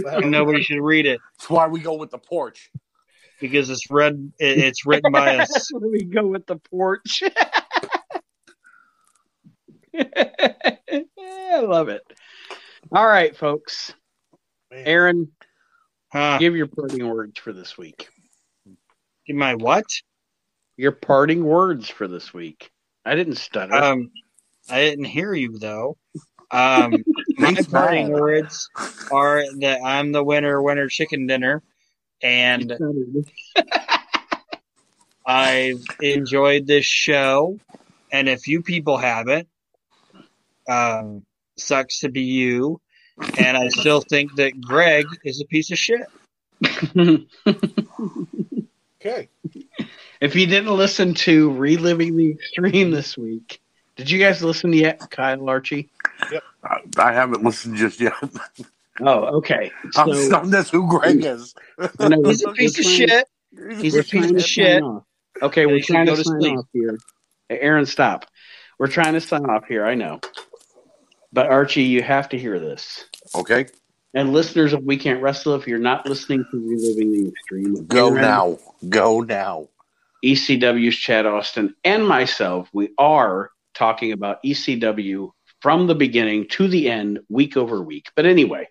[0.06, 2.70] And nobody should read it That's why we go with the porch.
[3.40, 4.34] because it's read.
[4.40, 5.72] It's written by us.
[5.82, 7.24] we go with the porch.
[9.96, 12.02] I love it.
[12.92, 13.94] All right, folks.
[14.72, 14.84] Man.
[14.86, 15.32] Aaron,
[16.12, 16.38] Huh?
[16.40, 18.10] give your parting words for this week.
[19.28, 19.86] Give my what?
[20.78, 22.72] Your parting words for this week.
[23.06, 23.74] I didn't stutter.
[23.74, 24.12] Um,
[24.70, 25.98] I didn't hear you though.
[26.50, 27.04] Um,
[27.38, 28.70] my parting words
[29.12, 31.64] are that I'm the winner, winner chicken dinner,
[32.22, 32.78] and
[35.26, 37.58] I've enjoyed this show.
[38.12, 39.48] And if you people haven't,
[40.68, 41.26] um,
[41.58, 42.82] sucks to be you.
[43.38, 46.02] And I still think that Greg is a piece of shit.
[49.02, 49.30] okay.
[50.20, 53.62] if you didn't listen to Reliving the Extreme this week,
[53.96, 55.90] did you guys listen yet, Kyle Archie?
[56.64, 58.14] I, I haven't listened just yet.
[59.00, 59.72] Oh, okay.
[59.96, 61.56] I'm So, stunned as who Greg is.
[61.98, 63.26] I know He's a piece of shit.
[63.80, 64.84] He's a piece of shit.
[65.42, 67.00] Okay, we're trying to to sign off here.
[67.50, 68.26] Aaron, stop.
[68.78, 69.86] We're trying to sign off here.
[69.86, 70.20] I know,
[71.34, 73.06] but Archie, you have to hear this.
[73.36, 73.68] Okay,
[74.14, 78.10] And listeners of We Can't Wrestle, if you're not listening to Reliving the Extreme, go
[78.10, 78.58] Aaron, now.
[78.90, 79.70] Go now.
[80.24, 86.90] ECW's Chad Austin and myself, we are talking about ECW from the beginning to the
[86.90, 88.08] end, week over week.
[88.16, 88.68] But anyway,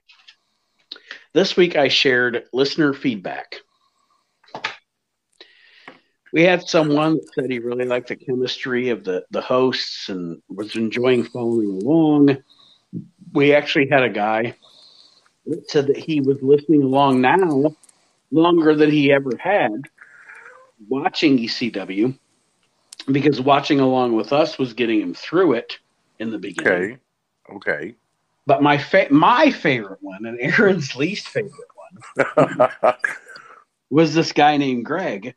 [1.32, 3.56] this week I shared listener feedback.
[6.32, 10.40] We had someone that said he really liked the chemistry of the, the hosts and
[10.48, 12.38] was enjoying following along.
[13.32, 14.54] We actually had a guy
[15.46, 17.74] that said that he was listening along now
[18.30, 19.82] longer than he ever had
[20.88, 22.16] watching ECW
[23.10, 25.78] because watching along with us was getting him through it
[26.18, 26.72] in the beginning.
[26.72, 26.98] Okay.
[27.52, 27.94] Okay.
[28.46, 32.94] But my fa- my favorite one and Aaron's least favorite one
[33.90, 35.34] was this guy named Greg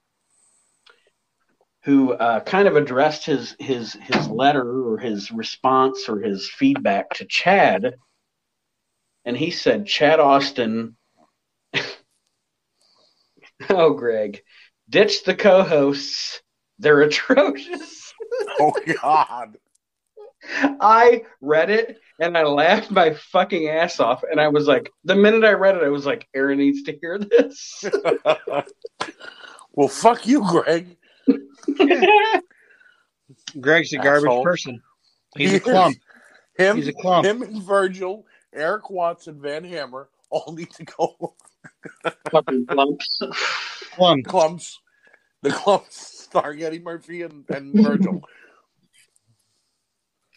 [1.84, 7.10] who uh, kind of addressed his his his letter or his response or his feedback
[7.16, 7.96] to Chad,
[9.26, 10.96] and he said Chad Austin.
[13.70, 14.42] oh, Greg,
[14.90, 16.42] ditch the co-hosts.
[16.80, 18.14] They're atrocious.
[18.60, 19.58] oh God.
[20.82, 24.24] I read it and I laughed my fucking ass off.
[24.30, 26.98] And I was like, the minute I read it, I was like, Aaron needs to
[27.00, 27.86] hear this.
[29.74, 30.98] well, fuck you, Greg.
[33.60, 34.44] Greg's a garbage Asshole.
[34.44, 34.82] person.
[35.38, 35.98] He's He a clump.
[36.58, 37.26] Him, He's a clump.
[37.26, 41.36] him and Virgil, Eric Watson, Van Hammer all need to go
[42.32, 43.20] fucking lumps.
[43.94, 44.26] Clump.
[44.26, 44.80] clumps.
[45.42, 48.24] The Klumps star Eddie Murphy and, and Virgil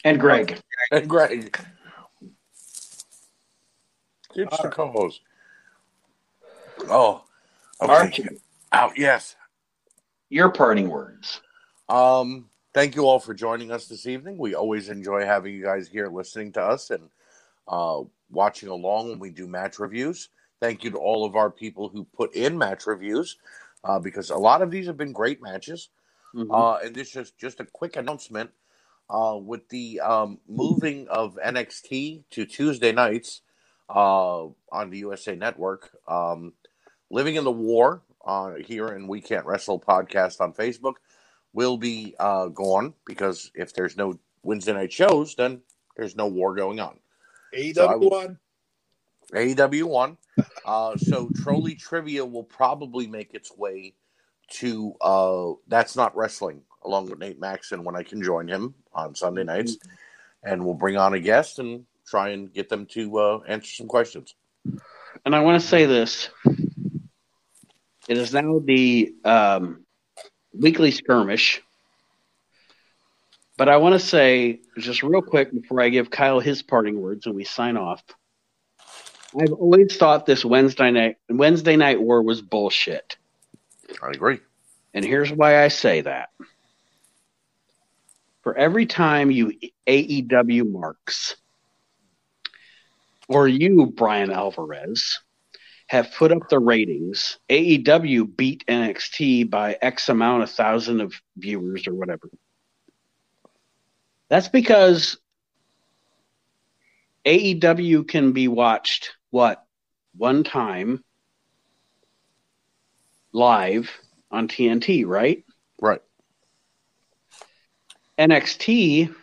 [0.05, 0.61] And Greg.
[0.91, 1.57] and Greg.
[4.35, 5.21] It's the co-host.
[6.89, 7.23] Oh,
[7.81, 7.93] okay.
[7.93, 8.29] Archie,
[8.73, 9.37] Oh, yes.
[10.29, 11.41] Your parting words.
[11.89, 14.39] Um, thank you all for joining us this evening.
[14.39, 17.09] We always enjoy having you guys here listening to us and
[17.69, 20.29] uh, watching along when we do match reviews.
[20.61, 23.37] Thank you to all of our people who put in match reviews
[23.85, 25.91] uh, because a lot of these have been great matches.
[26.35, 26.49] Mhm.
[26.51, 28.51] Uh, and this is just a quick announcement
[29.09, 33.43] uh, with the um, moving of NXT to Tuesday nights
[33.89, 35.97] uh, on the USA Network.
[36.09, 36.53] Um,
[37.09, 40.95] Living in the War uh, here in We Can't Wrestle podcast on Facebook
[41.53, 45.63] will be uh, gone because if there's no Wednesday night shows, then
[45.97, 46.99] there's no war going on.
[47.55, 48.39] So I AEW will- one.
[49.33, 50.19] AEW one.
[50.67, 53.95] Uh, so Trolley Trivia will probably make its way
[54.51, 59.15] to uh, That's Not Wrestling along with Nate Maxon when I can join him on
[59.15, 59.79] Sunday nights.
[60.43, 63.87] And we'll bring on a guest and try and get them to uh, answer some
[63.87, 64.35] questions.
[65.25, 66.31] And I want to say this.
[68.09, 69.85] It is now the um,
[70.53, 71.63] weekly skirmish.
[73.57, 77.27] But I want to say, just real quick before I give Kyle his parting words
[77.27, 78.03] and we sign off,
[79.39, 83.17] I've always thought this Wednesday night Wednesday night war was bullshit.
[84.03, 84.41] I agree.
[84.95, 86.31] And here's why I say that.
[88.43, 89.53] For every time you
[89.87, 91.37] AEW marks,
[93.29, 95.21] or you, Bryan Alvarez,
[95.87, 101.87] have put up the ratings, AEW beat NXT by X amount of thousand of viewers
[101.87, 102.29] or whatever.
[104.29, 105.17] That's because
[107.25, 109.65] AEW can be watched, what,
[110.17, 111.05] one time
[113.33, 113.91] live
[114.31, 115.45] on TNT, right?
[115.81, 116.01] Right.
[118.19, 119.15] NXT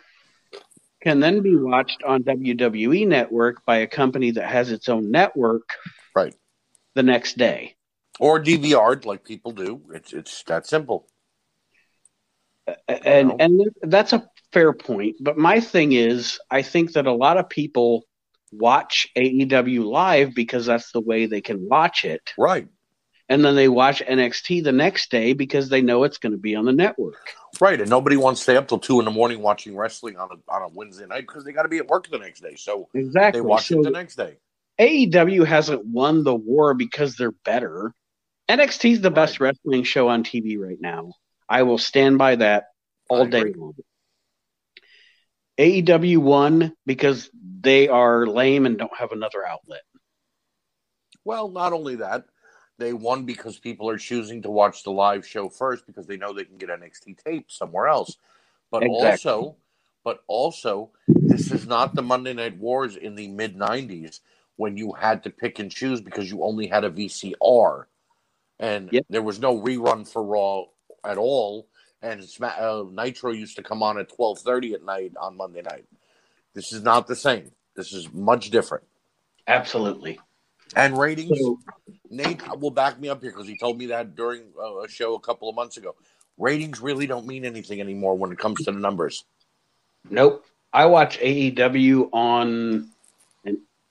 [1.02, 5.68] can then be watched on WWE Network by a company that has its own network
[6.14, 6.34] Right.
[6.94, 7.76] The next day.
[8.20, 9.82] Or DVR'd like people do.
[9.92, 11.08] It's it's that simple.
[12.88, 13.36] and Wow.
[13.40, 17.48] and that's a fair point but my thing is i think that a lot of
[17.50, 18.06] people
[18.52, 22.66] watch aew live because that's the way they can watch it Right.
[23.28, 26.54] and then they watch nxt the next day because they know it's going to be
[26.56, 27.80] on the network Right.
[27.80, 30.52] And nobody wants to stay up till two in the morning watching wrestling on a
[30.52, 32.56] on a Wednesday night because they got to be at work the next day.
[32.56, 34.38] So exactly they watch so it the next day.
[34.78, 37.92] Aew hasn't won the war because they're better.
[38.48, 41.12] Nxt is the best wrestling show on tv right now.
[41.48, 42.64] I will stand by that
[43.08, 43.74] all day long.
[45.58, 47.30] Aew won because
[47.60, 49.82] they are lame and don't have another outlet.
[51.24, 52.24] Well, not only that,
[52.78, 56.32] they won because people are choosing to watch the live show first because they know
[56.32, 58.16] they can get NXT tape somewhere else.
[58.70, 59.30] But Exactly.
[59.32, 59.56] also,
[60.02, 60.90] but also,
[61.28, 64.20] this is not the Monday Night Wars in the mid '90s
[64.56, 67.86] when you had to pick and choose because you only had a VCR,
[68.58, 69.06] and Yep.
[69.08, 70.64] there was no rerun for Raw
[71.04, 71.68] at all.
[72.02, 75.86] And Sma- uh, Nitro used to come on at 12:30 at night on Monday night.
[76.54, 77.50] This is not the same.
[77.74, 78.84] This is much different.
[79.46, 80.18] absolutely
[80.76, 81.38] And ratings.
[81.38, 81.58] so
[82.10, 85.14] Nate will back me up here because he told me that during uh, a show
[85.14, 85.94] a couple of months ago.
[86.38, 89.24] Ratings really don't mean anything anymore when it comes to the numbers.
[90.10, 90.44] Nope.
[90.72, 92.93] I watch AEW on an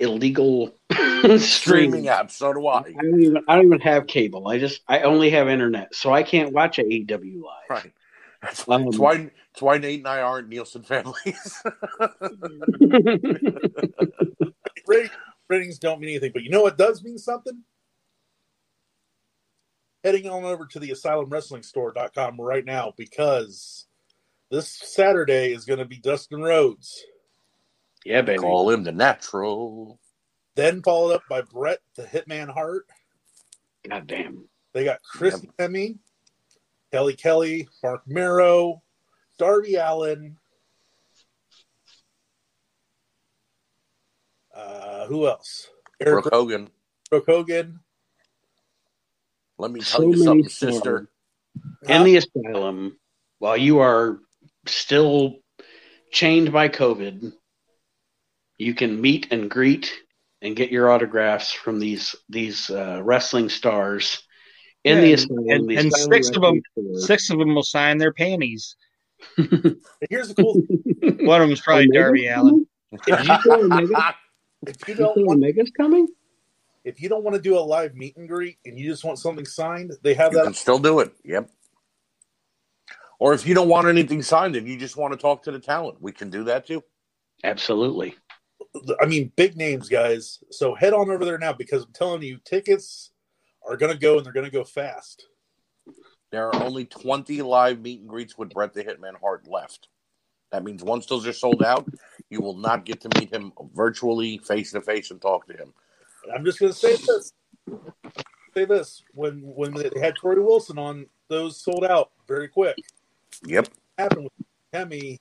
[0.04, 0.76] illegal
[1.40, 2.80] Streaming apps, so do I.
[2.80, 4.48] I don't even I don't even have cable.
[4.50, 7.70] I just I only have internet, so I can't watch AEW live.
[7.70, 7.94] Right.
[8.42, 9.18] That's, Um, that's why.
[9.18, 11.64] That's why Nate and I aren't Nielsen families.
[15.50, 17.64] Ratings don't mean anything, but you know what does mean something?
[20.04, 23.86] Heading on over to the asylumwrestlingstore.com right now because
[24.52, 27.06] this Saturday is going to be Dustin Rhodes.
[28.06, 28.40] Yeah, baby.
[28.40, 30.00] Call him the natural.
[30.56, 32.86] Then followed up by Bret the Hitman Hart.
[33.90, 34.48] God damn.
[34.74, 35.98] They got Christy Hemme,
[36.92, 38.82] Kelly Kelly, Marc Mero,
[39.38, 40.38] Darby Allin.
[44.56, 45.70] Uh, who else?
[46.00, 46.70] Eric Brooke Hogan.
[47.10, 47.80] Brooke Hogan.
[49.58, 50.74] Let me tell So you something, stars.
[50.76, 51.10] sister.
[51.88, 52.98] In the asylum,
[53.40, 54.20] while you are
[54.66, 55.36] still
[56.12, 57.34] chained by COVID,
[58.64, 59.94] you can meet and greet
[60.42, 64.24] and get your autographs from these these uh, wrestling stars
[64.84, 65.46] in Yeah, the and- asylum.
[65.50, 66.64] and- the and asylum six of them- wrestling
[66.96, 67.08] store.
[67.08, 68.76] Six of them will sign their panties.
[69.38, 71.26] Here's the cool thing.
[71.26, 72.50] One of them's probably Omega's Darby coming?
[72.50, 72.68] Allin.
[73.08, 74.16] If you, Omega?
[74.68, 76.08] if you You don't think want Omega's coming?
[76.84, 79.18] if you don't want to do a live meet and greet and you just want
[79.18, 81.14] something signed, they have You that can still do it.
[81.24, 81.50] Yep.
[83.20, 85.60] Or if you don't want anything signed and you just want to talk to the
[85.60, 86.84] talent, we can do that too.
[87.46, 88.16] Absolutely.
[89.02, 90.44] I mean, big names, guys.
[90.50, 93.12] So head on over there now because I'm telling you, tickets
[93.68, 95.28] are going to go and they're going to go fast.
[96.32, 99.90] There are only 20 live meet and greets with Bret the Hitman Hart left.
[100.52, 101.88] That means once those are sold out,
[102.30, 105.74] you will not get to meet him virtually, face to face, and talk to him.
[106.34, 107.34] I'm just going to say this.
[108.54, 112.78] Say this when when they had Torrie Wilson on, those sold out very quick.
[113.46, 113.68] Yep.
[113.98, 115.20] happened with Hemme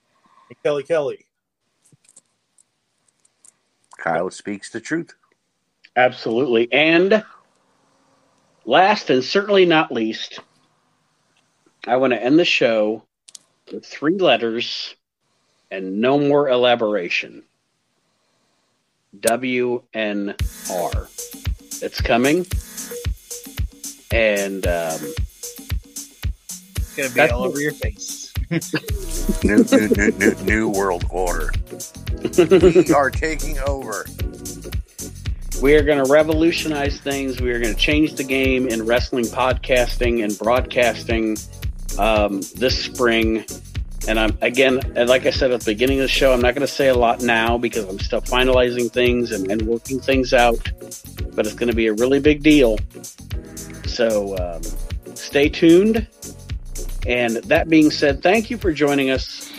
[0.51, 1.27] and Kelly Kelly.
[4.03, 5.15] Kyle speaks the truth.
[5.97, 6.71] Absolutely.
[6.73, 7.25] And
[8.65, 10.41] last and certainly not least,
[11.87, 13.05] I want to end the show
[13.73, 14.97] with three letters
[15.71, 17.45] and no more elaboration.
[19.21, 20.35] WNR.
[21.83, 22.47] It's coming.
[24.11, 25.01] And um,
[26.77, 28.33] It's gonna be That's- all over your face.
[29.45, 31.51] New, new, new, new, new world order.
[32.23, 34.05] we are taking over.
[35.61, 37.41] we are going to revolutionize things.
[37.41, 41.37] We are going to change the game in wrestling podcasting and broadcasting
[41.99, 43.45] um, this spring.
[44.09, 46.55] And I'm again, and like I said at the beginning of the show, I'm not
[46.55, 50.33] going to say a lot now because I'm still finalizing things and, and working things
[50.33, 50.59] out.
[51.35, 52.79] But it's going to be a really big deal.
[53.87, 54.63] So um,
[55.15, 56.09] stay tuned.
[57.07, 59.52] And that being said, thank you for joining us